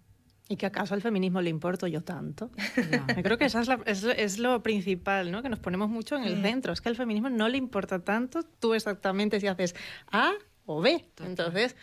¿Y 0.49 0.57
que 0.57 0.65
acaso 0.65 0.93
al 0.93 1.01
feminismo 1.01 1.41
le 1.41 1.49
importo 1.49 1.87
yo 1.87 2.03
tanto? 2.03 2.51
Yo 3.15 3.23
creo 3.23 3.37
que 3.37 3.45
eso 3.45 3.61
es, 3.61 3.69
la- 3.69 3.79
es, 3.85 4.03
es 4.03 4.37
lo 4.37 4.61
principal, 4.61 5.31
¿no? 5.31 5.41
Que 5.41 5.47
nos 5.47 5.59
ponemos 5.59 5.89
mucho 5.89 6.17
en 6.17 6.23
el 6.25 6.39
Mm. 6.39 6.41
centro. 6.41 6.73
Es 6.73 6.81
que 6.81 6.89
al 6.89 6.97
feminismo 6.97 7.29
no 7.29 7.47
le 7.47 7.57
importa 7.57 7.99
tanto 8.03 8.43
tú 8.59 8.73
exactamente 8.73 9.39
si 9.39 9.47
haces 9.47 9.73
A 10.11 10.33
o 10.65 10.81
B. 10.81 11.05
Entonces, 11.23 11.77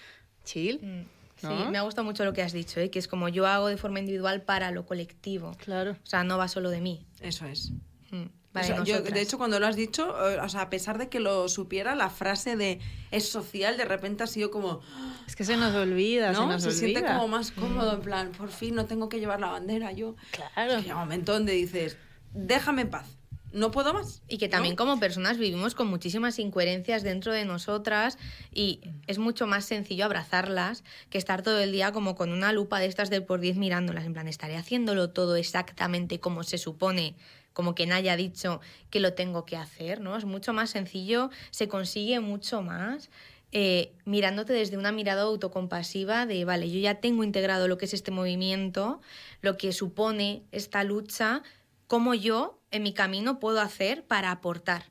chill. 0.45 0.81
Mm. 0.83 1.18
Sí, 1.41 1.47
me 1.71 1.79
ha 1.79 1.83
gustado 1.83 2.05
mucho 2.05 2.25
lo 2.25 2.33
que 2.33 2.43
has 2.43 2.53
dicho, 2.53 2.81
¿eh? 2.81 2.91
que 2.91 2.99
es 2.99 3.09
como 3.09 3.29
yo 3.29 3.47
hago 3.47 3.69
de 3.69 3.77
forma 3.77 4.01
individual 4.01 4.43
para 4.43 4.71
lo 4.71 4.85
colectivo. 4.87 5.53
Claro. 5.59 5.93
O 5.93 6.07
sea, 6.07 6.25
no 6.25 6.37
va 6.39 6.49
solo 6.49 6.71
de 6.71 6.81
mí. 6.81 7.07
Eso 7.21 7.47
es. 7.47 7.71
Mm, 8.11 8.23
O 8.23 8.59
de 8.59 8.65
sea, 8.65 8.77
yo, 8.77 8.95
nosotras. 8.95 9.15
de 9.15 9.21
hecho, 9.21 9.39
cuando 9.39 9.61
lo 9.61 9.67
has 9.67 9.77
dicho, 9.77 10.31
eh, 10.31 10.41
o 10.41 10.49
sea, 10.49 10.63
a 10.63 10.71
pesar 10.71 10.99
de 10.99 11.09
que 11.09 11.21
lo 11.21 11.49
supiera, 11.49 11.95
la 11.95 12.11
frase 12.11 12.57
de 12.57 12.81
es 13.11 13.29
social 13.29 13.77
de 13.77 13.85
repente 13.85 14.25
ha 14.25 14.27
sido 14.27 14.51
como, 14.51 14.81
Es 15.27 15.37
que 15.37 15.45
se 15.45 15.57
nos 15.57 15.75
olvida, 15.75 16.33
se 16.35 16.41
¿no? 16.41 16.47
nos 16.47 16.63
Se 16.63 16.73
siente 16.73 17.01
olvida. 17.01 17.15
como 17.15 17.29
más 17.29 17.53
cómodo, 17.53 17.93
en 17.95 18.01
plan, 18.01 18.33
por 18.33 18.49
fin 18.51 18.75
no 18.75 18.87
tengo 18.87 19.09
que 19.09 19.21
llevar 19.21 19.41
la 19.41 19.49
bandera 19.49 19.93
yo. 19.93 20.17
Claro. 20.33 20.73
Es 20.73 20.77
que 20.79 20.83
llega 20.85 20.95
un 20.95 21.01
momento 21.03 21.33
donde 21.35 21.53
dices, 21.53 21.97
déjame 22.33 22.83
en 22.83 22.91
paz, 22.91 23.18
no 23.53 23.71
puedo 23.71 23.95
más. 23.95 24.23
Y 24.29 24.39
que 24.39 24.49
también 24.49 24.75
¿no? 24.75 24.77
como 24.77 25.01
personas 25.01 25.39
vivimos 25.39 25.75
con 25.75 25.89
muchísimas 25.89 26.39
incoherencias 26.39 27.03
dentro 27.03 27.33
de 27.33 27.45
nosotras 27.45 28.19
y 28.53 28.81
es 29.07 29.19
mucho 29.19 29.47
más 29.47 29.65
sencillo 29.65 30.05
abrazarlas 30.05 30.85
que 31.11 31.19
estar 31.19 31.43
todo 31.43 31.59
el 31.59 31.73
día 31.73 31.93
como 31.93 32.15
con 32.15 32.33
una 32.33 32.53
lupa 32.53 32.79
de 32.79 32.87
estas 32.87 33.11
del 33.11 33.25
por 33.25 33.41
10 33.41 33.57
mirándolas. 33.57 34.05
En 34.05 34.13
plan, 34.13 34.29
estaré 34.29 34.57
haciéndolo 34.57 35.11
todo 35.11 35.37
exactamente 35.37 36.21
como 36.21 36.43
se 36.43 36.59
supone, 36.59 37.15
como 37.53 37.75
quien 37.75 37.93
haya 37.93 38.17
dicho 38.17 38.61
que 38.91 39.01
lo 39.01 39.15
tengo 39.15 39.45
que 39.45 39.57
hacer, 39.57 40.01
¿no? 40.01 40.17
Es 40.17 40.25
mucho 40.25 40.53
más 40.53 40.71
sencillo, 40.71 41.31
se 41.51 41.69
consigue 41.69 42.21
mucho 42.21 42.63
más. 42.63 43.11
eh, 43.51 43.93
mirándote 44.05 44.53
desde 44.53 44.77
una 44.77 44.93
mirada 44.93 45.23
autocompasiva 45.23 46.27
de, 46.27 46.45
vale, 46.45 46.71
yo 46.71 46.79
ya 46.81 46.97
tengo 46.97 47.25
integrado 47.25 47.67
lo 47.67 47.79
que 47.79 47.87
es 47.87 47.95
este 47.95 48.11
movimiento, 48.11 49.01
lo 49.41 49.57
que 49.57 49.73
supone 49.73 50.43
esta 50.53 50.85
lucha, 50.85 51.43
cómo 51.89 52.15
yo 52.15 52.61
en 52.71 52.85
mi 52.85 52.95
camino 52.95 53.41
puedo 53.41 53.61
hacer 53.61 54.07
para 54.07 54.31
aportar 54.31 54.85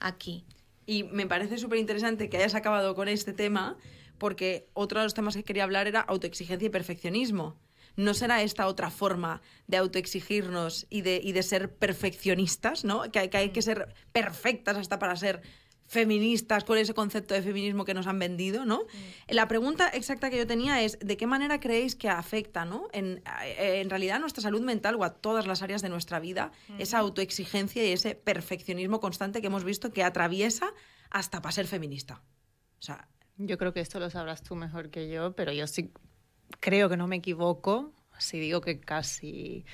aquí. 0.00 0.44
Y 0.86 1.04
me 1.04 1.26
parece 1.26 1.58
súper 1.58 1.78
interesante 1.78 2.28
que 2.28 2.38
hayas 2.38 2.54
acabado 2.56 2.94
con 2.96 3.06
este 3.08 3.32
tema, 3.32 3.76
porque 4.18 4.68
otro 4.72 4.98
de 4.98 5.04
los 5.04 5.14
temas 5.14 5.36
que 5.36 5.44
quería 5.44 5.62
hablar 5.64 5.86
era 5.86 6.00
autoexigencia 6.00 6.66
y 6.66 6.70
perfeccionismo. 6.70 7.56
¿No 7.96 8.14
será 8.14 8.42
esta 8.42 8.66
otra 8.68 8.90
forma 8.90 9.42
de 9.66 9.76
autoexigirnos 9.76 10.86
y 10.88 11.02
de, 11.02 11.20
y 11.22 11.32
de 11.32 11.42
ser 11.42 11.74
perfeccionistas, 11.74 12.84
¿no? 12.84 13.02
Que, 13.12 13.18
hay- 13.18 13.28
que 13.28 13.36
hay 13.36 13.50
que 13.50 13.60
ser 13.62 13.94
perfectas 14.12 14.76
hasta 14.76 14.98
para 14.98 15.16
ser 15.16 15.42
feministas 15.88 16.64
con 16.64 16.78
ese 16.78 16.94
concepto 16.94 17.34
de 17.34 17.42
feminismo 17.42 17.84
que 17.84 17.94
nos 17.94 18.06
han 18.06 18.18
vendido, 18.18 18.64
¿no? 18.66 18.82
La 19.26 19.48
pregunta 19.48 19.88
exacta 19.88 20.28
que 20.30 20.36
yo 20.36 20.46
tenía 20.46 20.82
es, 20.82 20.98
¿de 21.00 21.16
qué 21.16 21.26
manera 21.26 21.58
creéis 21.58 21.96
que 21.96 22.10
afecta, 22.10 22.66
¿no? 22.66 22.88
En, 22.92 23.22
eh, 23.44 23.80
en 23.80 23.90
realidad 23.90 24.16
a 24.16 24.18
nuestra 24.20 24.42
salud 24.42 24.60
mental 24.60 24.96
o 24.96 25.04
a 25.04 25.14
todas 25.14 25.46
las 25.46 25.62
áreas 25.62 25.80
de 25.80 25.88
nuestra 25.88 26.20
vida, 26.20 26.52
esa 26.78 26.98
autoexigencia 26.98 27.84
y 27.84 27.92
ese 27.92 28.14
perfeccionismo 28.14 29.00
constante 29.00 29.40
que 29.40 29.46
hemos 29.46 29.64
visto 29.64 29.90
que 29.90 30.04
atraviesa 30.04 30.72
hasta 31.10 31.40
para 31.40 31.52
ser 31.52 31.66
feminista. 31.66 32.22
O 32.78 32.82
sea, 32.82 33.08
Yo 33.38 33.56
creo 33.56 33.72
que 33.72 33.80
esto 33.80 33.98
lo 33.98 34.10
sabrás 34.10 34.42
tú 34.42 34.56
mejor 34.56 34.90
que 34.90 35.08
yo, 35.08 35.34
pero 35.34 35.52
yo 35.52 35.66
sí 35.66 35.92
creo 36.60 36.88
que 36.88 36.96
no 36.96 37.06
me 37.06 37.16
equivoco 37.16 37.94
si 38.18 38.38
digo 38.38 38.60
que 38.60 38.80
casi 38.80 39.64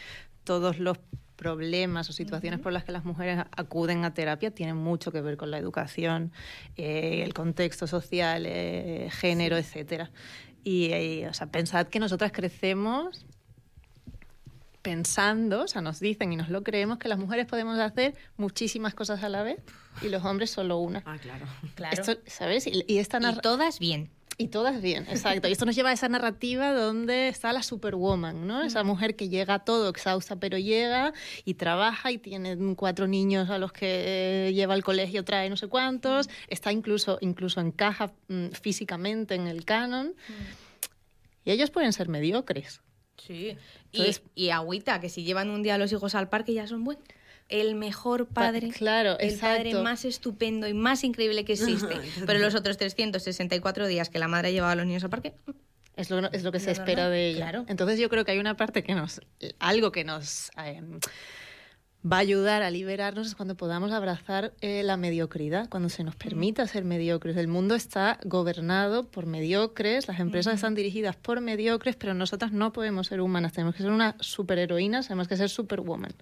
todos 0.45 0.79
los 0.79 0.99
problemas 1.37 2.09
o 2.09 2.13
situaciones 2.13 2.61
por 2.61 2.73
las 2.73 2.85
que 2.85 2.93
las 2.93 3.05
mujeres 3.05 3.45
acuden 3.57 4.05
a 4.05 4.15
terapia 4.15 4.51
tienen 4.51 4.77
mucho 4.77 5.13
que 5.13 5.21
ver 5.21 5.37
con 5.37 5.51
la 5.51 5.59
educación, 5.59 6.33
eh, 6.77 7.23
el 7.25 7.35
contexto 7.35 7.87
social, 7.87 8.45
eh, 8.47 9.09
género, 9.13 9.57
etcétera. 9.57 10.11
Y, 10.63 10.95
y, 10.95 11.25
o 11.27 11.35
sea, 11.35 11.49
pensad 11.49 11.89
que 11.89 11.99
nosotras 11.99 12.33
crecemos 12.33 13.27
pensando, 14.85 15.63
o 15.63 15.69
sea, 15.69 15.81
nos 15.81 15.99
dicen 15.99 16.33
y 16.33 16.37
nos 16.37 16.51
lo 16.51 16.63
creemos 16.63 16.99
que 16.99 17.09
las 17.09 17.19
mujeres 17.19 17.47
podemos 17.47 17.79
hacer 17.79 18.15
muchísimas 18.37 18.95
cosas 18.95 19.23
a 19.23 19.31
la 19.31 19.43
vez 19.43 19.63
y 20.03 20.11
los 20.11 20.23
hombres 20.25 20.51
solo 20.51 20.77
una. 20.77 21.03
Ah, 21.07 21.17
claro. 21.19 21.47
Claro. 21.75 22.01
Esto, 22.01 22.19
¿Sabes? 22.27 22.67
Y, 22.67 22.85
y 22.87 22.99
esta 22.99 23.19
y 23.19 23.37
todas 23.39 23.79
bien. 23.79 24.11
Y 24.37 24.49
todas 24.49 24.83
bien, 24.83 25.07
exacto. 25.09 25.47
Y 25.49 25.53
esto 25.53 25.65
nos 25.65 25.77
lleva 25.77 25.91
a 25.91 25.93
esa 25.93 26.09
narrativa 26.09 26.73
donde 26.73 27.29
está 27.29 27.53
la 27.53 27.63
superwoman, 27.63 28.47
¿no? 28.47 28.63
Esa 28.63 28.83
mujer 28.83 29.15
que 29.15 29.29
llega 29.29 29.55
a 29.55 29.59
todo 29.65 29.89
exhausta, 29.89 30.37
pero 30.37 30.59
llega 30.59 31.13
y 31.45 31.55
trabaja 31.55 32.11
y 32.11 32.19
tiene 32.19 32.57
cuatro 32.75 33.07
niños 33.07 33.49
a 33.51 33.59
los 33.59 33.73
que 33.73 34.49
eh, 34.49 34.53
lleva 34.53 34.75
al 34.75 34.83
colegio, 34.83 35.25
trae 35.25 35.49
no 35.51 35.57
sé 35.57 35.69
cuántos, 35.69 36.29
está 36.49 36.73
incluso, 36.73 37.19
incluso 37.21 37.61
encaja 37.61 38.13
mm, 38.29 38.49
físicamente 38.61 39.35
en 39.37 39.47
el 39.47 39.65
canon. 39.65 40.15
Y 41.45 41.51
ellos 41.53 41.71
pueden 41.71 41.93
ser 41.93 42.09
mediocres. 42.09 42.81
Sí. 43.17 43.57
Entonces- 43.93 44.23
y, 44.35 44.47
y 44.47 44.51
agüita, 44.51 45.01
que 45.01 45.09
si 45.11 45.23
llevan 45.23 45.51
un 45.51 45.63
día 45.63 45.77
a 45.77 45.79
los 45.79 45.93
hijos 45.93 46.15
al 46.15 46.29
parque 46.29 46.55
ya 46.55 46.67
son 46.67 46.83
buenos. 46.85 47.05
El 47.49 47.75
mejor 47.75 48.27
padre. 48.27 48.71
claro, 48.71 49.19
el 49.19 49.39
padre 49.39 49.75
más 49.75 50.05
estupendo 50.05 50.67
y 50.67 50.75
más 50.75 51.05
increíble 51.05 51.45
que 51.45 51.53
existe. 51.55 51.95
Pero 52.27 52.39
los 52.39 52.55
otros 52.55 52.77
364 52.79 53.87
días 53.87 54.09
que 54.09 54.19
la 54.19 54.29
madre 54.29 54.49
ha 54.49 54.51
llevado 54.51 54.73
a 54.73 54.77
los 54.77 54.87
niños 54.87 55.05
al 55.05 55.11
parque, 55.11 55.35
Es 55.97 56.11
lo, 56.11 56.31
es 56.33 56.43
lo 56.43 56.53
que 56.53 56.61
se 56.61 56.71
espera 56.71 57.09
de 57.11 57.29
ella. 57.29 57.37
claro. 57.51 57.65
Entonces 57.69 57.99
yo 57.99 58.09
creo 58.09 58.25
que 58.25 58.33
hay 58.33 58.39
una 58.39 58.57
parte 58.57 58.83
que 58.83 58.95
nos, 58.95 59.21
algo 59.59 59.93
que 59.93 60.05
nos 60.05 60.51
eh, 60.65 60.81
va 62.05 62.19
a 62.19 62.21
ayudar 62.21 62.63
a 62.63 62.71
liberarnos 62.71 63.27
es 63.27 63.35
cuando 63.35 63.57
podamos 63.57 63.93
abrazar 63.93 64.53
eh, 64.61 64.83
la 64.83 64.97
mediocridad, 64.97 65.69
cuando 65.69 65.89
se 65.89 66.05
nos 66.05 66.17
permita 66.17 66.67
ser 66.67 66.85
mediocres. 66.85 67.37
El 67.37 67.49
mundo 67.49 67.75
está 67.75 68.19
gobernado 68.25 69.05
por 69.05 69.27
mediocres, 69.27 70.07
las 70.07 70.21
empresas 70.21 70.55
están 70.55 70.75
dirigidas 70.75 71.17
por 71.17 71.41
mediocres, 71.41 71.97
pero 71.97 72.13
nosotras 72.13 72.53
no 72.53 72.73
podemos 72.73 73.07
ser 73.07 73.21
humanas, 73.21 73.53
tenemos 73.53 73.75
que 73.75 73.83
ser 73.83 73.93
una 73.93 74.17
superheroína, 74.21 75.03
tenemos 75.03 75.29
que 75.29 75.37
ser 75.37 75.49
superwoman. 75.49 76.13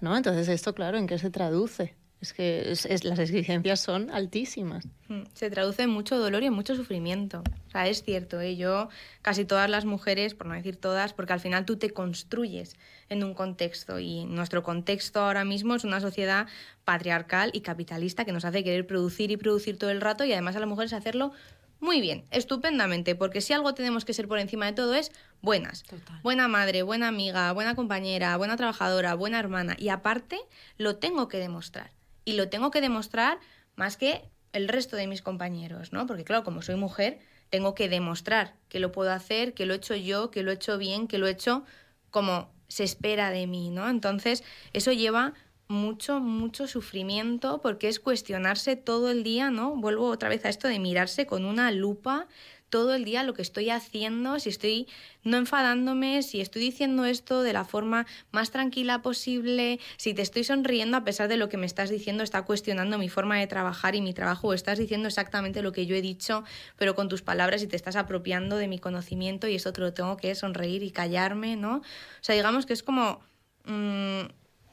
¿no? 0.00 0.16
Entonces 0.16 0.48
esto, 0.48 0.74
claro, 0.74 0.98
¿en 0.98 1.06
qué 1.06 1.18
se 1.18 1.30
traduce? 1.30 1.94
Es 2.20 2.34
que 2.34 2.70
es- 2.72 2.84
es- 2.84 3.04
las 3.04 3.18
exigencias 3.18 3.80
son 3.80 4.10
altísimas. 4.10 4.86
Mm, 5.08 5.22
Se 5.32 5.48
traduce 5.50 5.82
en 5.84 5.90
mucho 5.90 6.18
dolor 6.18 6.42
y 6.42 6.46
en 6.46 6.52
mucho 6.52 6.76
sufrimiento. 6.76 7.42
O 7.68 7.70
sea, 7.70 7.88
es 7.88 8.02
cierto, 8.02 8.40
¿eh? 8.42 8.56
yo, 8.56 8.90
casi 9.22 9.46
todas 9.46 9.70
las 9.70 9.86
mujeres, 9.86 10.34
por 10.34 10.46
no 10.46 10.52
decir 10.54 10.76
todas, 10.76 11.14
porque 11.14 11.32
al 11.32 11.40
final 11.40 11.64
tú 11.64 11.76
te 11.76 11.90
construyes 11.90 12.76
en 13.08 13.24
un 13.24 13.32
contexto 13.32 13.98
y 13.98 14.24
nuestro 14.26 14.62
contexto 14.62 15.20
ahora 15.20 15.44
mismo 15.44 15.74
es 15.74 15.84
una 15.84 16.00
sociedad 16.00 16.46
patriarcal 16.84 17.50
y 17.54 17.62
capitalista 17.62 18.24
que 18.24 18.32
nos 18.32 18.44
hace 18.44 18.62
querer 18.64 18.86
producir 18.86 19.30
y 19.30 19.36
producir 19.38 19.78
todo 19.78 19.90
el 19.90 20.00
rato 20.02 20.24
y 20.24 20.32
además 20.32 20.56
a 20.56 20.60
las 20.60 20.68
mujeres 20.68 20.92
hacerlo 20.92 21.32
muy 21.80 22.02
bien, 22.02 22.24
estupendamente, 22.30 23.14
porque 23.14 23.40
si 23.40 23.54
algo 23.54 23.72
tenemos 23.72 24.04
que 24.04 24.12
ser 24.12 24.28
por 24.28 24.38
encima 24.38 24.66
de 24.66 24.72
todo 24.74 24.94
es 24.94 25.10
buenas. 25.40 25.82
Total. 25.84 26.20
Buena 26.22 26.46
madre, 26.46 26.82
buena 26.82 27.08
amiga, 27.08 27.50
buena 27.52 27.74
compañera, 27.74 28.36
buena 28.36 28.58
trabajadora, 28.58 29.14
buena 29.14 29.38
hermana. 29.38 29.76
Y 29.78 29.88
aparte, 29.88 30.38
lo 30.76 30.96
tengo 30.96 31.28
que 31.28 31.38
demostrar. 31.38 31.90
Y 32.24 32.34
lo 32.34 32.48
tengo 32.48 32.70
que 32.70 32.80
demostrar 32.80 33.38
más 33.76 33.96
que 33.96 34.22
el 34.52 34.68
resto 34.68 34.96
de 34.96 35.06
mis 35.06 35.22
compañeros, 35.22 35.92
¿no? 35.92 36.06
Porque 36.06 36.24
claro, 36.24 36.44
como 36.44 36.62
soy 36.62 36.76
mujer, 36.76 37.20
tengo 37.50 37.74
que 37.74 37.88
demostrar 37.88 38.54
que 38.68 38.80
lo 38.80 38.92
puedo 38.92 39.12
hacer, 39.12 39.54
que 39.54 39.66
lo 39.66 39.74
he 39.74 39.76
hecho 39.76 39.96
yo, 39.96 40.30
que 40.30 40.42
lo 40.42 40.50
he 40.50 40.54
hecho 40.54 40.78
bien, 40.78 41.08
que 41.08 41.18
lo 41.18 41.26
he 41.26 41.30
hecho 41.30 41.64
como 42.10 42.52
se 42.68 42.84
espera 42.84 43.30
de 43.30 43.46
mí, 43.46 43.70
¿no? 43.70 43.88
Entonces, 43.88 44.44
eso 44.72 44.92
lleva 44.92 45.34
mucho, 45.68 46.20
mucho 46.20 46.66
sufrimiento 46.66 47.60
porque 47.60 47.88
es 47.88 48.00
cuestionarse 48.00 48.76
todo 48.76 49.10
el 49.10 49.22
día, 49.22 49.50
¿no? 49.50 49.76
Vuelvo 49.76 50.08
otra 50.08 50.28
vez 50.28 50.44
a 50.44 50.48
esto 50.48 50.68
de 50.68 50.78
mirarse 50.78 51.26
con 51.26 51.44
una 51.44 51.70
lupa 51.70 52.26
todo 52.70 52.94
el 52.94 53.04
día 53.04 53.24
lo 53.24 53.34
que 53.34 53.42
estoy 53.42 53.68
haciendo, 53.68 54.38
si 54.38 54.48
estoy 54.48 54.88
no 55.24 55.36
enfadándome, 55.36 56.22
si 56.22 56.40
estoy 56.40 56.62
diciendo 56.62 57.04
esto 57.04 57.42
de 57.42 57.52
la 57.52 57.64
forma 57.64 58.06
más 58.30 58.50
tranquila 58.52 59.02
posible, 59.02 59.80
si 59.96 60.14
te 60.14 60.22
estoy 60.22 60.44
sonriendo 60.44 60.96
a 60.96 61.04
pesar 61.04 61.28
de 61.28 61.36
lo 61.36 61.48
que 61.48 61.56
me 61.56 61.66
estás 61.66 61.90
diciendo, 61.90 62.22
está 62.22 62.42
cuestionando 62.42 62.96
mi 62.96 63.08
forma 63.08 63.38
de 63.38 63.46
trabajar 63.46 63.96
y 63.96 64.00
mi 64.00 64.14
trabajo, 64.14 64.48
o 64.48 64.54
estás 64.54 64.78
diciendo 64.78 65.08
exactamente 65.08 65.62
lo 65.62 65.72
que 65.72 65.84
yo 65.86 65.96
he 65.96 66.00
dicho, 66.00 66.44
pero 66.76 66.94
con 66.94 67.08
tus 67.08 67.22
palabras 67.22 67.62
y 67.62 67.66
te 67.66 67.76
estás 67.76 67.96
apropiando 67.96 68.56
de 68.56 68.68
mi 68.68 68.78
conocimiento 68.78 69.48
y 69.48 69.56
eso 69.56 69.72
te 69.72 69.80
lo 69.80 69.92
tengo 69.92 70.16
que 70.16 70.34
sonreír 70.34 70.82
y 70.82 70.92
callarme, 70.92 71.56
¿no? 71.56 71.78
O 71.78 72.22
sea, 72.22 72.34
digamos 72.34 72.66
que 72.66 72.72
es 72.72 72.82
como 72.82 73.20
mm, 73.64 74.20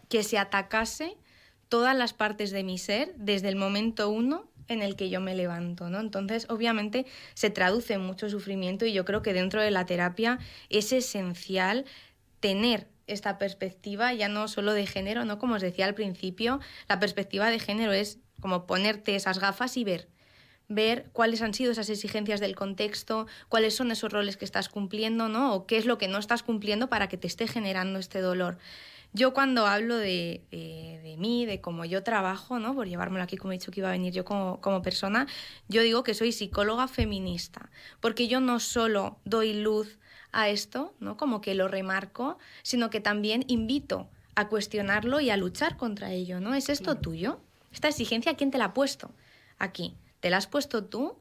que 0.07 0.23
se 0.23 0.37
atacase 0.37 1.17
todas 1.67 1.97
las 1.97 2.13
partes 2.13 2.51
de 2.51 2.63
mi 2.63 2.77
ser 2.77 3.13
desde 3.17 3.49
el 3.49 3.55
momento 3.55 4.09
uno 4.09 4.47
en 4.67 4.81
el 4.81 4.95
que 4.95 5.09
yo 5.09 5.19
me 5.19 5.35
levanto, 5.35 5.89
¿no? 5.89 5.99
Entonces, 5.99 6.45
obviamente, 6.49 7.05
se 7.33 7.49
traduce 7.49 7.97
mucho 7.97 8.29
sufrimiento 8.29 8.85
y 8.85 8.93
yo 8.93 9.05
creo 9.05 9.21
que 9.21 9.33
dentro 9.33 9.61
de 9.61 9.71
la 9.71 9.85
terapia 9.85 10.39
es 10.69 10.91
esencial 10.91 11.85
tener 12.39 12.87
esta 13.07 13.37
perspectiva, 13.37 14.13
ya 14.13 14.27
no 14.27 14.47
solo 14.47 14.73
de 14.73 14.85
género, 14.85 15.25
¿no? 15.25 15.39
Como 15.39 15.55
os 15.55 15.61
decía 15.61 15.85
al 15.85 15.95
principio, 15.95 16.59
la 16.89 16.99
perspectiva 16.99 17.49
de 17.49 17.59
género 17.59 17.93
es 17.93 18.19
como 18.41 18.67
ponerte 18.67 19.15
esas 19.15 19.39
gafas 19.39 19.77
y 19.77 19.83
ver 19.83 20.09
ver 20.67 21.09
cuáles 21.13 21.41
han 21.41 21.53
sido 21.53 21.71
esas 21.71 21.89
exigencias 21.89 22.39
del 22.39 22.55
contexto, 22.55 23.27
cuáles 23.49 23.75
son 23.75 23.91
esos 23.91 24.11
roles 24.11 24.37
que 24.37 24.45
estás 24.45 24.69
cumpliendo, 24.69 25.29
¿no? 25.29 25.53
O 25.53 25.65
qué 25.65 25.77
es 25.77 25.85
lo 25.85 25.97
que 25.97 26.07
no 26.07 26.17
estás 26.17 26.43
cumpliendo 26.43 26.89
para 26.89 27.07
que 27.07 27.17
te 27.17 27.27
esté 27.27 27.47
generando 27.47 27.99
este 27.99 28.19
dolor. 28.19 28.57
Yo 29.17 29.33
cuando 29.33 29.65
hablo 29.65 29.97
de, 29.97 30.45
de, 30.51 30.99
de, 31.01 31.17
mí, 31.17 31.47
de 31.47 31.59
cómo 31.59 31.85
yo 31.85 32.03
trabajo, 32.03 32.59
¿no? 32.59 32.75
por 32.75 32.87
llevármelo 32.87 33.23
aquí 33.23 33.35
como 33.35 33.51
he 33.51 33.57
dicho 33.57 33.71
que 33.71 33.79
iba 33.79 33.89
a 33.89 33.93
venir 33.93 34.13
yo 34.13 34.23
como, 34.23 34.61
como 34.61 34.83
persona, 34.83 35.25
yo 35.67 35.81
digo 35.81 36.03
que 36.03 36.13
soy 36.13 36.31
psicóloga 36.31 36.87
feminista, 36.87 37.71
porque 37.99 38.27
yo 38.27 38.39
no 38.39 38.59
solo 38.59 39.17
doy 39.25 39.53
luz 39.53 39.97
a 40.31 40.49
esto, 40.49 40.93
¿no? 40.99 41.17
como 41.17 41.41
que 41.41 41.55
lo 41.55 41.67
remarco, 41.67 42.37
sino 42.61 42.91
que 42.91 42.99
también 42.99 43.43
invito 43.47 44.07
a 44.35 44.49
cuestionarlo 44.49 45.19
y 45.19 45.31
a 45.31 45.37
luchar 45.37 45.77
contra 45.77 46.11
ello. 46.11 46.39
¿no? 46.39 46.53
¿Es 46.53 46.69
esto 46.69 46.95
tuyo? 46.95 47.41
¿Esta 47.71 47.87
exigencia 47.87 48.35
quién 48.35 48.51
te 48.51 48.59
la 48.59 48.65
ha 48.65 48.73
puesto 48.75 49.15
aquí? 49.57 49.97
¿Te 50.19 50.29
la 50.29 50.37
has 50.37 50.45
puesto 50.45 50.83
tú 50.83 51.19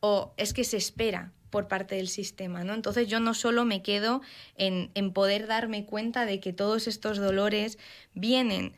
o 0.00 0.34
es 0.36 0.52
que 0.52 0.64
se 0.64 0.76
espera 0.76 1.32
por 1.50 1.68
parte 1.68 1.94
del 1.94 2.08
sistema, 2.08 2.64
¿no? 2.64 2.74
Entonces 2.74 3.08
yo 3.08 3.20
no 3.20 3.34
solo 3.34 3.64
me 3.64 3.82
quedo 3.82 4.20
en, 4.56 4.90
en 4.94 5.12
poder 5.12 5.46
darme 5.46 5.84
cuenta 5.84 6.26
de 6.26 6.40
que 6.40 6.52
todos 6.52 6.86
estos 6.86 7.18
dolores 7.18 7.78
vienen, 8.14 8.74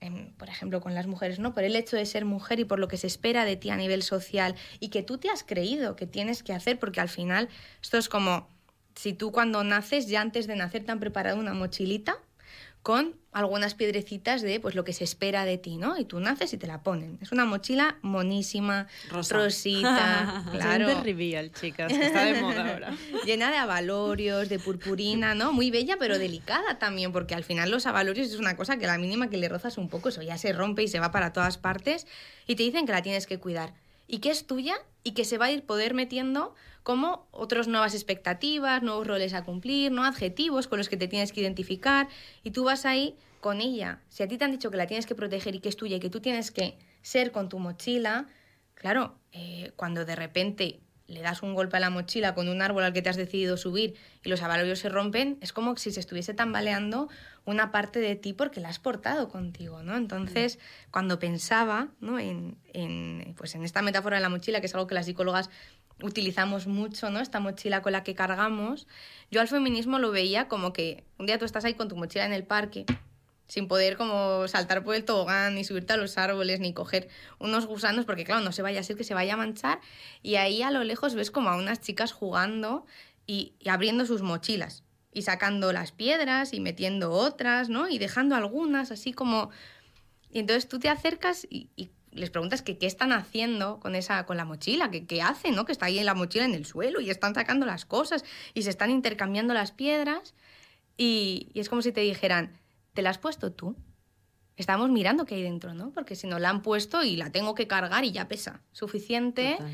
en, 0.00 0.32
por 0.34 0.48
ejemplo, 0.48 0.80
con 0.80 0.94
las 0.94 1.06
mujeres, 1.06 1.38
¿no? 1.38 1.54
Por 1.54 1.64
el 1.64 1.76
hecho 1.76 1.96
de 1.96 2.06
ser 2.06 2.24
mujer 2.24 2.60
y 2.60 2.64
por 2.64 2.78
lo 2.78 2.88
que 2.88 2.96
se 2.96 3.06
espera 3.06 3.44
de 3.44 3.56
ti 3.56 3.70
a 3.70 3.76
nivel 3.76 4.02
social 4.02 4.54
y 4.80 4.88
que 4.88 5.02
tú 5.02 5.18
te 5.18 5.30
has 5.30 5.44
creído 5.44 5.96
que 5.96 6.06
tienes 6.06 6.42
que 6.42 6.52
hacer, 6.52 6.78
porque 6.78 7.00
al 7.00 7.08
final 7.08 7.48
esto 7.80 7.98
es 7.98 8.08
como 8.08 8.48
si 8.94 9.12
tú 9.12 9.32
cuando 9.32 9.64
naces, 9.64 10.06
ya 10.08 10.20
antes 10.20 10.46
de 10.46 10.56
nacer 10.56 10.84
te 10.84 10.92
han 10.92 11.00
preparado 11.00 11.38
una 11.38 11.54
mochilita 11.54 12.18
con 12.82 13.16
algunas 13.32 13.74
piedrecitas 13.74 14.42
de 14.42 14.60
pues 14.60 14.74
lo 14.74 14.84
que 14.84 14.92
se 14.92 15.04
espera 15.04 15.44
de 15.44 15.56
ti, 15.56 15.76
¿no? 15.78 15.98
Y 15.98 16.04
tú 16.04 16.20
naces 16.20 16.52
y 16.52 16.58
te 16.58 16.66
la 16.66 16.82
ponen. 16.82 17.18
Es 17.22 17.32
una 17.32 17.44
mochila 17.44 17.96
monísima, 18.02 18.88
Rosa. 19.10 19.36
rosita, 19.36 20.44
claro. 20.52 20.86
Gender 20.86 21.04
reveal, 21.04 21.52
chicas, 21.52 21.90
que 21.90 22.06
está 22.06 22.24
de 22.24 22.40
moda 22.40 22.72
ahora. 22.72 22.94
Llena 23.24 23.50
de 23.50 23.56
avalorios, 23.56 24.48
de 24.48 24.58
purpurina, 24.58 25.34
¿no? 25.34 25.52
Muy 25.52 25.70
bella, 25.70 25.96
pero 25.98 26.18
delicada 26.18 26.78
también, 26.78 27.12
porque 27.12 27.34
al 27.34 27.44
final 27.44 27.70
los 27.70 27.86
avalorios 27.86 28.28
es 28.28 28.38
una 28.38 28.56
cosa 28.56 28.76
que 28.76 28.86
la 28.86 28.98
mínima 28.98 29.30
que 29.30 29.38
le 29.38 29.48
rozas 29.48 29.78
un 29.78 29.88
poco, 29.88 30.10
eso 30.10 30.22
ya 30.22 30.36
se 30.36 30.52
rompe 30.52 30.82
y 30.82 30.88
se 30.88 31.00
va 31.00 31.10
para 31.10 31.32
todas 31.32 31.56
partes, 31.56 32.06
y 32.46 32.56
te 32.56 32.64
dicen 32.64 32.84
que 32.84 32.92
la 32.92 33.02
tienes 33.02 33.26
que 33.26 33.38
cuidar. 33.38 33.72
Y 34.06 34.18
que 34.18 34.30
es 34.30 34.46
tuya 34.46 34.74
y 35.04 35.12
que 35.12 35.24
se 35.24 35.38
va 35.38 35.46
a 35.46 35.50
ir 35.50 35.64
poder 35.64 35.94
metiendo 35.94 36.54
como 36.82 37.26
otras 37.30 37.68
nuevas 37.68 37.94
expectativas, 37.94 38.82
nuevos 38.82 39.06
roles 39.06 39.34
a 39.34 39.44
cumplir, 39.44 39.92
¿no? 39.92 40.04
adjetivos 40.04 40.66
con 40.66 40.78
los 40.78 40.88
que 40.88 40.96
te 40.96 41.08
tienes 41.08 41.32
que 41.32 41.40
identificar 41.40 42.08
y 42.42 42.50
tú 42.50 42.64
vas 42.64 42.84
ahí 42.84 43.16
con 43.40 43.60
ella. 43.60 44.00
Si 44.08 44.22
a 44.22 44.28
ti 44.28 44.38
te 44.38 44.44
han 44.44 44.52
dicho 44.52 44.70
que 44.70 44.76
la 44.76 44.86
tienes 44.86 45.06
que 45.06 45.14
proteger 45.14 45.54
y 45.54 45.60
que 45.60 45.68
es 45.68 45.76
tuya 45.76 45.96
y 45.96 46.00
que 46.00 46.10
tú 46.10 46.20
tienes 46.20 46.50
que 46.50 46.78
ser 47.02 47.32
con 47.32 47.48
tu 47.48 47.58
mochila, 47.58 48.26
claro, 48.74 49.18
eh, 49.32 49.72
cuando 49.76 50.04
de 50.04 50.16
repente 50.16 50.80
le 51.12 51.20
das 51.20 51.42
un 51.42 51.54
golpe 51.54 51.76
a 51.76 51.80
la 51.80 51.90
mochila 51.90 52.34
con 52.34 52.48
un 52.48 52.62
árbol 52.62 52.84
al 52.84 52.92
que 52.92 53.02
te 53.02 53.10
has 53.10 53.16
decidido 53.16 53.56
subir 53.56 53.94
y 54.24 54.28
los 54.28 54.42
avalorios 54.42 54.78
se 54.78 54.88
rompen, 54.88 55.38
es 55.40 55.52
como 55.52 55.76
si 55.76 55.90
se 55.90 56.00
estuviese 56.00 56.34
tambaleando 56.34 57.08
una 57.44 57.70
parte 57.70 58.00
de 58.00 58.16
ti 58.16 58.32
porque 58.32 58.60
la 58.60 58.68
has 58.68 58.78
portado 58.78 59.28
contigo, 59.28 59.82
¿no? 59.82 59.96
Entonces, 59.96 60.58
cuando 60.90 61.18
pensaba 61.18 61.88
¿no? 62.00 62.18
en, 62.18 62.56
en, 62.72 63.34
pues 63.36 63.54
en 63.54 63.64
esta 63.64 63.82
metáfora 63.82 64.16
de 64.16 64.22
la 64.22 64.28
mochila, 64.28 64.60
que 64.60 64.66
es 64.66 64.74
algo 64.74 64.86
que 64.86 64.94
las 64.94 65.06
psicólogas 65.06 65.50
utilizamos 66.02 66.66
mucho, 66.66 67.10
¿no? 67.10 67.20
Esta 67.20 67.40
mochila 67.40 67.82
con 67.82 67.92
la 67.92 68.02
que 68.02 68.14
cargamos, 68.14 68.86
yo 69.30 69.40
al 69.40 69.48
feminismo 69.48 69.98
lo 69.98 70.10
veía 70.10 70.48
como 70.48 70.72
que 70.72 71.04
un 71.18 71.26
día 71.26 71.38
tú 71.38 71.44
estás 71.44 71.64
ahí 71.64 71.74
con 71.74 71.88
tu 71.88 71.96
mochila 71.96 72.26
en 72.26 72.32
el 72.32 72.44
parque, 72.44 72.86
sin 73.52 73.68
poder 73.68 73.98
como 73.98 74.48
saltar 74.48 74.82
por 74.82 74.94
el 74.94 75.04
tobogán, 75.04 75.56
ni 75.56 75.62
subirte 75.62 75.92
a 75.92 75.98
los 75.98 76.16
árboles, 76.16 76.58
ni 76.58 76.72
coger 76.72 77.10
unos 77.38 77.66
gusanos, 77.66 78.06
porque 78.06 78.24
claro, 78.24 78.40
no 78.40 78.50
se 78.50 78.62
vaya 78.62 78.80
a 78.80 78.82
ser 78.82 78.96
que 78.96 79.04
se 79.04 79.12
vaya 79.12 79.34
a 79.34 79.36
manchar, 79.36 79.78
y 80.22 80.36
ahí 80.36 80.62
a 80.62 80.70
lo 80.70 80.82
lejos 80.84 81.14
ves 81.14 81.30
como 81.30 81.50
a 81.50 81.56
unas 81.56 81.82
chicas 81.82 82.12
jugando 82.12 82.86
y, 83.26 83.52
abriendo 83.68 84.06
sus 84.06 84.22
mochilas. 84.22 84.84
y 85.12 85.20
sacando 85.20 85.70
las 85.74 85.92
piedras 85.92 86.54
y 86.54 86.60
metiendo 86.60 87.12
otras, 87.12 87.68
¿no? 87.68 87.90
Y 87.90 87.98
dejando 87.98 88.36
algunas, 88.36 88.90
así 88.90 89.12
como... 89.12 89.50
Y 90.30 90.38
entonces 90.38 90.66
tú 90.66 90.78
te 90.78 90.88
acercas 90.88 91.46
y, 91.50 91.68
y 91.76 91.90
les 92.10 92.30
preguntas 92.30 92.62
que 92.62 92.78
qué 92.78 92.86
están 92.86 93.12
haciendo 93.12 93.80
con 93.80 93.94
esa 93.94 94.24
con 94.24 94.38
la 94.38 94.46
mochila, 94.46 94.90
que 94.90 95.04
qué 95.04 95.20
hacen, 95.20 95.54
¿no? 95.54 95.66
Que 95.66 95.72
está 95.72 95.84
ahí 95.84 95.98
en 95.98 96.06
la 96.06 96.14
mochila 96.14 96.46
en 96.46 96.54
el 96.54 96.64
suelo 96.64 97.02
y 97.02 97.10
están 97.10 97.34
sacando 97.34 97.66
las 97.66 97.84
cosas 97.84 98.24
y 98.54 98.62
se 98.62 98.70
están 98.70 98.90
intercambiando 98.90 99.52
las 99.52 99.72
piedras 99.72 100.34
y, 100.96 101.50
y 101.52 101.60
es 101.60 101.68
como 101.68 101.82
si 101.82 101.92
te 101.92 102.00
dijeran, 102.00 102.61
¿te 102.94 103.02
la 103.02 103.10
has 103.10 103.18
puesto 103.18 103.52
tú? 103.52 103.76
Estamos 104.56 104.90
mirando 104.90 105.24
qué 105.24 105.36
hay 105.36 105.42
dentro, 105.42 105.74
¿no? 105.74 105.90
Porque 105.92 106.14
si 106.14 106.26
no 106.26 106.38
la 106.38 106.50
han 106.50 106.62
puesto 106.62 107.02
y 107.02 107.16
la 107.16 107.30
tengo 107.30 107.54
que 107.54 107.66
cargar 107.66 108.04
y 108.04 108.12
ya 108.12 108.28
pesa 108.28 108.60
suficiente, 108.72 109.54
Total. 109.58 109.72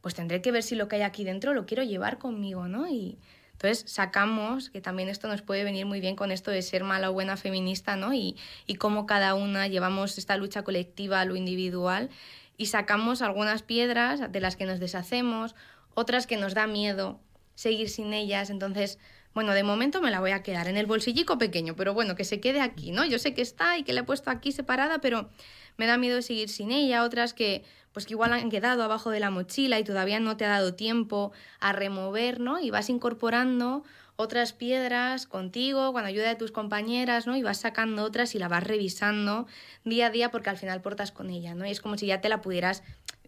pues 0.00 0.14
tendré 0.14 0.42
que 0.42 0.50
ver 0.50 0.62
si 0.62 0.74
lo 0.74 0.88
que 0.88 0.96
hay 0.96 1.02
aquí 1.02 1.24
dentro 1.24 1.54
lo 1.54 1.66
quiero 1.66 1.82
llevar 1.84 2.18
conmigo, 2.18 2.66
¿no? 2.66 2.88
Y 2.88 3.18
entonces 3.52 3.90
sacamos, 3.90 4.70
que 4.70 4.80
también 4.80 5.08
esto 5.08 5.28
nos 5.28 5.42
puede 5.42 5.64
venir 5.64 5.86
muy 5.86 6.00
bien 6.00 6.16
con 6.16 6.30
esto 6.30 6.50
de 6.50 6.62
ser 6.62 6.84
mala 6.84 7.10
o 7.10 7.12
buena 7.12 7.36
feminista, 7.36 7.96
¿no? 7.96 8.12
Y, 8.12 8.36
y 8.66 8.74
cómo 8.74 9.06
cada 9.06 9.34
una 9.34 9.66
llevamos 9.68 10.18
esta 10.18 10.36
lucha 10.36 10.62
colectiva 10.62 11.20
a 11.20 11.24
lo 11.24 11.36
individual 11.36 12.10
y 12.56 12.66
sacamos 12.66 13.22
algunas 13.22 13.62
piedras 13.62 14.32
de 14.32 14.40
las 14.40 14.56
que 14.56 14.66
nos 14.66 14.80
deshacemos, 14.80 15.54
otras 15.94 16.26
que 16.26 16.36
nos 16.36 16.54
da 16.54 16.66
miedo 16.66 17.20
seguir 17.54 17.88
sin 17.88 18.12
ellas, 18.12 18.50
entonces... 18.50 18.98
Bueno, 19.38 19.54
de 19.54 19.62
momento 19.62 20.02
me 20.02 20.10
la 20.10 20.18
voy 20.18 20.32
a 20.32 20.42
quedar 20.42 20.66
en 20.66 20.76
el 20.76 20.86
bolsillico 20.86 21.38
pequeño, 21.38 21.76
pero 21.76 21.94
bueno, 21.94 22.16
que 22.16 22.24
se 22.24 22.40
quede 22.40 22.60
aquí, 22.60 22.90
¿no? 22.90 23.04
Yo 23.04 23.20
sé 23.20 23.34
que 23.34 23.42
está 23.42 23.78
y 23.78 23.84
que 23.84 23.92
la 23.92 24.00
he 24.00 24.02
puesto 24.02 24.30
aquí 24.30 24.50
separada, 24.50 25.00
pero 25.00 25.30
me 25.76 25.86
da 25.86 25.96
miedo 25.96 26.20
seguir 26.22 26.48
sin 26.48 26.72
ella. 26.72 27.04
Otras 27.04 27.34
que, 27.34 27.62
pues 27.92 28.04
que 28.04 28.14
igual 28.14 28.32
han 28.32 28.50
quedado 28.50 28.82
abajo 28.82 29.10
de 29.10 29.20
la 29.20 29.30
mochila 29.30 29.78
y 29.78 29.84
todavía 29.84 30.18
no 30.18 30.36
te 30.36 30.44
ha 30.44 30.48
dado 30.48 30.74
tiempo 30.74 31.30
a 31.60 31.72
remover, 31.72 32.40
¿no? 32.40 32.58
Y 32.58 32.70
vas 32.70 32.90
incorporando 32.90 33.84
otras 34.16 34.54
piedras 34.54 35.28
contigo, 35.28 35.92
con 35.92 36.04
ayuda 36.04 36.30
de 36.30 36.34
tus 36.34 36.50
compañeras, 36.50 37.28
¿no? 37.28 37.36
Y 37.36 37.44
vas 37.44 37.58
sacando 37.58 38.02
otras 38.02 38.34
y 38.34 38.40
la 38.40 38.48
vas 38.48 38.64
revisando 38.64 39.46
día 39.84 40.08
a 40.08 40.10
día 40.10 40.32
porque 40.32 40.50
al 40.50 40.56
final 40.56 40.82
portas 40.82 41.12
con 41.12 41.30
ella, 41.30 41.54
¿no? 41.54 41.64
Y 41.64 41.70
es 41.70 41.80
como 41.80 41.96
si 41.96 42.06
ya 42.06 42.20
te 42.20 42.28
la 42.28 42.40
pudieras 42.40 42.82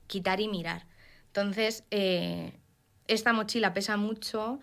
quitar 0.08 0.40
y 0.40 0.48
mirar. 0.48 0.88
Entonces, 1.28 1.84
eh, 1.92 2.58
esta 3.06 3.32
mochila 3.32 3.74
pesa 3.74 3.96
mucho. 3.96 4.58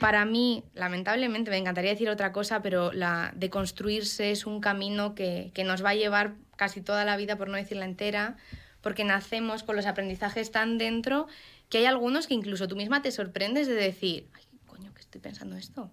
Para 0.00 0.24
mí, 0.24 0.64
lamentablemente, 0.74 1.50
me 1.50 1.58
encantaría 1.58 1.90
decir 1.90 2.08
otra 2.08 2.32
cosa, 2.32 2.62
pero 2.62 2.90
la 2.90 3.32
de 3.36 3.50
construirse 3.50 4.30
es 4.30 4.46
un 4.46 4.60
camino 4.60 5.14
que, 5.14 5.50
que 5.54 5.62
nos 5.62 5.84
va 5.84 5.90
a 5.90 5.94
llevar 5.94 6.34
casi 6.56 6.80
toda 6.80 7.04
la 7.04 7.16
vida, 7.16 7.36
por 7.36 7.48
no 7.48 7.56
decir 7.56 7.76
la 7.76 7.84
entera, 7.84 8.36
porque 8.80 9.04
nacemos 9.04 9.62
con 9.62 9.76
los 9.76 9.86
aprendizajes 9.86 10.50
tan 10.50 10.78
dentro 10.78 11.28
que 11.68 11.78
hay 11.78 11.84
algunos 11.84 12.26
que 12.26 12.34
incluso 12.34 12.66
tú 12.66 12.76
misma 12.76 13.02
te 13.02 13.12
sorprendes 13.12 13.66
de 13.66 13.74
decir, 13.74 14.28
ay, 14.32 14.42
coño, 14.66 14.92
que 14.94 15.00
estoy 15.00 15.20
pensando 15.20 15.56
esto. 15.56 15.90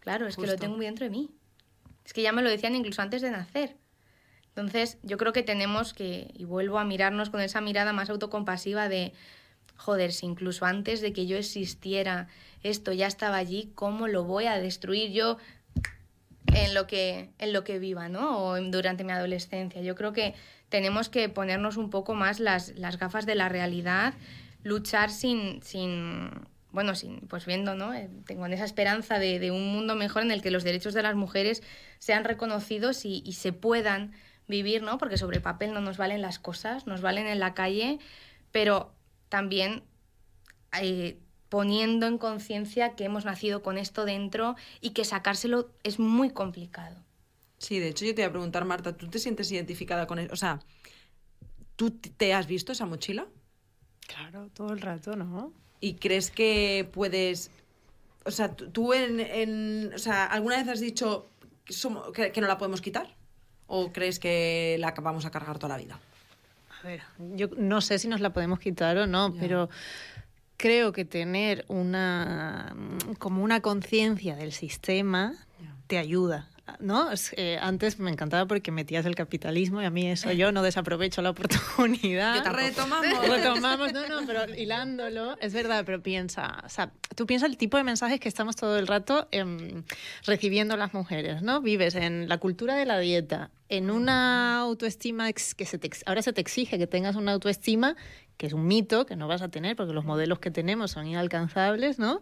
Claro, 0.00 0.26
es 0.26 0.36
que 0.36 0.46
lo 0.46 0.56
tengo 0.56 0.76
muy 0.76 0.86
dentro 0.86 1.04
de 1.04 1.10
mí. 1.10 1.30
Es 2.04 2.12
que 2.12 2.22
ya 2.22 2.32
me 2.32 2.42
lo 2.42 2.50
decían 2.50 2.74
incluso 2.74 3.02
antes 3.02 3.22
de 3.22 3.30
nacer. 3.30 3.76
Entonces, 4.48 4.98
yo 5.02 5.16
creo 5.18 5.32
que 5.32 5.42
tenemos 5.42 5.94
que, 5.94 6.30
y 6.34 6.44
vuelvo 6.44 6.78
a 6.78 6.84
mirarnos 6.84 7.30
con 7.30 7.40
esa 7.40 7.60
mirada 7.60 7.92
más 7.92 8.10
autocompasiva 8.10 8.88
de, 8.88 9.12
joder, 9.82 10.12
si 10.12 10.26
incluso 10.26 10.64
antes 10.64 11.00
de 11.00 11.12
que 11.12 11.26
yo 11.26 11.36
existiera, 11.36 12.28
esto 12.62 12.92
ya 12.92 13.06
estaba 13.06 13.36
allí, 13.36 13.72
¿cómo 13.74 14.06
lo 14.06 14.24
voy 14.24 14.46
a 14.46 14.58
destruir 14.58 15.10
yo 15.10 15.38
en 16.54 16.74
lo 16.74 16.86
que, 16.86 17.30
en 17.38 17.52
lo 17.52 17.64
que 17.64 17.78
viva, 17.78 18.08
¿no? 18.08 18.44
O 18.44 18.60
durante 18.60 19.04
mi 19.04 19.12
adolescencia. 19.12 19.82
Yo 19.82 19.94
creo 19.94 20.12
que 20.12 20.34
tenemos 20.68 21.08
que 21.08 21.28
ponernos 21.28 21.76
un 21.76 21.90
poco 21.90 22.14
más 22.14 22.40
las, 22.40 22.76
las 22.78 22.98
gafas 22.98 23.26
de 23.26 23.34
la 23.34 23.48
realidad, 23.48 24.14
luchar 24.62 25.10
sin, 25.10 25.62
sin 25.62 26.30
bueno, 26.70 26.94
sin, 26.94 27.20
pues 27.28 27.44
viendo, 27.44 27.74
¿no? 27.74 27.92
Eh, 27.92 28.08
Tengo 28.26 28.46
esa 28.46 28.64
esperanza 28.64 29.18
de, 29.18 29.38
de 29.38 29.50
un 29.50 29.72
mundo 29.72 29.94
mejor 29.94 30.22
en 30.22 30.30
el 30.30 30.42
que 30.42 30.50
los 30.50 30.64
derechos 30.64 30.94
de 30.94 31.02
las 31.02 31.14
mujeres 31.14 31.62
sean 31.98 32.24
reconocidos 32.24 33.04
y, 33.04 33.20
se 33.32 33.52
puedan 33.52 34.12
vivir, 34.48 34.82
¿no? 34.82 34.98
Porque 34.98 35.18
sobre 35.18 35.36
el 35.36 35.42
papel 35.42 35.74
no 35.74 35.80
nos 35.80 35.96
valen 35.96 36.22
las 36.22 36.38
cosas, 36.38 36.86
nos 36.86 37.00
valen 37.00 37.26
en 37.26 37.40
la 37.40 37.54
calle, 37.54 37.98
pero 38.52 38.94
también 39.32 39.82
eh, 40.78 41.18
poniendo 41.48 42.06
en 42.06 42.18
conciencia 42.18 42.94
que 42.94 43.04
hemos 43.04 43.24
nacido 43.24 43.62
con 43.62 43.78
esto 43.78 44.04
dentro 44.04 44.56
y 44.82 44.90
que 44.90 45.06
sacárselo 45.06 45.70
es 45.84 45.98
muy 45.98 46.28
complicado. 46.30 46.96
Sí, 47.56 47.78
de 47.78 47.88
hecho 47.88 48.04
yo 48.04 48.14
te 48.14 48.20
iba 48.20 48.28
a 48.28 48.32
preguntar, 48.32 48.66
Marta, 48.66 48.94
¿tú 48.94 49.08
te 49.08 49.18
sientes 49.18 49.50
identificada 49.50 50.06
con 50.06 50.18
eso? 50.18 50.30
O 50.34 50.36
sea, 50.36 50.60
¿tú 51.76 51.90
te 51.92 52.34
has 52.34 52.46
visto 52.46 52.72
esa 52.72 52.84
mochila? 52.84 53.26
Claro, 54.06 54.50
todo 54.52 54.74
el 54.74 54.82
rato, 54.82 55.16
¿no? 55.16 55.54
¿Y 55.80 55.94
crees 55.94 56.30
que 56.30 56.86
puedes... 56.92 57.50
O 58.26 58.30
sea, 58.30 58.54
tú- 58.54 58.92
en... 58.92 59.18
en- 59.18 59.92
o 59.94 59.98
sea, 59.98 60.26
¿alguna 60.26 60.58
vez 60.58 60.68
has 60.68 60.80
dicho 60.80 61.30
que, 61.64 61.72
somo- 61.72 62.12
que- 62.12 62.32
que 62.32 62.40
no 62.42 62.48
la 62.48 62.58
podemos 62.58 62.82
quitar? 62.82 63.16
¿O 63.66 63.92
crees 63.92 64.18
que 64.18 64.76
la 64.78 64.90
vamos 64.92 65.24
a 65.24 65.30
cargar 65.30 65.58
toda 65.58 65.76
la 65.76 65.82
vida? 65.82 65.98
A 66.82 66.86
ver, 66.86 67.02
yo 67.18 67.48
no 67.56 67.80
sé 67.80 67.98
si 67.98 68.08
nos 68.08 68.20
la 68.20 68.32
podemos 68.32 68.58
quitar 68.58 68.96
o 68.98 69.06
no, 69.06 69.32
Ya. 69.34 69.40
pero 69.40 69.70
creo 70.56 70.92
que 70.92 71.04
tener 71.04 71.64
una 71.68 72.74
como 73.18 73.42
una 73.42 73.60
conciencia 73.60 74.36
del 74.36 74.52
sistema 74.52 75.34
Ya. 75.60 75.74
te 75.86 75.98
ayuda. 75.98 76.48
¿No? 76.78 77.08
Eh, 77.36 77.58
antes 77.60 77.98
me 77.98 78.08
encantaba 78.10 78.46
porque 78.46 78.70
metías 78.70 79.04
el 79.04 79.16
capitalismo 79.16 79.82
y 79.82 79.84
a 79.84 79.90
mí 79.90 80.08
eso 80.08 80.30
yo 80.30 80.52
no 80.52 80.62
desaprovecho 80.62 81.20
la 81.20 81.30
oportunidad. 81.30 82.36
Yo. 82.44 82.52
Retomamos. 82.52 83.28
Retomamos, 83.28 83.92
no, 83.92 84.08
no, 84.08 84.26
pero 84.26 84.54
hilándolo, 84.54 85.36
es 85.40 85.52
verdad, 85.52 85.82
pero 85.84 86.00
piensa, 86.02 86.62
o 86.64 86.68
sea, 86.68 86.92
tú 87.16 87.26
piensas 87.26 87.50
el 87.50 87.56
tipo 87.56 87.76
de 87.76 87.82
mensajes 87.84 88.20
que 88.20 88.28
estamos 88.28 88.54
todo 88.54 88.78
el 88.78 88.86
rato 88.86 89.26
em, 89.32 89.82
recibiendo 90.24 90.76
las 90.76 90.94
mujeres, 90.94 91.42
¿no? 91.42 91.60
Vives 91.60 91.96
en 91.96 92.28
la 92.28 92.38
cultura 92.38 92.76
de 92.76 92.86
la 92.86 92.98
dieta, 93.00 93.50
en 93.76 93.90
una 93.90 94.58
autoestima 94.60 95.28
ex- 95.30 95.54
que 95.54 95.64
se 95.64 95.78
te 95.78 95.90
ahora 96.06 96.20
se 96.20 96.32
te 96.34 96.40
exige 96.42 96.76
que 96.78 96.86
tengas 96.86 97.16
una 97.16 97.32
autoestima 97.32 97.96
que 98.36 98.46
es 98.46 98.52
un 98.52 98.66
mito 98.66 99.06
que 99.06 99.16
no 99.16 99.28
vas 99.28 99.40
a 99.40 99.48
tener 99.48 99.76
porque 99.76 99.92
los 99.94 100.04
modelos 100.04 100.38
que 100.40 100.50
tenemos 100.50 100.90
son 100.90 101.06
inalcanzables, 101.06 101.98
¿no? 101.98 102.20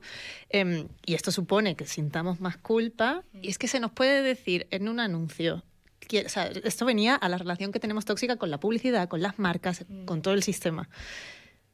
Em, 0.49 0.87
y 1.05 1.15
esto 1.15 1.33
supone 1.33 1.75
que 1.75 1.87
sintamos 1.87 2.41
más 2.41 2.57
culpa 2.57 3.25
y 3.43 3.49
es 3.49 3.59
que 3.59 3.67
se 3.69 3.81
nos 3.81 3.91
puede 3.91 4.23
decir 4.23 4.69
en 4.71 4.89
un 4.89 5.01
anuncio 5.01 5.65
que- 5.99 6.25
o 6.27 6.29
sea, 6.29 6.47
esto 6.47 6.85
venía 6.87 7.15
a 7.17 7.29
la 7.29 7.37
relación 7.39 7.73
que 7.73 7.81
tenemos 7.81 8.05
tóxica 8.05 8.37
con 8.37 8.51
la 8.51 8.61
publicidad, 8.61 9.09
con 9.09 9.21
las 9.21 9.39
marcas, 9.39 9.85
con 10.07 10.23
todo 10.23 10.35
el 10.35 10.43
sistema. 10.43 10.89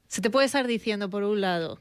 Se 0.09 0.21
te 0.23 0.31
puede 0.31 0.47
estar 0.47 0.67
diciendo, 0.67 1.11
por 1.11 1.23
un 1.23 1.41
lado, 1.43 1.81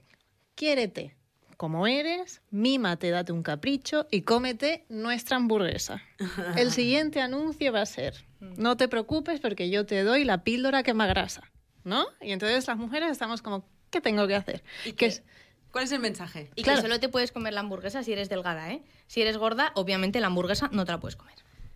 quiérete 0.55 1.15
como 1.58 1.88
eres, 1.88 2.41
mímate, 2.52 3.10
date 3.10 3.32
un 3.32 3.44
capricho 3.44 4.08
y 4.12 4.22
cómete 4.22 4.86
nuestra 4.89 5.38
hamburguesa. 5.38 6.02
El 6.58 6.72
siguiente 6.72 7.22
anuncio 7.22 7.72
va 7.74 7.82
a 7.82 7.86
ser, 7.86 8.26
no 8.39 8.78
te 8.78 8.88
preocupes 8.88 9.39
porque 9.39 9.70
yo 9.70 9.86
te 9.86 10.04
doy 10.04 10.24
la 10.24 10.44
píldora 10.44 10.84
que 10.84 10.94
me 10.94 11.08
grasa, 11.08 11.52
¿no? 11.84 12.06
Y 12.22 12.32
entonces 12.32 12.68
las 12.68 12.78
mujeres 12.78 13.12
estamos 13.12 13.41
como, 13.41 13.68
¿qué 13.89 14.02
tengo 14.02 14.28
que 14.28 14.36
hacer? 14.36 14.63
¿Y 14.86 14.91
Que 14.91 14.96
qué? 14.96 15.06
es- 15.08 15.24
¿Cuál 15.72 15.84
es 15.84 15.91
el 15.91 16.00
mensaje? 16.00 16.50
Y 16.56 16.63
Claro. 16.63 16.78
que 16.78 16.82
solo 16.84 17.00
te 17.02 17.10
puedes 17.10 17.34
comer 17.34 17.54
la 17.54 17.60
hamburguesa 17.60 18.02
si 18.02 18.13
eres 18.13 18.30
delgada, 18.30 18.72
¿eh? 18.72 18.82
Si 19.08 19.22
eres 19.22 19.38
gorda, 19.38 19.74
obviamente 19.76 20.22
la 20.22 20.28
hamburguesa 20.28 20.70
no 20.72 20.86
te 20.86 20.94
la 20.94 21.02
puedes 21.02 21.18
comer. 21.18 21.36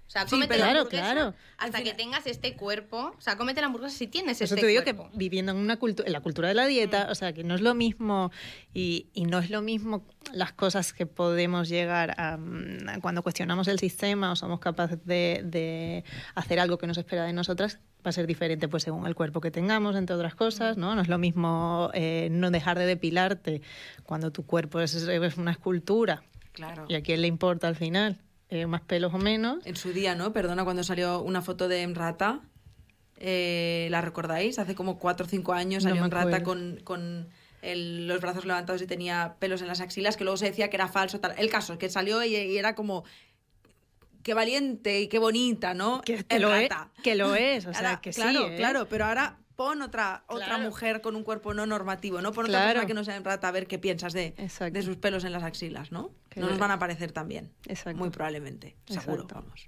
O 0.10 0.12
sea, 0.12 0.24
Sí, 0.24 0.32
cómete 0.32 0.48
pero- 0.56 0.62
la 0.62 0.66
Claro, 0.72 0.80
hamburguesa 0.80 1.12
claro. 1.14 1.36
hasta 1.60 1.84
que 1.84 1.94
tengas 1.94 2.26
este 2.26 2.56
cuerpo. 2.56 3.14
O 3.16 3.22
sea, 3.22 3.38
cómete 3.38 3.62
la 3.62 3.68
hamburguesa 3.68 3.96
si 3.96 4.08
tienes 4.08 4.40
Por 4.40 4.46
eso 4.46 4.56
este 4.56 4.66
te 4.66 4.68
digo 4.72 4.82
cuerpo. 4.84 5.12
que 5.12 5.18
viviendo 5.20 5.52
en, 5.52 5.60
una 5.60 5.80
cultu- 5.80 6.04
en 6.04 6.12
la 6.12 6.22
cultura 6.22 6.48
de 6.48 6.56
la 6.56 6.66
dieta, 6.66 7.10
o 7.12 7.16
sea, 7.16 7.32
que 7.32 7.44
no 7.44 7.54
es 7.54 7.62
lo 7.62 7.76
mismo 7.76 8.32
y, 8.74 9.06
y 9.14 9.26
no 9.26 9.38
es 9.38 9.52
lo 9.52 9.62
mismo 9.62 10.04
las 10.34 10.52
cosas 10.52 10.94
que 10.94 11.06
podemos 11.06 11.70
llegar 11.70 12.16
a, 12.20 12.38
mm, 12.38 12.90
a 12.90 13.00
cuando 13.02 13.22
cuestionamos 13.22 13.68
el 13.68 13.78
sistema 13.78 14.32
o 14.32 14.36
somos 14.36 14.60
capaces 14.60 14.98
de, 15.06 15.42
de 15.46 16.04
hacer 16.34 16.60
algo 16.60 16.80
que 16.80 16.88
nos 16.88 16.98
espera 16.98 17.24
de 17.26 17.34
nosotras, 17.34 17.78
va 18.04 18.10
a 18.10 18.12
ser 18.12 18.26
diferente 18.26 18.68
pues 18.68 18.82
según 18.82 19.06
el 19.06 19.14
cuerpo 19.14 19.42
que 19.42 19.52
tengamos, 19.52 19.96
entre 19.96 20.16
otras 20.16 20.34
cosas, 20.34 20.76
¿no? 20.76 20.96
No 20.96 21.02
es 21.04 21.08
lo 21.08 21.20
mismo 21.20 21.92
eh, 21.94 22.30
no 22.32 22.50
dejar 22.50 22.80
de 22.80 22.88
depilarte 22.88 23.62
cuando 24.06 24.32
tu 24.32 24.44
cuerpo 24.44 24.80
es, 24.80 24.96
es 24.96 25.38
una 25.38 25.52
escultura 25.52 26.24
Claro. 26.54 26.86
y 26.90 26.96
a 26.96 27.04
quién 27.04 27.22
le 27.22 27.28
importa 27.28 27.68
al 27.68 27.76
final, 27.76 28.18
eh, 28.50 28.66
más 28.66 28.82
pelos 28.82 29.14
o 29.14 29.18
menos. 29.18 29.66
En 29.66 29.76
su 29.76 29.94
día, 29.94 30.16
¿no? 30.16 30.34
Perdona, 30.34 30.64
cuando 30.64 30.84
salió 30.84 31.22
una 31.22 31.42
foto 31.42 31.68
de 31.68 31.82
Emrata, 31.84 32.42
eh, 33.18 33.88
¿la 33.92 34.02
recordáis? 34.02 34.60
Hace 34.60 34.76
como 34.76 34.98
cuatro 35.00 35.26
o 35.26 35.30
cinco 35.30 35.54
años 35.54 35.84
No 35.84 35.90
salió 35.90 36.04
Emrata 36.04 36.38
acuerdo. 36.38 36.46
con, 36.46 36.80
con 36.84 37.30
el- 37.62 38.08
los 38.08 38.22
brazos 38.22 38.46
levantados 38.46 38.82
y 38.82 38.88
tenía 38.88 39.36
pelos 39.40 39.62
en 39.62 39.68
las 39.68 39.82
axilas, 39.82 40.16
que 40.18 40.24
luego 40.24 40.38
se 40.38 40.46
decía 40.46 40.70
que 40.70 40.78
era 40.78 40.88
falso. 40.88 41.20
Tal. 41.20 41.34
El 41.38 41.50
caso 41.50 41.74
es 41.74 41.80
que 41.80 41.90
salió 41.90 42.24
y, 42.24 42.36
y 42.36 42.58
era 42.58 42.76
como... 42.76 43.04
Qué 44.24 44.34
valiente 44.34 45.00
y 45.02 45.08
qué 45.08 45.18
bonita, 45.18 45.74
¿no? 45.74 46.02
Que, 46.02 46.24
que 46.26 46.40
lo 46.40 46.54
es, 46.54 46.64
Emrata. 46.64 46.92
que 47.04 47.16
lo 47.16 47.36
es, 47.36 47.66
o 47.66 47.74
sea, 47.74 47.90
Ahora, 47.92 48.02
que 48.02 48.12
claro, 48.12 48.40
sí. 48.48 48.54
¿eh? 48.54 48.58
claro, 48.58 48.88
pero 48.90 49.06
ahora 49.06 49.39
pon 49.60 49.82
otra, 49.82 50.24
otra 50.28 50.46
Claro. 50.46 50.64
mujer 50.64 51.02
con 51.02 51.18
un 51.18 51.24
cuerpo 51.26 51.54
no 51.54 51.66
normativo, 51.66 52.22
¿no? 52.22 52.32
Pon 52.32 52.46
otra 52.46 52.60
Claro. 52.60 52.68
persona 52.68 52.88
que 52.88 52.94
no 52.94 53.04
sea 53.04 53.18
Emrata 53.18 53.50
a 53.50 53.52
ver 53.52 53.68
qué 53.68 53.78
piensas 53.78 54.14
de, 54.14 54.34
de 54.72 54.82
sus 54.84 54.96
pelos 54.96 55.26
en 55.26 55.34
las 55.34 55.44
axilas, 55.44 55.92
¿no? 55.92 56.12
Que 56.30 56.40
no 56.40 56.48
nos 56.48 56.58
van 56.58 56.72
a 56.72 56.80
parecer 56.80 57.12
tan 57.12 57.28
bien. 57.28 57.52
Exacto. 57.68 57.98
Muy 58.00 58.10
probablemente, 58.10 58.78
seguro, 58.88 59.24
Exacto. 59.24 59.36
vamos. 59.36 59.68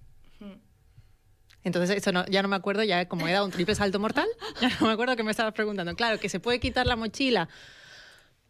Entonces, 1.66 1.98
esto 1.98 2.14
no, 2.14 2.26
ya 2.28 2.42
no 2.42 2.48
me 2.48 2.56
acuerdo, 2.56 2.84
ya 2.84 3.06
como 3.10 3.28
he 3.28 3.34
dado 3.34 3.44
un 3.44 3.52
triple 3.52 3.76
salto 3.76 4.00
mortal, 4.00 4.28
ya 4.62 4.70
no 4.80 4.88
me 4.88 4.94
acuerdo 4.94 5.18
que 5.18 5.24
me 5.24 5.32
estabas 5.32 5.54
preguntando. 5.54 5.94
Claro, 5.98 6.22
que 6.22 6.30
se 6.30 6.40
puede 6.40 6.62
quitar 6.62 6.88
la 6.88 6.96
mochila. 6.96 7.50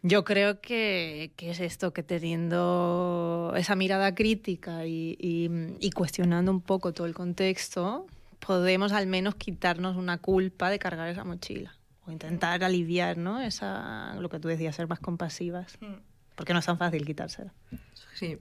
Yo 0.03 0.23
creo 0.23 0.61
que, 0.61 1.31
que, 1.37 1.49
es 1.49 1.59
esto, 1.59 1.91
que 1.91 2.03
teniendo 2.03 3.51
esa 3.57 3.75
mirada 3.75 4.13
crítica 4.13 4.85
y, 4.85 5.17
y, 5.19 5.49
y, 5.79 5.89
cuestionando 5.89 6.51
un 6.51 6.61
poco 6.61 6.93
todo 6.93 7.07
el 7.07 7.15
contexto, 7.15 8.05
podemos 8.45 8.91
al 8.91 9.07
menos 9.07 9.35
quitarnos 9.35 9.95
una 9.95 10.17
culpa 10.17 10.69
de 10.69 10.79
cargar 10.79 11.07
esa 11.07 11.23
mochila 11.23 11.77
o 12.05 12.11
intentar 12.11 12.63
aliviar 12.63 13.17
¿no? 13.17 13.41
esa, 13.41 14.15
lo 14.19 14.29
que 14.29 14.39
tú 14.39 14.47
decías, 14.47 14.75
ser 14.75 14.87
más 14.87 14.99
compasivas, 14.99 15.77
mm. 15.79 15.93
porque 16.35 16.53
no 16.53 16.59
es 16.59 16.65
tan 16.65 16.77
fácil 16.77 17.05
quitársela. 17.05 17.53
Sí, 18.15 18.39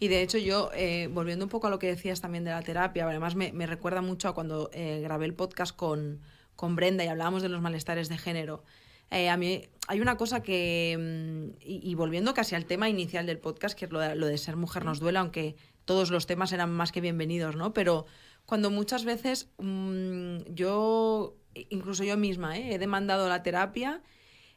y 0.00 0.08
de 0.08 0.22
hecho 0.22 0.38
yo, 0.38 0.70
eh, 0.74 1.08
volviendo 1.12 1.44
un 1.44 1.48
poco 1.48 1.68
a 1.68 1.70
lo 1.70 1.78
que 1.78 1.86
decías 1.86 2.20
también 2.20 2.44
de 2.44 2.50
la 2.50 2.62
terapia, 2.62 3.06
además 3.06 3.34
me, 3.34 3.52
me 3.52 3.66
recuerda 3.66 4.02
mucho 4.02 4.28
a 4.28 4.34
cuando 4.34 4.70
eh, 4.72 5.00
grabé 5.02 5.26
el 5.26 5.34
podcast 5.34 5.76
con, 5.76 6.20
con 6.56 6.74
Brenda 6.74 7.04
y 7.04 7.08
hablábamos 7.08 7.42
de 7.42 7.48
los 7.48 7.60
malestares 7.60 8.08
de 8.08 8.18
género. 8.18 8.64
Eh, 9.10 9.28
a 9.28 9.36
mí 9.36 9.62
hay 9.88 10.00
una 10.00 10.16
cosa 10.16 10.42
que, 10.42 10.96
mm, 10.98 11.58
y, 11.60 11.94
volviendo 11.94 12.32
casi 12.32 12.54
al 12.54 12.64
tema 12.64 12.88
inicial 12.88 13.26
del 13.26 13.38
podcast, 13.38 13.78
que 13.78 13.84
es 13.84 13.92
lo 13.92 14.00
de, 14.00 14.16
lo 14.16 14.26
de, 14.26 14.38
ser 14.38 14.56
mujer 14.56 14.86
nos 14.86 15.00
duele, 15.00 15.18
aunque 15.18 15.56
todos 15.84 16.10
los 16.10 16.26
temas 16.26 16.52
eran 16.52 16.72
más 16.72 16.92
que 16.92 17.02
bienvenidos, 17.02 17.54
¿no? 17.54 17.74
Pero 17.74 18.06
cuando 18.46 18.70
muchas 18.70 19.04
veces 19.04 19.50
mmm, 19.58 20.38
yo, 20.48 21.36
incluso 21.54 22.04
yo 22.04 22.16
misma, 22.16 22.58
¿eh? 22.58 22.74
he 22.74 22.78
demandado 22.78 23.28
la 23.28 23.42
terapia, 23.42 24.02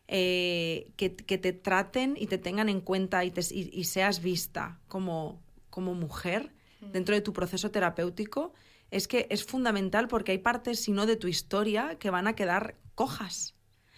eh, 0.07 0.91
que, 0.97 1.15
que, 1.15 1.37
te 1.37 1.51
traten 1.51 2.15
y 2.19 2.27
te 2.27 2.37
tengan 2.37 2.69
en 2.69 2.81
cuenta 2.81 3.25
y, 3.25 3.31
te, 3.31 3.41
y, 3.51 3.71
y 3.73 3.85
seas 3.85 4.21
vista 4.21 4.79
como, 4.87 5.41
como 5.69 5.95
mujer 5.95 6.53
dentro 6.91 7.15
de 7.15 7.21
tu 7.21 7.33
proceso 7.33 7.71
terapéutico, 7.71 8.53
es 8.91 9.07
que 9.07 9.27
es 9.29 9.43
fundamental 9.43 10.07
porque 10.07 10.31
hay 10.31 10.37
partes, 10.37 10.79
si 10.79 10.91
no 10.91 11.05
de 11.05 11.15
tu 11.15 11.27
historia, 11.27 11.97
que 11.97 12.11
van 12.11 12.27
a 12.27 12.35
quedar 12.35 12.77
cojas. 12.93 13.55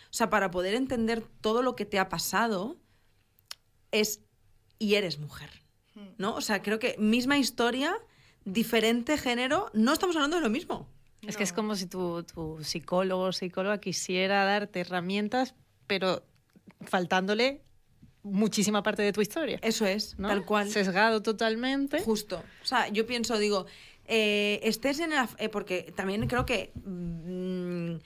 O 0.10 0.14
sea, 0.14 0.30
para 0.30 0.52
poder 0.52 0.74
entender 0.76 1.22
todo 1.42 1.62
lo 1.62 1.76
que 1.76 1.86
te 1.86 2.00
ha 2.00 2.08
pasado, 2.08 2.78
es 3.92 4.22
y 4.80 4.96
eres 4.96 5.20
mujer. 5.20 5.50
Hmm. 5.96 6.10
¿No? 6.18 6.36
O 6.36 6.42
sea, 6.42 6.62
creo 6.62 6.80
que 6.80 6.96
misma 6.98 7.38
historia, 7.38 7.96
diferente 8.48 9.18
género, 9.18 9.70
no 9.74 9.94
estamos 9.94 10.16
hablando 10.16 10.38
de 10.38 10.44
lo 10.44 10.50
mismo. 10.50 10.88
Es 11.22 11.36
no. 11.36 11.38
que 11.38 11.44
es 11.44 11.54
como 11.54 11.76
si 11.76 11.88
tu, 11.88 12.24
tu 12.24 12.64
psicólogo 12.64 13.24
o 13.24 13.32
psicóloga 13.34 13.80
quisiera 13.80 14.46
darte 14.46 14.82
herramientas, 14.82 15.54
pero 15.86 16.24
faltándole 16.82 17.62
muchísima 18.24 18.84
parte 18.84 19.02
de 19.02 19.12
tu 19.12 19.22
historia. 19.22 19.60
Eso 19.62 19.86
es, 19.86 20.18
¿no? 20.18 20.30
tal 20.30 20.46
cual. 20.46 20.70
Sesgado 20.70 21.22
totalmente. 21.22 22.00
Justo. 22.02 22.42
O 22.62 22.66
sea, 22.66 22.88
yo 22.90 23.06
pienso, 23.06 23.38
digo, 23.38 23.66
eh, 24.06 24.60
estés 24.64 25.00
en 25.00 25.12
la... 25.12 25.30
Eh, 25.38 25.50
porque 25.50 25.94
también 25.96 26.28
creo 26.28 26.46
que... 26.46 26.72
Mmm, 26.86 27.98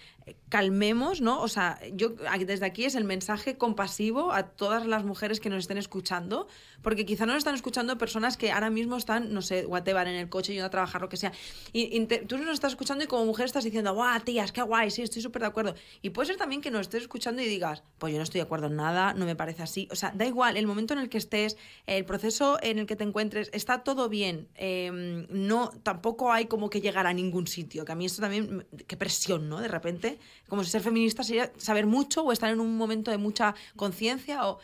calmemos, 0.50 1.22
¿no? 1.22 1.42
O 1.42 1.48
sea, 1.48 1.80
yo 1.94 2.10
desde 2.46 2.66
aquí 2.66 2.86
es 2.86 2.96
el 2.96 3.06
mensaje 3.06 3.58
compasivo 3.58 4.32
a 4.34 4.44
todas 4.44 4.86
las 4.86 5.04
mujeres 5.04 5.40
que 5.40 5.50
nos 5.50 5.60
estén 5.60 5.78
escuchando, 5.78 6.48
porque 6.82 7.06
quizá 7.06 7.26
no 7.26 7.34
nos 7.34 7.40
están 7.40 7.56
escuchando 7.56 7.98
personas 7.98 8.38
que 8.38 8.52
ahora 8.52 8.70
mismo 8.70 8.98
están, 8.98 9.34
no 9.34 9.42
sé, 9.42 9.66
whatever, 9.66 10.08
en 10.08 10.16
el 10.16 10.30
coche 10.30 10.54
yendo 10.54 10.66
a 10.66 10.70
trabajar, 10.70 11.02
lo 11.02 11.10
que 11.10 11.18
sea. 11.18 11.32
Y, 11.72 11.96
y 11.96 12.06
te, 12.06 12.20
tú 12.20 12.38
nos 12.38 12.54
estás 12.54 12.74
escuchando 12.74 13.04
y 13.04 13.08
como 13.08 13.26
mujer 13.26 13.46
estás 13.46 13.64
diciendo, 13.64 13.94
guau, 13.94 14.20
tías, 14.22 14.52
qué 14.52 14.62
guay, 14.62 14.92
sí, 14.92 15.02
estoy 15.02 15.22
súper 15.22 15.44
de 15.44 15.48
acuerdo. 15.48 15.76
Y 16.02 16.10
puede 16.10 16.28
ser 16.28 16.38
también 16.38 16.62
que 16.62 16.70
nos 16.70 16.82
estés 16.82 17.04
escuchando 17.04 17.42
y 17.42 17.46
digas, 17.46 17.84
pues 17.98 18.12
yo 18.12 18.18
no 18.18 18.24
estoy 18.24 18.40
de 18.40 18.44
acuerdo 18.44 18.68
en 18.68 18.76
nada, 18.76 19.14
no 19.14 19.26
me 19.26 19.36
parece 19.36 19.64
así. 19.64 19.88
O 19.92 19.96
sea, 19.96 20.12
da 20.14 20.26
igual, 20.26 20.58
el 20.58 20.68
momento 20.68 20.94
en 20.94 21.00
el 21.00 21.10
que 21.10 21.18
estés, 21.18 21.58
el 21.88 22.06
proceso 22.06 22.60
en 22.62 22.80
el 22.80 22.86
que 22.88 22.96
te 22.96 23.04
encuentres, 23.04 23.50
está 23.54 23.84
todo 23.84 24.10
bien. 24.10 24.50
Eh, 24.56 25.26
no, 25.30 25.72
tampoco 25.84 26.32
hay 26.32 26.46
como 26.46 26.70
que 26.70 26.82
llegar 26.82 27.08
a 27.08 27.14
ningún 27.14 27.48
sitio, 27.48 27.86
que 27.86 27.94
a 27.94 27.96
mí 27.96 28.06
esto 28.06 28.22
también, 28.22 28.68
qué 28.86 28.98
presión, 28.98 29.48
¿no? 29.48 29.62
De 29.62 29.70
repente 29.70 30.11
como 30.48 30.64
si 30.64 30.72
ser 30.72 30.82
feminista 30.82 31.24
sería 31.24 31.52
saber 31.58 31.86
mucho 31.86 32.24
o 32.24 32.32
estar 32.32 32.52
en 32.52 32.60
un 32.60 32.78
momento 32.78 33.12
de 33.12 33.18
mucha 33.18 33.56
conciencia 33.76 34.48
o... 34.48 34.60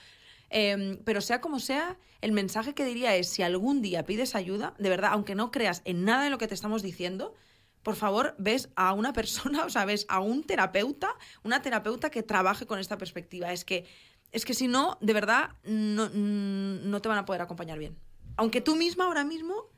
Eh, 0.50 1.02
pero 1.04 1.20
sea 1.20 1.42
como 1.42 1.60
sea, 1.60 1.98
el 2.22 2.32
mensaje 2.32 2.74
que 2.74 2.86
diría 2.86 3.16
es, 3.16 3.30
si 3.30 3.44
algún 3.44 3.82
día 3.82 4.06
pides 4.06 4.34
ayuda, 4.34 4.74
de 4.80 4.90
verdad, 4.90 5.12
aunque 5.14 5.36
no 5.36 5.52
creas 5.52 5.82
en 5.86 6.06
nada 6.06 6.24
de 6.24 6.30
lo 6.30 6.38
que 6.38 6.48
te 6.48 6.54
estamos 6.54 6.82
diciendo, 6.82 7.36
por 7.84 7.96
favor, 7.96 8.36
ves 8.38 8.70
a 8.76 8.94
una 8.94 9.14
persona, 9.14 9.64
o 9.66 9.70
sea, 9.70 9.86
ves 9.86 10.06
a 10.10 10.20
un 10.20 10.44
terapeuta, 10.44 11.16
una 11.44 11.62
terapeuta 11.62 12.10
que 12.10 12.24
trabaje 12.24 12.66
con 12.66 12.80
esta 12.80 12.98
perspectiva. 12.98 13.52
Es 13.52 13.66
que, 13.66 13.86
es 14.32 14.46
que 14.46 14.54
si 14.54 14.68
no, 14.68 14.98
de 15.02 15.14
verdad, 15.14 15.52
no, 15.64 16.10
no 16.10 17.02
te 17.02 17.10
van 17.10 17.18
a 17.18 17.26
poder 17.26 17.42
acompañar 17.42 17.80
bien. 17.80 17.98
Aunque 18.36 18.62
tú 18.62 18.76
misma 18.76 19.06
ahora 19.06 19.24
mismo 19.24 19.70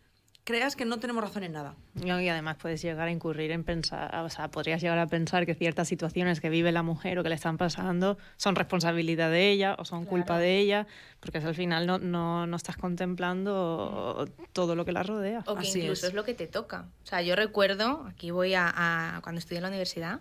creas 0.50 0.76
que 0.76 0.84
no 0.84 0.98
tenemos 0.98 1.24
razón 1.24 1.44
en 1.44 1.52
nada. 1.52 1.76
Y 2.04 2.10
además 2.10 2.58
puedes 2.60 2.82
llegar 2.82 3.08
a 3.08 3.12
incurrir 3.12 3.52
en 3.52 3.64
pensar, 3.64 4.16
o 4.16 4.30
sea, 4.32 4.50
podrías 4.50 4.82
llegar 4.82 4.98
a 4.98 5.06
pensar 5.06 5.46
que 5.46 5.54
ciertas 5.54 5.88
situaciones 5.88 6.42
que 6.42 6.50
vive 6.50 6.72
la 6.72 6.82
mujer 6.82 7.20
o 7.20 7.24
que 7.24 7.30
le 7.30 7.36
están 7.36 7.60
pasando 7.60 8.18
son 8.36 8.56
responsabilidad 8.56 9.30
de 9.30 9.52
ella 9.52 9.76
o 9.78 9.86
son 9.86 10.00
claro. 10.00 10.10
culpa 10.10 10.40
de 10.40 10.58
ella, 10.58 10.88
porque 11.20 11.38
al 11.38 11.54
final 11.54 11.86
no, 11.86 12.00
no, 12.00 12.48
no, 12.48 12.58
estás 12.58 12.78
contemplando 12.78 14.28
todo 14.52 14.76
lo 14.76 14.86
que 14.86 14.92
la 14.92 15.04
rodea. 15.04 15.44
O 15.46 15.54
que 15.54 15.68
Así 15.68 15.82
incluso 15.82 16.08
es. 16.08 16.10
es. 16.10 16.14
lo 16.16 16.24
que 16.24 16.34
te 16.34 16.48
toca. 16.48 16.88
O 17.04 17.06
sea, 17.06 17.22
yo 17.22 17.36
recuerdo, 17.36 18.08
aquí 18.10 18.32
voy 18.32 18.56
a, 18.56 18.74
a 19.18 19.22
cuando 19.22 19.38
estudié 19.38 19.58
en 19.58 19.64
la 19.64 19.70
universidad, 19.70 20.20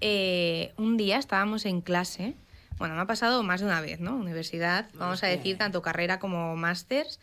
eh, 0.00 0.72
un 0.78 0.96
día 0.96 1.18
estábamos 1.18 1.64
en 1.64 1.80
clase, 1.80 2.34
bueno, 2.76 2.96
me 2.96 3.02
ha 3.02 3.06
pasado 3.06 3.44
más 3.44 3.60
de 3.60 3.66
una 3.66 3.80
vez, 3.80 4.00
¿no? 4.00 4.16
Universidad, 4.16 4.88
vamos 4.94 5.22
a 5.22 5.28
decir, 5.28 5.58
tanto 5.58 5.80
carrera 5.80 6.18
como 6.18 6.56
másters, 6.56 7.20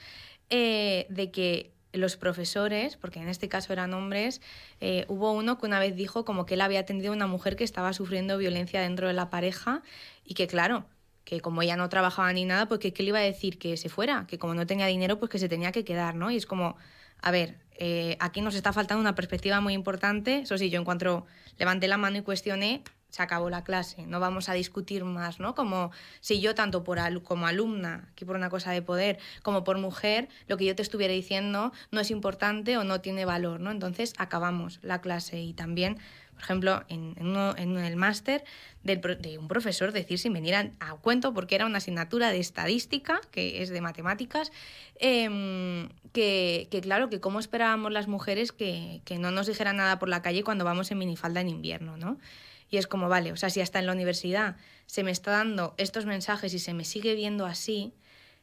eh, 0.49 1.07
de 1.09 1.29
que 1.29 1.75
los 1.97 2.17
profesores, 2.17 2.97
porque 2.97 3.19
en 3.19 3.27
este 3.27 3.49
caso 3.49 3.73
eran 3.73 3.93
hombres, 3.93 4.41
eh, 4.79 5.05
hubo 5.07 5.31
uno 5.31 5.57
que 5.57 5.65
una 5.65 5.79
vez 5.79 5.95
dijo 5.95 6.25
como 6.25 6.45
que 6.45 6.55
él 6.55 6.61
había 6.61 6.79
atendido 6.79 7.11
a 7.11 7.15
una 7.15 7.27
mujer 7.27 7.55
que 7.55 7.63
estaba 7.63 7.93
sufriendo 7.93 8.37
violencia 8.37 8.81
dentro 8.81 9.07
de 9.07 9.13
la 9.13 9.29
pareja 9.29 9.81
y 10.23 10.33
que 10.33 10.47
claro, 10.47 10.85
que 11.23 11.41
como 11.41 11.61
ella 11.61 11.75
no 11.75 11.89
trabajaba 11.89 12.31
ni 12.31 12.45
nada, 12.45 12.67
pues 12.67 12.79
que 12.79 12.93
qué 12.93 13.03
le 13.03 13.09
iba 13.09 13.19
a 13.19 13.21
decir 13.21 13.59
que 13.59 13.75
se 13.75 13.89
fuera, 13.89 14.25
que 14.27 14.37
como 14.37 14.53
no 14.53 14.65
tenía 14.65 14.87
dinero, 14.87 15.19
pues 15.19 15.29
que 15.29 15.39
se 15.39 15.49
tenía 15.49 15.73
que 15.73 15.83
quedar, 15.83 16.15
¿no? 16.15 16.31
Y 16.31 16.37
es 16.37 16.45
como, 16.45 16.77
a 17.21 17.31
ver, 17.31 17.57
eh, 17.79 18.15
aquí 18.19 18.41
nos 18.41 18.55
está 18.55 18.71
faltando 18.73 19.01
una 19.01 19.13
perspectiva 19.13 19.59
muy 19.59 19.73
importante. 19.73 20.39
Eso 20.39 20.57
sí, 20.57 20.69
yo 20.69 20.79
en 20.79 20.85
cuanto 20.85 21.25
levanté 21.57 21.87
la 21.87 21.97
mano 21.97 22.17
y 22.17 22.21
cuestioné, 22.21 22.81
se 23.09 23.23
acabó 23.23 23.49
la 23.49 23.63
clase, 23.63 24.05
no 24.05 24.19
vamos 24.19 24.49
a 24.49 24.53
discutir 24.53 25.03
más, 25.05 25.39
¿no? 25.39 25.55
Como 25.55 25.91
si 26.19 26.39
yo 26.41 26.55
tanto 26.55 26.83
por 26.83 26.99
al 26.99 27.23
como 27.23 27.47
alumna, 27.47 28.09
que 28.15 28.25
por 28.25 28.35
una 28.35 28.49
cosa 28.49 28.71
de 28.71 28.81
poder, 28.81 29.17
como 29.43 29.63
por 29.63 29.77
mujer, 29.77 30.27
lo 30.47 30.57
que 30.57 30.65
yo 30.65 30.75
te 30.75 30.81
estuviera 30.81 31.13
diciendo 31.13 31.71
no 31.91 31.99
es 31.99 32.11
importante 32.11 32.77
o 32.77 32.83
no 32.83 33.01
tiene 33.01 33.25
valor, 33.25 33.59
¿no? 33.59 33.71
Entonces 33.71 34.13
acabamos 34.17 34.79
la 34.81 35.01
clase 35.01 35.39
y 35.39 35.53
también, 35.53 35.97
por 36.33 36.43
ejemplo, 36.43 36.83
en, 36.89 37.15
el 37.77 37.95
máster 37.95 38.43
de 38.83 39.37
un 39.39 39.47
profesor 39.47 39.91
decir 39.91 40.19
sin 40.19 40.33
venir 40.33 40.55
a, 40.55 40.71
a, 40.79 40.95
cuento 40.95 41.33
porque 41.33 41.55
era 41.55 41.65
una 41.65 41.79
asignatura 41.79 42.31
de 42.31 42.39
estadística, 42.39 43.19
que 43.31 43.61
es 43.61 43.69
de 43.69 43.81
matemáticas, 43.81 44.51
eh, 44.99 45.87
que, 46.13 46.79
claro, 46.81 47.09
que 47.09 47.19
cómo 47.19 47.39
esperábamos 47.39 47.91
las 47.91 48.07
mujeres 48.07 48.51
que, 48.51 49.01
que 49.05 49.17
no 49.17 49.31
nos 49.31 49.47
dijeran 49.47 49.77
nada 49.77 49.99
por 49.99 50.09
la 50.09 50.21
calle 50.21 50.43
cuando 50.43 50.65
vamos 50.65 50.91
en 50.91 50.97
minifalda 50.97 51.41
en 51.41 51.49
invierno, 51.49 51.97
¿no? 51.97 52.17
Y 52.69 52.77
es 52.77 52.87
como, 52.87 53.09
vale, 53.09 53.31
o 53.31 53.37
sea, 53.37 53.49
si 53.49 53.61
hasta 53.61 53.79
en 53.79 53.85
la 53.85 53.93
universidad 53.93 54.57
se 54.85 55.03
me 55.03 55.11
está 55.11 55.31
dando 55.31 55.73
estos 55.77 56.05
mensajes 56.05 56.53
y 56.53 56.59
se 56.59 56.73
me 56.73 56.83
sigue 56.83 57.15
viendo 57.15 57.45
así, 57.45 57.93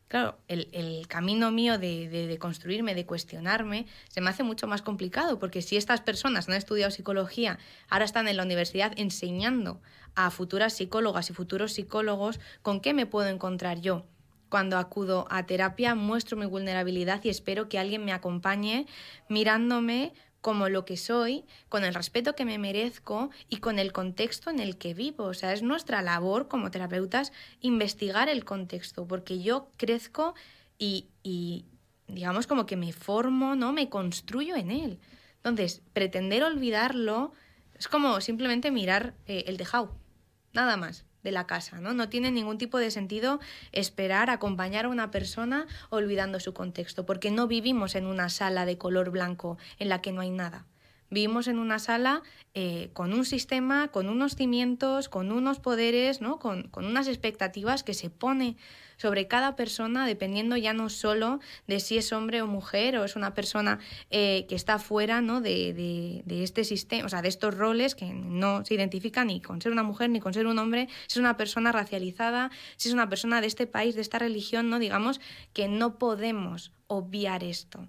claro, 0.08 0.38
el, 0.48 0.68
el 0.72 1.06
camino 1.08 1.50
mío 1.50 1.78
de, 1.78 2.08
de, 2.08 2.26
de, 2.26 2.38
construirme, 2.38 2.94
de 2.94 3.06
cuestionarme, 3.06 3.86
se 4.08 4.20
me 4.20 4.30
hace 4.30 4.42
mucho 4.42 4.66
más 4.66 4.82
complicado, 4.82 5.38
porque 5.38 5.62
si 5.62 5.76
estas 5.76 6.00
personas 6.00 6.48
no 6.48 6.54
han 6.54 6.58
estudiado 6.58 6.90
psicología, 6.90 7.58
ahora 7.88 8.04
están 8.04 8.28
en 8.28 8.36
la 8.36 8.42
universidad 8.42 8.92
enseñando 8.96 9.80
a 10.14 10.30
futuras 10.30 10.74
psicólogas 10.74 11.30
y 11.30 11.34
futuros 11.34 11.72
psicólogos, 11.72 12.40
¿con 12.62 12.80
qué 12.80 12.94
me 12.94 13.06
puedo 13.06 13.28
encontrar 13.28 13.80
yo? 13.80 14.06
Cuando 14.48 14.78
acudo 14.78 15.26
a 15.30 15.46
terapia 15.46 15.94
muestro 15.94 16.36
mi 16.36 16.46
vulnerabilidad 16.46 17.20
y 17.24 17.28
espero 17.28 17.68
que 17.68 17.78
alguien 17.78 18.04
me 18.04 18.12
acompañe 18.12 18.86
mirándome 19.28 20.12
como 20.44 20.68
lo 20.68 20.84
que 20.84 20.98
soy, 20.98 21.46
con 21.70 21.84
el 21.84 21.94
respeto 21.94 22.36
que 22.36 22.44
me 22.44 22.58
merezco 22.58 23.30
y 23.48 23.60
con 23.60 23.78
el 23.78 23.94
contexto 23.94 24.50
en 24.50 24.60
el 24.60 24.76
que 24.76 24.92
vivo. 24.92 25.24
O 25.24 25.32
sea, 25.32 25.54
es 25.54 25.62
nuestra 25.62 26.02
labor 26.02 26.48
como 26.48 26.70
terapeutas 26.70 27.32
investigar 27.62 28.28
el 28.28 28.44
contexto, 28.44 29.06
porque 29.06 29.40
yo 29.40 29.70
crezco 29.78 30.34
y, 30.78 31.06
digamos 32.08 32.46
como 32.46 32.66
que 32.66 32.76
me 32.76 32.92
formo, 32.92 33.56
¿no? 33.56 33.72
Me 33.72 33.88
construyo 33.88 34.54
en 34.54 34.70
él. 34.70 34.98
Entonces, 35.36 35.80
pretender 35.94 36.44
olvidarlo 36.44 37.32
es 37.78 37.88
como 37.88 38.20
simplemente 38.20 38.70
mirar 38.70 39.14
eh, 39.26 39.44
el 39.46 39.56
tejado, 39.56 39.96
nada 40.52 40.76
más 40.76 41.06
de 41.24 41.32
la 41.32 41.46
casa, 41.46 41.80
¿no? 41.80 41.92
No 41.94 42.08
tiene 42.08 42.30
ningún 42.30 42.58
tipo 42.58 42.78
de 42.78 42.92
sentido 42.92 43.40
esperar, 43.72 44.30
acompañar 44.30 44.84
a 44.84 44.88
una 44.88 45.10
persona 45.10 45.66
olvidando 45.90 46.38
su 46.38 46.54
contexto, 46.54 47.04
porque 47.04 47.32
no 47.32 47.48
vivimos 47.48 47.96
en 47.96 48.06
una 48.06 48.28
sala 48.28 48.66
de 48.66 48.78
color 48.78 49.10
blanco 49.10 49.58
en 49.78 49.88
la 49.88 50.00
que 50.00 50.12
no 50.12 50.20
hay 50.20 50.30
nada. 50.30 50.66
vivimos 51.10 51.46
en 51.46 51.58
una 51.60 51.78
sala 51.78 52.22
eh, 52.54 52.90
con 52.92 53.12
un 53.12 53.24
sistema, 53.24 53.88
con 53.88 54.08
unos 54.08 54.34
cimientos, 54.34 55.08
con 55.08 55.30
unos 55.30 55.60
poderes, 55.60 56.20
¿no? 56.20 56.38
con, 56.40 56.64
con 56.64 56.86
unas 56.86 57.06
expectativas 57.06 57.84
que 57.84 57.94
se 57.94 58.10
pone 58.10 58.56
sobre 58.96 59.26
cada 59.26 59.56
persona, 59.56 60.06
dependiendo 60.06 60.56
ya 60.56 60.72
no 60.72 60.88
solo 60.88 61.40
de 61.66 61.80
si 61.80 61.98
es 61.98 62.12
hombre 62.12 62.42
o 62.42 62.46
mujer 62.46 62.96
o 62.96 63.04
es 63.04 63.16
una 63.16 63.34
persona 63.34 63.78
eh, 64.10 64.46
que 64.48 64.54
está 64.54 64.78
fuera 64.78 65.20
¿no? 65.20 65.40
de, 65.40 66.22
de, 66.24 66.42
este 66.42 66.64
sistema, 66.64 67.06
o 67.06 67.08
sea, 67.08 67.22
de 67.22 67.28
estos 67.28 67.56
roles 67.56 67.94
que 67.94 68.06
no 68.12 68.64
se 68.64 68.74
identifican 68.74 69.28
ni 69.28 69.40
con 69.40 69.60
ser 69.60 69.72
una 69.72 69.82
mujer 69.82 70.10
ni 70.10 70.20
con 70.20 70.34
ser 70.34 70.46
un 70.46 70.58
hombre, 70.58 70.88
si 71.06 71.18
es 71.18 71.20
una 71.20 71.36
persona 71.36 71.72
racializada, 71.72 72.50
si 72.76 72.88
es 72.88 72.94
una 72.94 73.08
persona 73.08 73.40
de 73.40 73.46
este 73.46 73.66
país, 73.66 73.94
de 73.94 74.00
esta 74.00 74.18
religión, 74.18 74.70
¿no? 74.70 74.78
Digamos 74.78 75.20
que 75.52 75.68
no 75.68 75.98
podemos 75.98 76.72
obviar 76.86 77.42
esto, 77.42 77.88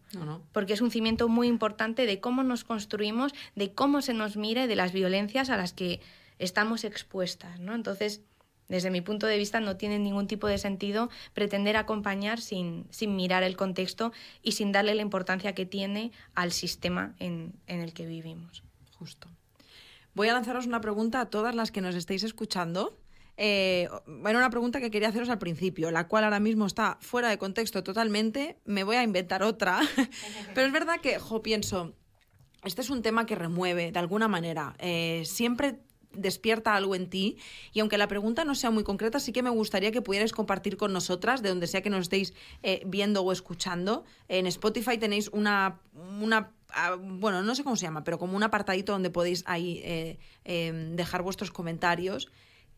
porque 0.52 0.74
es 0.74 0.82
un 0.82 0.90
cimiento 0.90 1.28
muy 1.28 1.48
importante 1.48 2.06
de 2.06 2.20
cómo 2.20 2.44
nos 2.44 2.64
construimos, 2.64 3.34
de 3.56 3.74
cómo 3.74 4.02
se 4.02 4.14
nos 4.14 4.38
mire, 4.38 4.68
de 4.68 4.76
las 4.76 4.94
violencias 4.94 5.50
a 5.50 5.58
las 5.58 5.74
que 5.74 6.00
estamos 6.40 6.84
expuestas, 6.84 7.60
¿no? 7.60 7.76
Entonces, 7.76 8.22
desde 8.68 8.90
mi 8.90 9.02
punto 9.02 9.28
de 9.28 9.38
vista 9.38 9.60
no 9.60 9.78
tiene 9.78 10.00
ningún 10.00 10.28
tipo 10.28 10.48
de 10.48 10.58
sentido 10.58 11.10
pretender 11.34 11.78
acompañar 11.78 12.42
sin, 12.42 12.88
sin 12.90 13.16
mirar 13.16 13.44
el 13.44 13.56
contexto 13.58 14.12
y 14.42 14.54
sin 14.54 14.72
darle 14.72 14.96
la 14.96 15.02
importancia 15.02 15.54
que 15.54 15.66
tiene 15.66 16.12
al 16.34 16.52
sistema 16.52 17.16
en, 17.20 17.54
en 17.68 17.82
el 17.82 17.94
que 17.94 18.06
vivimos. 18.06 18.64
Justo. 18.98 19.28
Voy 20.14 20.30
a 20.30 20.34
lanzaros 20.34 20.66
una 20.66 20.82
pregunta 20.82 21.22
a 21.22 21.30
todas 21.30 21.54
las 21.54 21.72
que 21.72 21.82
nos 21.82 21.94
estéis 21.96 22.24
escuchando. 22.24 22.98
Eh, 23.38 23.90
bueno, 24.08 24.40
una 24.40 24.50
pregunta 24.50 24.80
que 24.80 24.90
quería 24.90 25.10
haceros 25.10 25.30
al 25.30 25.40
principio, 25.40 25.92
la 25.92 26.08
cual 26.08 26.24
ahora 26.24 26.40
mismo 26.40 26.66
está 26.66 26.98
fuera 27.02 27.30
de 27.30 27.38
contexto 27.38 27.84
totalmente. 27.84 28.58
Me 28.66 28.84
voy 28.84 28.96
a 28.96 29.04
inventar 29.04 29.44
otra. 29.44 29.82
Pero 30.56 30.68
es 30.68 30.74
verdad 30.74 31.02
que, 31.02 31.20
jo, 31.20 31.42
pienso, 31.42 31.94
este 32.64 32.82
es 32.82 32.90
un 32.90 33.02
tema 33.02 33.26
que 33.26 33.36
remueve 33.36 33.92
de 33.92 34.00
alguna 34.00 34.28
manera. 34.28 34.76
Eh, 34.80 35.24
siempre 35.26 35.80
despierta 36.18 36.76
algo 36.76 36.96
en 36.96 37.10
ti. 37.10 37.38
Y 37.74 37.80
aunque 37.80 37.98
la 37.98 38.08
pregunta 38.08 38.46
no 38.46 38.56
sea 38.56 38.72
muy 38.72 38.84
concreta, 38.84 39.20
sí 39.20 39.32
que 39.32 39.44
me 39.44 39.50
gustaría 39.50 39.92
que 39.92 40.02
pudierais 40.02 40.32
compartir 40.32 40.78
con 40.78 40.94
nosotras, 40.94 41.42
de 41.42 41.50
donde 41.50 41.68
sea 41.68 41.82
que 41.82 41.90
nos 41.90 42.02
estéis 42.02 42.34
eh, 42.64 42.82
viendo 42.86 43.22
o 43.22 43.32
escuchando. 43.32 44.04
En 44.28 44.48
Spotify 44.48 44.98
tenéis 44.98 45.30
una, 45.30 45.80
ah, 46.70 46.96
bueno, 47.00 47.44
no 47.44 47.56
sé 47.56 47.64
cómo 47.64 47.76
se 47.76 47.84
llama, 47.84 48.04
pero 48.04 48.18
como 48.18 48.36
un 48.36 48.44
apartadito 48.44 48.92
donde 48.92 49.10
podéis 49.10 49.44
ahí 49.46 49.82
eh, 49.84 50.18
em, 50.44 50.96
dejar 50.96 51.22
vuestros 51.22 51.52
comentarios. 51.52 52.30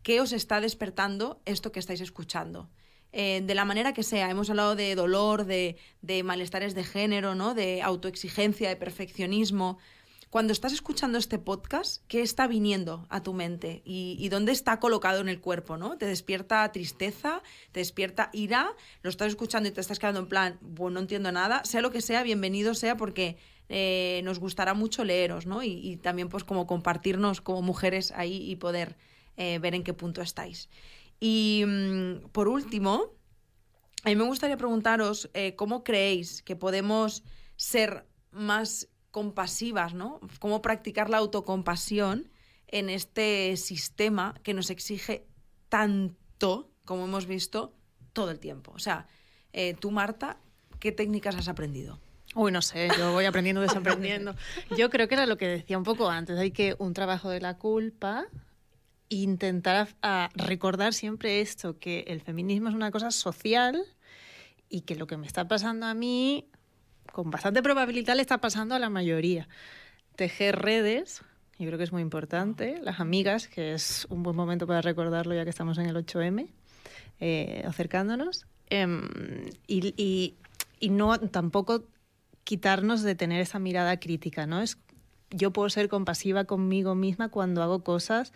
¿Qué 0.03 0.21
os 0.21 0.31
está 0.31 0.61
despertando 0.61 1.41
esto 1.45 1.71
que 1.71 1.79
estáis 1.79 2.01
escuchando? 2.01 2.69
Eh, 3.13 3.41
de 3.43 3.55
la 3.55 3.65
manera 3.65 3.93
que 3.93 4.03
sea. 4.03 4.29
Hemos 4.29 4.49
hablado 4.49 4.75
de 4.75 4.93
dolor, 4.95 5.45
de, 5.45 5.77
de 6.01 6.23
malestares 6.23 6.75
de 6.75 6.83
género, 6.83 7.35
¿no? 7.35 7.53
de 7.53 7.81
autoexigencia, 7.81 8.69
de 8.69 8.75
perfeccionismo. 8.75 9.79
Cuando 10.30 10.51
estás 10.51 10.73
escuchando 10.73 11.17
este 11.17 11.39
podcast, 11.39 12.03
¿qué 12.09 12.21
está 12.21 12.47
viniendo 12.47 13.07
a 13.09 13.23
tu 13.23 13.32
mente? 13.32 13.82
¿Y, 13.86 14.28
dónde 14.28 14.51
está 14.51 14.78
colocado 14.78 15.21
en 15.21 15.30
el 15.30 15.39
cuerpo? 15.39 15.78
¿no? 15.78 15.97
¿Te 15.97 16.05
despierta 16.05 16.69
tristeza? 16.73 17.41
¿Te 17.71 17.80
despierta 17.80 18.30
ira? 18.34 18.73
¿Lo 19.03 19.09
estás 19.09 19.30
escuchando 19.30 19.69
y 19.69 19.71
te 19.71 19.80
estás 19.80 19.99
quedando 19.99 20.19
en 20.19 20.28
plan, 20.28 20.57
bueno, 20.59 20.95
no 20.95 20.99
entiendo 20.99 21.32
nada? 21.32 21.63
Sea 21.63 21.80
lo 21.82 21.91
que 21.91 22.01
sea, 22.01 22.23
bienvenido 22.23 22.73
sea 22.73 22.97
porque 22.97 23.38
eh, 23.69 24.19
nos 24.25 24.39
gustará 24.39 24.73
mucho 24.73 25.05
leeros, 25.05 25.45
¿no? 25.45 25.63
Y, 25.63 25.95
también 25.95 26.28
pues 26.28 26.43
como 26.43 26.67
compartirnos 26.67 27.39
como 27.39 27.61
mujeres 27.61 28.11
ahí 28.11 28.51
y 28.51 28.57
poder 28.57 28.97
eh, 29.38 29.59
ver 29.59 29.75
en 29.75 29.84
qué 29.84 29.93
punto 29.93 30.21
estáis. 30.21 30.67
Y 31.21 31.63
mm, 31.65 32.30
por 32.34 32.49
último, 32.49 33.13
a 34.03 34.09
mí 34.09 34.15
me 34.17 34.25
gustaría 34.25 34.57
preguntaros 34.57 35.30
eh, 35.34 35.55
cómo 35.55 35.86
creéis 35.86 36.43
que 36.43 36.57
podemos 36.57 37.23
ser 37.55 38.05
más 38.32 38.89
compasivas, 39.18 39.95
¿no? 39.95 40.20
Cómo 40.38 40.61
practicar 40.61 41.09
la 41.09 41.18
autocompasión 41.18 42.30
en 42.68 42.88
este 42.91 43.57
sistema 43.57 44.36
que 44.43 44.53
nos 44.53 44.70
exige 44.70 45.26
tanto, 45.70 46.70
como 46.86 47.05
hemos 47.05 47.26
visto, 47.26 47.74
todo 48.13 48.30
el 48.30 48.38
tiempo. 48.38 48.74
O 48.76 48.78
sea, 48.78 49.07
eh, 49.53 49.74
tú, 49.74 49.89
Marta, 49.89 50.38
¿qué 50.80 50.91
técnicas 50.91 51.36
has 51.36 51.47
aprendido? 51.47 51.99
Uy, 52.36 52.51
no 52.51 52.61
sé, 52.61 52.89
yo 52.95 53.11
voy 53.11 53.26
aprendiendo, 53.26 53.59
desaprendiendo. 53.59 54.36
Yo 54.78 54.91
creo 54.91 55.07
que 55.07 55.15
era 55.15 55.26
lo 55.26 55.36
que 55.36 55.47
decía 55.47 55.80
un 55.80 55.84
poco 55.84 56.11
antes, 56.11 56.38
hay 56.38 56.51
que 56.51 56.76
un 56.78 56.93
trabajo 56.93 57.32
de 57.32 57.41
la 57.41 57.57
culpa, 57.57 58.28
intentar 59.09 59.95
recordar 60.36 60.93
siempre 60.93 61.41
esto, 61.41 61.80
que 61.80 62.01
el 62.01 62.22
feminismo 62.22 62.70
es 62.70 62.76
una 62.76 62.91
cosa 62.91 63.09
social 63.09 63.84
y 64.70 64.82
que 64.82 64.95
lo 64.95 65.07
que 65.07 65.18
me 65.18 65.26
está 65.26 65.47
pasando 65.47 65.88
a 65.88 65.95
mí 65.95 66.51
con 67.11 67.31
bastante 67.31 67.61
probabilidad 67.61 68.15
le 68.15 68.21
está 68.21 68.39
pasando 68.39 68.75
a 68.75 68.79
la 68.79 68.89
mayoría. 68.89 69.47
Tejer 70.15 70.59
redes, 70.59 71.21
yo 71.59 71.67
creo 71.67 71.77
que 71.77 71.83
es 71.83 71.91
muy 71.91 72.01
importante. 72.01 72.79
Las 72.81 72.99
amigas, 72.99 73.47
que 73.47 73.73
es 73.73 74.05
un 74.09 74.23
buen 74.23 74.35
momento 74.35 74.67
para 74.67 74.81
recordarlo 74.81 75.33
ya 75.35 75.43
que 75.43 75.49
estamos 75.49 75.77
en 75.77 75.87
el 75.87 75.95
8M, 75.95 76.47
eh, 77.19 77.63
acercándonos. 77.65 78.45
Em, 78.69 79.07
y, 79.67 80.35
no 80.89 81.19
tampoco 81.19 81.85
quitarnos 82.43 83.01
de 83.01 83.15
tener 83.15 83.41
esa 83.41 83.59
mirada 83.59 83.99
crítica, 83.99 84.45
¿no? 84.45 84.61
Es, 84.61 84.77
yo 85.31 85.51
puedo 85.51 85.69
ser 85.69 85.89
compasiva 85.89 86.45
conmigo 86.45 86.95
misma 86.95 87.29
cuando 87.29 87.63
hago 87.63 87.83
cosas 87.83 88.33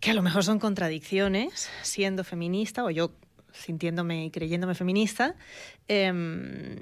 que 0.00 0.10
a 0.10 0.14
lo 0.14 0.22
mejor 0.22 0.44
son 0.44 0.58
contradicciones, 0.58 1.70
siendo 1.82 2.24
feminista, 2.24 2.84
o 2.84 2.90
yo 2.90 3.12
sintiéndome 3.54 4.26
y 4.26 4.30
creyéndome 4.30 4.74
feminista, 4.74 5.36
em, 5.88 6.76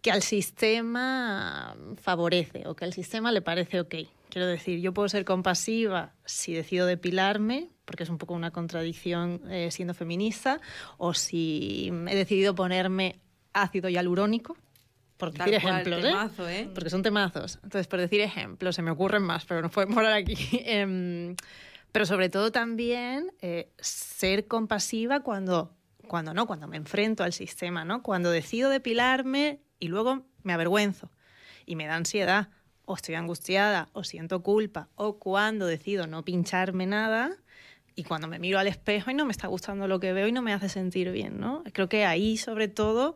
que 0.00 0.10
al 0.10 0.22
sistema 0.22 1.76
favorece 2.00 2.66
o 2.66 2.74
que 2.74 2.84
al 2.84 2.92
sistema 2.92 3.32
le 3.32 3.42
parece 3.42 3.80
ok. 3.80 3.94
Quiero 4.30 4.46
decir, 4.46 4.80
yo 4.80 4.92
puedo 4.92 5.08
ser 5.08 5.24
compasiva 5.24 6.12
si 6.24 6.54
decido 6.54 6.86
depilarme, 6.86 7.68
porque 7.84 8.04
es 8.04 8.08
un 8.08 8.18
poco 8.18 8.34
una 8.34 8.50
contradicción 8.50 9.42
eh, 9.50 9.70
siendo 9.70 9.94
feminista, 9.94 10.60
o 10.98 11.14
si 11.14 11.92
he 12.08 12.16
decidido 12.16 12.54
ponerme 12.54 13.20
ácido 13.52 13.88
hialurónico, 13.88 14.56
por 15.16 15.32
decir 15.32 15.54
ejemplos, 15.54 16.04
¿eh? 16.04 16.12
¿eh? 16.50 16.70
Porque 16.74 16.90
son 16.90 17.02
temazos. 17.02 17.60
Entonces, 17.62 17.86
por 17.86 18.00
decir 18.00 18.20
ejemplos, 18.20 18.74
se 18.74 18.82
me 18.82 18.90
ocurren 18.90 19.22
más, 19.22 19.44
pero 19.44 19.62
no 19.62 19.70
podemos 19.70 19.96
hablar 19.96 20.14
aquí. 20.14 20.34
Em, 20.64 21.36
pero 21.92 22.06
sobre 22.06 22.28
todo 22.28 22.50
también 22.50 23.30
ser 23.78 24.48
compasiva 24.48 25.20
cuando 25.20 25.70
cuando 26.08 26.34
no, 26.34 26.46
cuando 26.46 26.66
me 26.66 26.76
enfrento 26.76 27.24
al 27.24 27.32
sistema, 27.32 27.84
¿no? 27.84 28.02
Cuando 28.02 28.30
decido 28.30 28.70
depilarme 28.70 29.60
y 29.78 29.88
luego 29.88 30.26
me 30.42 30.52
avergüenzo 30.52 31.10
y 31.66 31.76
me 31.76 31.86
da 31.86 31.96
ansiedad, 31.96 32.48
o 32.84 32.94
estoy 32.96 33.14
angustiada, 33.14 33.88
o 33.92 34.04
siento 34.04 34.42
culpa, 34.42 34.88
o 34.94 35.18
cuando 35.18 35.66
decido 35.66 36.06
no 36.06 36.24
pincharme 36.24 36.86
nada 36.86 37.36
y 37.94 38.04
cuando 38.04 38.28
me 38.28 38.38
miro 38.38 38.58
al 38.58 38.66
espejo 38.66 39.10
y 39.10 39.14
no 39.14 39.24
me 39.24 39.32
está 39.32 39.46
gustando 39.46 39.88
lo 39.88 40.00
que 40.00 40.12
veo 40.12 40.26
y 40.26 40.32
no 40.32 40.42
me 40.42 40.52
hace 40.52 40.68
sentir 40.68 41.10
bien, 41.10 41.40
¿no? 41.40 41.62
Creo 41.72 41.88
que 41.88 42.04
ahí 42.04 42.36
sobre 42.36 42.68
todo 42.68 43.14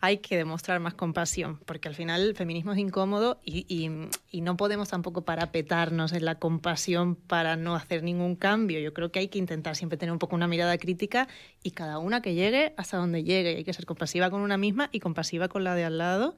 hay 0.00 0.18
que 0.18 0.36
demostrar 0.36 0.78
más 0.78 0.94
compasión, 0.94 1.58
porque 1.64 1.88
al 1.88 1.94
final 1.94 2.20
el 2.20 2.34
feminismo 2.34 2.72
es 2.72 2.78
incómodo 2.78 3.40
y, 3.44 3.90
no 4.32 4.56
podemos 4.56 4.90
tampoco 4.90 5.22
parapetarnos 5.22 6.12
en 6.12 6.24
la 6.24 6.36
compasión 6.36 7.16
para 7.16 7.56
no 7.56 7.74
hacer 7.74 8.02
ningún 8.02 8.36
cambio. 8.36 8.78
Yo 8.78 8.92
creo 8.92 9.10
que 9.10 9.18
hay 9.18 9.28
que 9.28 9.38
intentar 9.38 9.74
siempre 9.74 9.96
tener 9.98 10.12
un 10.12 10.18
poco 10.18 10.36
una 10.36 10.46
mirada 10.46 10.78
crítica 10.78 11.26
y 11.62 11.72
cada 11.72 11.98
una 11.98 12.20
que 12.22 12.34
llegue 12.34 12.74
hasta 12.76 12.96
donde 12.98 13.24
llegue. 13.24 13.56
Hay 13.56 13.64
que 13.64 13.72
ser 13.72 13.86
compasiva 13.86 14.30
con 14.30 14.42
una 14.42 14.56
misma 14.56 14.88
y 14.92 15.00
compasiva 15.00 15.48
con 15.48 15.64
la 15.64 15.74
de 15.74 15.84
al 15.84 15.98
lado, 15.98 16.36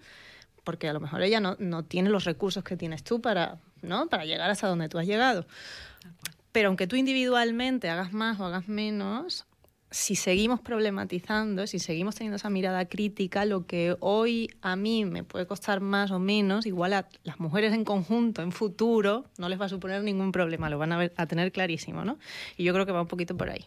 porque 0.65 0.89
a 0.89 0.93
lo 0.93 1.01
mejor 1.01 1.23
ella 1.23 1.41
no, 1.41 1.57
no 1.59 1.85
tiene 1.85 2.09
los 2.09 2.25
recursos 2.25 2.65
que 2.65 2.77
tienes 2.77 3.03
tú 3.03 3.21
para, 3.21 3.59
¿no? 3.83 4.07
para 4.09 4.25
llegar 4.25 4.51
hasta 4.51 4.69
donde 4.69 4.89
tú 4.89 4.99
has 4.99 5.07
llegado. 5.07 5.45
Pero 6.53 6.69
aunque 6.69 6.87
tú 6.87 6.97
individualmente 6.97 7.91
hagas 7.91 8.13
más 8.13 8.41
o 8.41 8.47
hagas 8.47 8.69
menos, 8.69 9.45
si 9.91 10.16
seguimos 10.16 10.61
problematizando, 10.61 11.66
si 11.66 11.78
seguimos 11.78 12.14
teniendo 12.14 12.36
esa 12.36 12.51
mirada 12.51 12.86
crítica, 12.86 13.45
lo 13.45 13.66
que 13.66 13.97
hoy 14.01 14.51
a 14.61 14.76
mí 14.76 15.05
me 15.07 15.24
puede 15.24 15.47
costar 15.47 15.80
más 15.80 16.11
o 16.11 16.18
menos, 16.18 16.66
igual 16.66 16.93
a 16.93 17.09
las 17.24 17.41
mujeres 17.41 17.72
en 17.72 17.84
conjunto, 17.84 18.43
en 18.43 18.53
futuro, 18.53 19.24
no 19.39 19.49
les 19.49 19.59
va 19.59 19.64
a 19.64 19.68
suponer 19.68 20.03
ningún 20.03 20.30
problema, 20.30 20.68
lo 20.68 20.78
van 20.78 20.93
a, 20.93 20.99
ver, 20.99 21.12
a 21.16 21.26
tener 21.26 21.53
clarísimo, 21.53 22.05
¿no? 22.05 22.18
Y 22.57 22.64
yo 22.64 22.74
creo 22.74 22.84
que 22.84 22.93
va 22.93 23.01
un 23.01 23.09
poquito 23.09 23.36
por 23.36 23.49
ahí. 23.49 23.64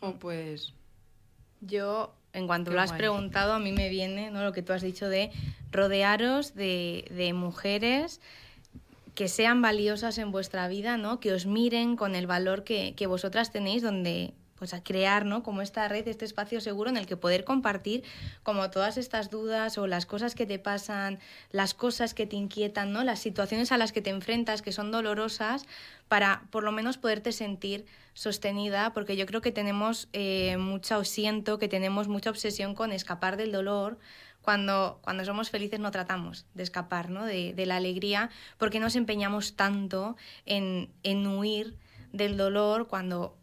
Oh, 0.00 0.12
pues 0.12 0.72
yo, 1.60 2.14
en 2.32 2.46
cuanto 2.46 2.70
lo 2.70 2.80
has 2.80 2.92
preguntado, 2.92 3.52
a 3.52 3.58
mí 3.58 3.72
me 3.72 3.88
viene 3.88 4.30
¿no? 4.30 4.44
lo 4.44 4.52
que 4.52 4.62
tú 4.62 4.72
has 4.72 4.82
dicho 4.82 5.08
de 5.08 5.30
rodearos 5.72 6.54
de, 6.54 7.04
de 7.10 7.32
mujeres 7.32 8.20
que 9.14 9.28
sean 9.28 9.60
valiosas 9.60 10.16
en 10.18 10.30
vuestra 10.30 10.68
vida, 10.68 10.96
¿no? 10.96 11.20
que 11.20 11.32
os 11.32 11.44
miren 11.44 11.96
con 11.96 12.14
el 12.14 12.26
valor 12.26 12.64
que, 12.64 12.94
que 12.94 13.06
vosotras 13.06 13.50
tenéis, 13.50 13.82
donde 13.82 14.32
pues 14.60 14.74
a 14.74 14.84
crear, 14.84 15.24
¿no? 15.24 15.42
Como 15.42 15.62
esta 15.62 15.88
red, 15.88 16.06
este 16.06 16.24
espacio 16.24 16.60
seguro 16.60 16.90
en 16.90 16.96
el 16.96 17.06
que 17.06 17.16
poder 17.16 17.44
compartir 17.44 18.04
como 18.44 18.70
todas 18.70 18.98
estas 18.98 19.30
dudas 19.30 19.78
o 19.78 19.88
las 19.88 20.06
cosas 20.06 20.36
que 20.36 20.46
te 20.46 20.60
pasan, 20.60 21.18
las 21.50 21.74
cosas 21.74 22.14
que 22.14 22.26
te 22.26 22.36
inquietan, 22.36 22.92
¿no? 22.92 23.02
Las 23.02 23.18
situaciones 23.18 23.72
a 23.72 23.78
las 23.78 23.90
que 23.90 24.02
te 24.02 24.10
enfrentas 24.10 24.62
que 24.62 24.70
son 24.70 24.92
dolorosas 24.92 25.64
para 26.06 26.42
por 26.50 26.62
lo 26.62 26.70
menos 26.70 26.98
poderte 26.98 27.32
sentir 27.32 27.86
sostenida, 28.12 28.92
porque 28.92 29.16
yo 29.16 29.24
creo 29.24 29.40
que 29.40 29.50
tenemos 29.50 30.08
eh, 30.12 30.58
mucha, 30.58 30.98
o 30.98 31.04
siento 31.04 31.58
que 31.58 31.66
tenemos 31.66 32.06
mucha 32.06 32.30
obsesión 32.30 32.74
con 32.74 32.92
escapar 32.92 33.36
del 33.36 33.50
dolor, 33.50 33.98
Cuando, 34.42 35.00
cuando 35.02 35.24
somos 35.24 35.50
felices 35.50 35.80
no 35.80 35.90
tratamos 35.90 36.46
de 36.54 36.62
escapar 36.62 37.10
¿no? 37.10 37.26
de, 37.26 37.52
de 37.52 37.66
la 37.66 37.76
alegría 37.76 38.30
porque 38.56 38.80
nos 38.80 38.96
empeñamos 38.96 39.54
tanto 39.54 40.16
en, 40.46 40.88
en 41.02 41.26
huir 41.26 41.76
del 42.12 42.36
dolor 42.36 42.86
cuando 42.88 43.36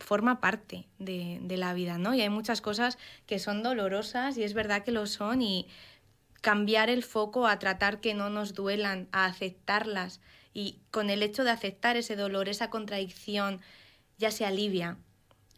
forma 0.00 0.40
parte 0.40 0.86
de, 0.98 1.40
la 1.56 1.74
vida, 1.74 1.98
¿no? 1.98 2.14
Y 2.14 2.20
hay 2.20 2.30
muchas 2.30 2.60
cosas 2.60 2.98
que 3.26 3.38
son 3.38 3.62
dolorosas 3.62 4.38
y 4.38 4.44
es 4.44 4.54
verdad 4.54 4.84
que 4.84 4.92
lo 4.92 5.06
son 5.06 5.42
y 5.42 5.66
cambiar 6.40 6.88
el 6.88 7.02
foco 7.02 7.46
a 7.46 7.58
tratar 7.58 8.00
que 8.00 8.14
no 8.14 8.30
nos 8.30 8.54
duelan, 8.54 9.08
a 9.12 9.26
aceptarlas 9.26 10.20
y 10.54 10.78
con 10.90 11.10
el 11.10 11.22
hecho 11.22 11.44
de 11.44 11.50
aceptar 11.50 11.96
ese 11.96 12.16
dolor, 12.16 12.48
esa 12.48 12.70
contradicción, 12.70 13.60
ya 14.18 14.30
se 14.30 14.46
alivia 14.46 14.98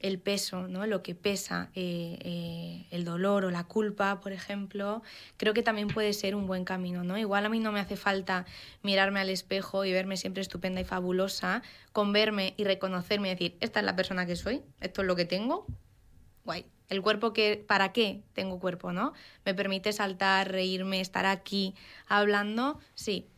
el 0.00 0.18
peso, 0.18 0.66
¿no? 0.66 0.86
lo 0.86 1.02
que 1.02 1.14
pesa 1.14 1.70
eh, 1.74 2.18
eh, 2.22 2.86
el 2.90 3.04
dolor 3.04 3.44
o 3.44 3.50
la 3.50 3.64
culpa, 3.64 4.20
por 4.20 4.32
ejemplo, 4.32 5.02
creo 5.36 5.54
que 5.54 5.62
también 5.62 5.88
puede 5.88 6.12
ser 6.12 6.34
un 6.34 6.46
buen 6.46 6.64
camino. 6.64 7.04
¿no? 7.04 7.18
Igual 7.18 7.46
a 7.46 7.48
mí 7.48 7.60
no 7.60 7.70
me 7.70 7.80
hace 7.80 7.96
falta 7.96 8.46
mirarme 8.82 9.20
al 9.20 9.28
espejo 9.28 9.84
y 9.84 9.92
verme 9.92 10.16
siempre 10.16 10.42
estupenda 10.42 10.80
y 10.80 10.84
fabulosa, 10.84 11.62
con 11.92 12.12
verme 12.12 12.54
y 12.56 12.64
reconocerme 12.64 13.28
y 13.28 13.30
decir, 13.32 13.56
esta 13.60 13.80
es 13.80 13.86
la 13.86 13.94
persona 13.94 14.26
que 14.26 14.36
soy, 14.36 14.62
esto 14.80 15.02
es 15.02 15.06
lo 15.06 15.16
que 15.16 15.26
tengo, 15.26 15.66
guay. 16.44 16.66
El 16.88 17.02
cuerpo 17.02 17.32
que, 17.32 17.64
¿para 17.68 17.92
qué 17.92 18.22
tengo 18.32 18.58
cuerpo, 18.58 18.92
no? 18.92 19.12
¿Me 19.44 19.54
permite 19.54 19.92
saltar, 19.92 20.50
reírme, 20.50 21.00
estar 21.00 21.24
aquí 21.24 21.76
hablando? 22.08 22.80
Sí, 22.96 23.28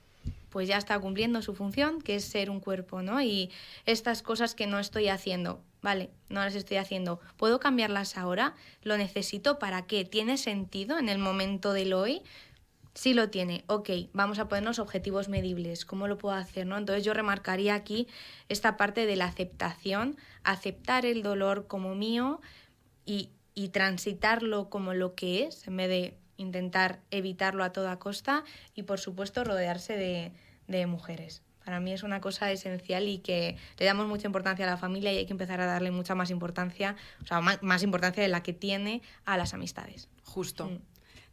pues 0.53 0.69
ya 0.69 0.77
está 0.77 0.99
cumpliendo 1.01 1.41
su 1.41 1.55
función, 1.55 2.03
que 2.03 2.17
es 2.17 2.27
ser 2.27 2.51
un 2.51 2.61
cuerpo, 2.61 3.01
¿no? 3.01 3.23
Y 3.23 3.51
estas 3.87 4.23
cosas 4.23 4.55
que 4.55 4.67
no 4.67 4.79
estoy 4.79 5.09
haciendo, 5.09 5.65
vale, 5.81 6.11
no 6.29 6.41
las 6.41 6.55
estoy 6.55 6.77
haciendo, 6.77 7.21
¿puedo 7.39 7.59
cambiarlas 7.59 8.19
ahora? 8.19 8.55
¿Lo 8.83 8.99
necesito 8.99 9.59
para 9.59 9.87
qué? 9.87 10.05
¿Tiene 10.05 10.37
sentido 10.37 10.99
en 10.99 11.09
el 11.09 11.19
momento 11.19 11.73
del 11.73 11.95
hoy? 11.95 12.21
Sí 12.93 13.15
lo 13.15 13.31
tiene, 13.31 13.65
ok, 13.67 13.89
vamos 14.13 14.39
a 14.39 14.49
ponernos 14.49 14.79
objetivos 14.79 15.31
medibles, 15.31 15.87
¿cómo 15.87 16.07
lo 16.07 16.19
puedo 16.19 16.35
hacer? 16.35 16.67
¿no? 16.67 16.77
Entonces 16.77 17.03
yo 17.03 17.15
remarcaría 17.15 17.75
aquí 17.75 18.07
esta 18.51 18.77
parte 18.77 19.07
de 19.07 19.17
la 19.17 19.25
aceptación, 19.25 20.19
aceptar 20.45 21.07
el 21.07 21.23
dolor 21.23 21.67
como 21.67 21.95
mío 21.95 22.43
y, 23.07 23.31
y 23.55 23.69
transitarlo 23.69 24.69
como 24.69 24.93
lo 24.93 25.15
que 25.15 25.45
es, 25.45 25.67
en 25.67 25.79
vez 25.79 25.89
de 25.89 26.22
intentar 26.43 27.01
evitarlo 27.11 27.65
a 27.65 27.73
toda 27.73 27.99
costa 27.99 28.45
y 28.75 28.83
por 28.83 29.01
supuesto 29.01 29.45
rodearse 29.45 29.97
de, 29.97 30.33
de 30.69 30.87
mujeres. 30.87 31.43
Para 31.65 31.81
mí 31.81 31.93
es 31.93 32.03
una 32.03 32.21
cosa 32.21 32.51
esencial 32.51 33.09
y 33.09 33.19
que 33.19 33.57
le 33.79 33.87
damos 33.87 34.09
mucha 34.09 34.27
importancia 34.27 34.67
a 34.67 34.71
la 34.71 34.77
familia 34.77 35.13
y 35.13 35.19
hay 35.19 35.27
que 35.27 35.33
empezar 35.33 35.61
a 35.61 35.67
darle 35.67 35.91
mucha 35.91 36.15
más 36.15 36.31
importancia, 36.31 36.97
o 37.23 37.27
sea, 37.27 37.41
más, 37.41 37.83
importancia 37.83 38.23
de 38.23 38.29
la 38.29 38.43
que 38.43 38.53
tiene 38.53 39.03
a 39.25 39.37
las 39.37 39.55
amistades. 39.55 40.09
Justo. 40.25 40.67
Mm. 40.67 40.79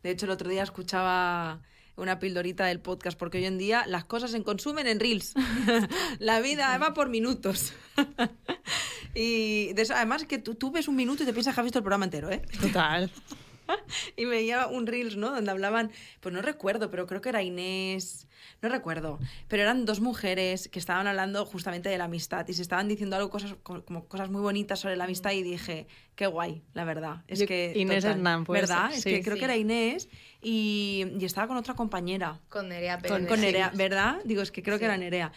De 0.03 0.12
hecho, 0.12 0.26
el 0.26 0.32
otro 0.32 0.49
día 0.49 0.64
escuchaba 0.64 1.62
una 1.95 2.20
pildorita 2.20 2.66
del 2.66 2.80
podcast, 2.80 3.18
porque 3.18 3.39
hoy 3.39 3.45
en 3.45 3.57
día 3.57 3.86
las 3.88 4.05
cosas 4.05 4.32
se 4.32 4.41
consumen 4.43 4.88
en 4.88 4.99
reels. 4.99 5.34
la 6.20 6.39
vida 6.41 6.78
va 6.78 6.93
por 6.93 7.10
minutos. 7.10 7.74
y 9.16 9.74
de 9.74 9.82
eso, 9.82 9.95
además 9.95 10.26
que 10.26 10.38
tú, 10.38 10.55
tú, 10.55 10.72
ves 10.72 10.88
un 10.88 10.95
minuto 10.95 11.24
y 11.24 11.26
te 11.26 11.34
piensas 11.34 11.55
que 11.55 11.62
has 11.62 11.66
visto 11.66 11.80
el 11.80 11.84
programa 11.84 12.05
entero, 12.05 12.30
¿eh? 12.30 12.41
Total. 12.62 13.12
y 14.15 14.26
me 14.26 14.32
veía 14.32 14.67
un 14.67 14.88
reels, 14.88 15.15
¿no? 15.15 15.32
Donde 15.32 15.51
hablaban, 15.51 15.91
pues 16.20 16.34
no 16.34 16.41
recuerdo, 16.41 16.89
pero 16.89 17.07
creo 17.07 17.22
que 17.22 17.30
era 17.30 17.43
Inés, 17.43 18.28
no 18.61 18.70
recuerdo, 18.70 19.20
pero 19.47 19.63
eran 19.63 19.86
dos 19.86 19.99
mujeres 19.99 20.70
que 20.70 20.80
estaban 20.80 21.07
hablando 21.07 21.45
justamente 21.45 21.89
de 21.89 21.97
la 21.97 22.05
amistad 22.05 22.47
y 22.47 22.53
se 22.53 22.61
estaban 22.61 22.88
diciendo 22.88 23.15
algo, 23.15 23.30
cosas, 23.30 23.55
como 23.63 24.07
cosas 24.07 24.30
muy 24.30 24.41
bonitas 24.41 24.80
sobre 24.80 24.95
la 24.95 25.05
amistad 25.05 25.32
y 25.32 25.43
dije, 25.43 25.88
qué 26.15 26.28
guay, 26.28 26.63
la 26.74 26.84
verdad. 26.84 27.24
Es 27.28 27.43
que, 27.45 27.74
Inés 27.76 28.03
Hernán, 28.03 28.43
pues. 28.43 28.61
¿Verdad? 28.61 28.91
Es 28.93 29.03
que 29.03 29.22
creo 29.22 29.38
que 29.38 29.45
era 29.45 29.57
Inés 29.57 30.09
y, 30.41 31.05
y, 31.20 31.26
estaba 31.26 31.47
con 31.47 31.57
otra 31.57 31.76
compañera. 31.76 32.39
Con 32.49 32.70
Nerea 32.70 32.99
Con, 32.99 33.26
con 33.26 33.41
Nerea, 33.41 33.72
¿verdad? 33.76 34.20
Digo, 34.26 34.41
es 34.41 34.51
que 34.51 34.63
creo 34.63 34.80
que 34.80 34.86
era 34.86 34.97
Nerea. 34.97 35.32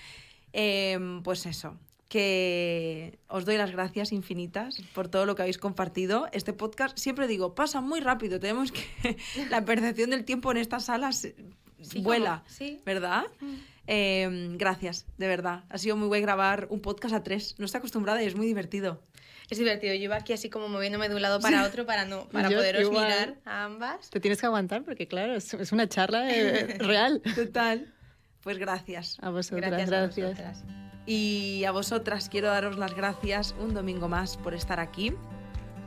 Eh, 0.53 1.20
pues 1.24 1.47
eso, 1.47 1.78
que 2.12 3.18
os 3.26 3.46
doy 3.46 3.56
las 3.56 3.70
gracias 3.70 4.12
infinitas 4.12 4.82
por 4.94 5.08
todo 5.08 5.24
lo 5.24 5.34
que 5.34 5.40
habéis 5.40 5.56
compartido. 5.56 6.28
Este 6.32 6.52
podcast, 6.52 6.98
siempre 6.98 7.26
digo, 7.26 7.54
pasa 7.54 7.80
muy 7.80 8.00
rápido. 8.00 8.38
Tenemos 8.38 8.70
que. 8.70 9.16
la 9.50 9.64
percepción 9.64 10.10
del 10.10 10.26
tiempo 10.26 10.50
en 10.50 10.58
estas 10.58 10.84
salas 10.84 11.26
vuela, 12.02 12.44
¿verdad? 12.84 13.24
Mm. 13.40 13.54
Em, 13.86 14.58
gracias, 14.58 15.06
de 15.16 15.26
verdad. 15.26 15.64
Ha 15.70 15.78
sido 15.78 15.96
muy 15.96 16.06
guay 16.06 16.20
grabar 16.20 16.66
un 16.68 16.80
podcast 16.80 17.14
a 17.14 17.22
tres. 17.22 17.54
No 17.58 17.64
estoy 17.64 17.78
acostumbrada 17.78 18.22
y 18.22 18.26
es 18.26 18.36
muy 18.36 18.46
divertido. 18.46 19.02
Es 19.48 19.56
divertido. 19.56 19.94
Yo 19.94 20.02
iba 20.02 20.16
aquí 20.16 20.34
así 20.34 20.50
como 20.50 20.68
moviéndome 20.68 21.08
de 21.08 21.14
un 21.14 21.22
lado 21.22 21.40
para 21.40 21.62
otro 21.66 21.86
para 21.86 22.04
no 22.04 22.28
para 22.28 22.50
poderos 22.50 22.90
mirar 22.90 23.36
a 23.46 23.64
ambas. 23.64 24.10
Te 24.10 24.20
tienes 24.20 24.38
que 24.38 24.44
aguantar 24.44 24.84
porque, 24.84 25.08
claro, 25.08 25.34
es, 25.34 25.72
una 25.72 25.88
charla 25.88 26.30
eh, 26.30 26.76
real. 26.78 27.22
Total. 27.34 27.90
Pues 28.42 28.58
gracias. 28.58 29.16
A 29.22 29.30
vosotras, 29.30 29.70
gracias. 29.70 30.14
gracias. 30.14 30.64
Y 31.07 31.64
a 31.64 31.72
vosotras 31.72 32.28
quiero 32.28 32.48
daros 32.48 32.78
las 32.78 32.94
gracias 32.94 33.55
un 33.59 33.74
domingo 33.74 34.09
más 34.09 34.36
por 34.36 34.55
estar 34.55 34.78
aquí. 34.80 35.14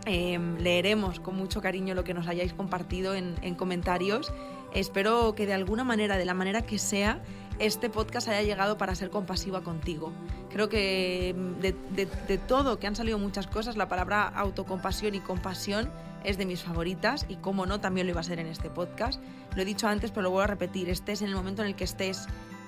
Em, 0.05 0.57
leeremos 0.59 1.19
con 1.19 1.35
mucho 1.35 1.61
cariño 1.61 1.95
lo 1.95 2.03
que 2.03 2.13
nos 2.13 2.27
hayáis 2.27 2.53
compartido 2.53 3.15
en, 3.15 3.35
en 3.41 3.55
comentarios. 3.55 4.31
Espero 4.73 5.33
que 5.35 5.45
de 5.45 5.53
alguna 5.53 5.83
manera, 5.83 6.17
de 6.17 6.25
la 6.25 6.33
manera 6.33 6.63
que 6.63 6.77
sea, 6.77 7.21
este 7.59 7.89
podcast 7.89 8.27
haya 8.27 8.43
llegado 8.43 8.77
para 8.77 8.93
ser 8.93 9.09
compasiva 9.09 9.63
contigo. 9.63 10.11
Creo 10.49 10.67
que 10.67 11.29
em, 11.29 11.59
de, 11.59 11.73
de, 11.91 12.07
de, 12.27 12.37
todo, 12.37 12.77
que 12.77 12.87
han 12.87 12.95
salido 12.95 13.17
muchas 13.17 13.47
cosas, 13.47 13.77
la 13.77 13.87
palabra 13.87 14.27
autocompasión 14.27 15.15
y 15.15 15.21
compasión 15.21 15.89
es 16.25 16.37
de 16.37 16.45
mis 16.45 16.63
favoritas 16.63 17.25
y 17.29 17.37
como 17.37 17.65
no, 17.65 17.79
también 17.79 18.07
lo 18.07 18.11
iba 18.11 18.19
a 18.19 18.23
ser 18.23 18.39
en 18.39 18.47
este 18.47 18.69
podcast. 18.69 19.21
Lo 19.55 19.61
he 19.61 19.65
dicho 19.65 19.87
antes, 19.87 20.11
pero 20.11 20.23
lo 20.23 20.31
vuelvo 20.31 20.43
a 20.43 20.47
repetir, 20.47 20.89
estés 20.89 21.21
en 21.21 21.29
el 21.29 21.35
momento 21.35 21.61
en 21.61 21.69
el 21.69 21.75
que 21.75 21.85
estés 21.85 22.27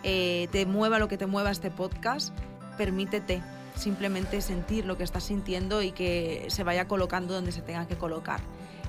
eh, 0.09 0.47
te 0.53 0.65
mueva 0.65 0.99
lo 0.99 1.09
que 1.09 1.17
te 1.17 1.25
mueva 1.25 1.51
este 1.51 1.69
podcast, 1.69 2.33
permítete 2.77 3.43
simplemente 3.75 4.39
sentir 4.39 4.85
lo 4.85 4.97
que 4.97 5.03
estás 5.03 5.25
sintiendo 5.25 5.81
y 5.81 5.91
que 5.91 6.45
se 6.47 6.63
vaya 6.63 6.87
colocando 6.87 7.33
donde 7.33 7.51
se 7.51 7.61
tenga 7.61 7.87
que 7.87 7.97
colocar. 7.97 8.39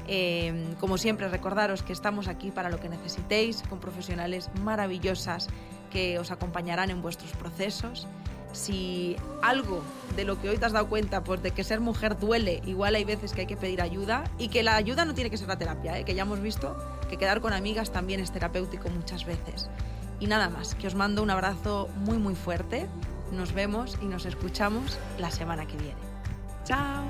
Eh, 0.07 0.77
como 0.79 0.97
siempre, 0.97 1.29
recordaros 1.29 1.83
que 1.83 1.93
estamos 1.93 2.29
aquí 2.29 2.53
para 2.53 2.71
lo 2.71 2.79
que 2.79 2.89
necesitéis, 2.89 3.65
con 3.69 3.81
profesionales 3.81 4.49
maravillosas 4.63 5.49
que 5.91 6.21
os 6.21 6.31
acompañarán 6.31 6.89
en 6.89 7.03
vuestros 7.03 7.33
procesos. 7.33 8.07
Si 8.53 9.17
algo 9.43 9.83
de 10.15 10.25
lo 10.25 10.41
que 10.41 10.51
hoy 10.51 10.57
te 10.57 10.67
has 10.67 10.73
dado 10.73 10.89
cuenta, 10.89 11.25
pues 11.25 11.43
de 11.43 11.51
que 11.51 11.65
ser 11.65 11.81
mujer 11.81 12.17
duele, 12.17 12.63
igual 12.65 12.95
hay 12.95 13.05
veces 13.05 13.33
que 13.33 13.41
hay 13.41 13.47
que 13.49 13.57
pedir 13.57 13.83
ayuda 13.83 14.23
y 14.39 14.51
que 14.51 14.63
la 14.63 14.77
ayuda 14.77 15.05
no 15.05 15.15
tiene 15.15 15.31
que 15.31 15.37
ser 15.37 15.49
la 15.49 15.59
terapia, 15.59 15.99
¿eh? 15.99 16.05
que 16.05 16.15
ya 16.15 16.23
hemos 16.23 16.41
visto 16.41 16.77
que 17.11 17.17
quedar 17.17 17.41
con 17.41 17.53
amigas 17.53 17.91
también 17.91 18.21
es 18.21 18.31
terapéutico 18.31 18.89
muchas 18.89 19.27
veces. 19.27 19.69
Y 20.21 20.27
nada 20.27 20.49
más, 20.49 20.75
que 20.75 20.87
os 20.87 20.95
mando 20.95 21.23
un 21.23 21.31
abrazo 21.31 21.89
muy 21.97 22.19
muy 22.19 22.35
fuerte. 22.35 22.89
Nos 23.33 23.53
vemos 23.53 23.99
y 24.03 24.07
nos 24.07 24.27
escuchamos 24.27 24.99
la 25.19 25.31
semana 25.31 25.67
que 25.67 25.77
viene. 25.77 26.01
¡Chao! 26.65 27.05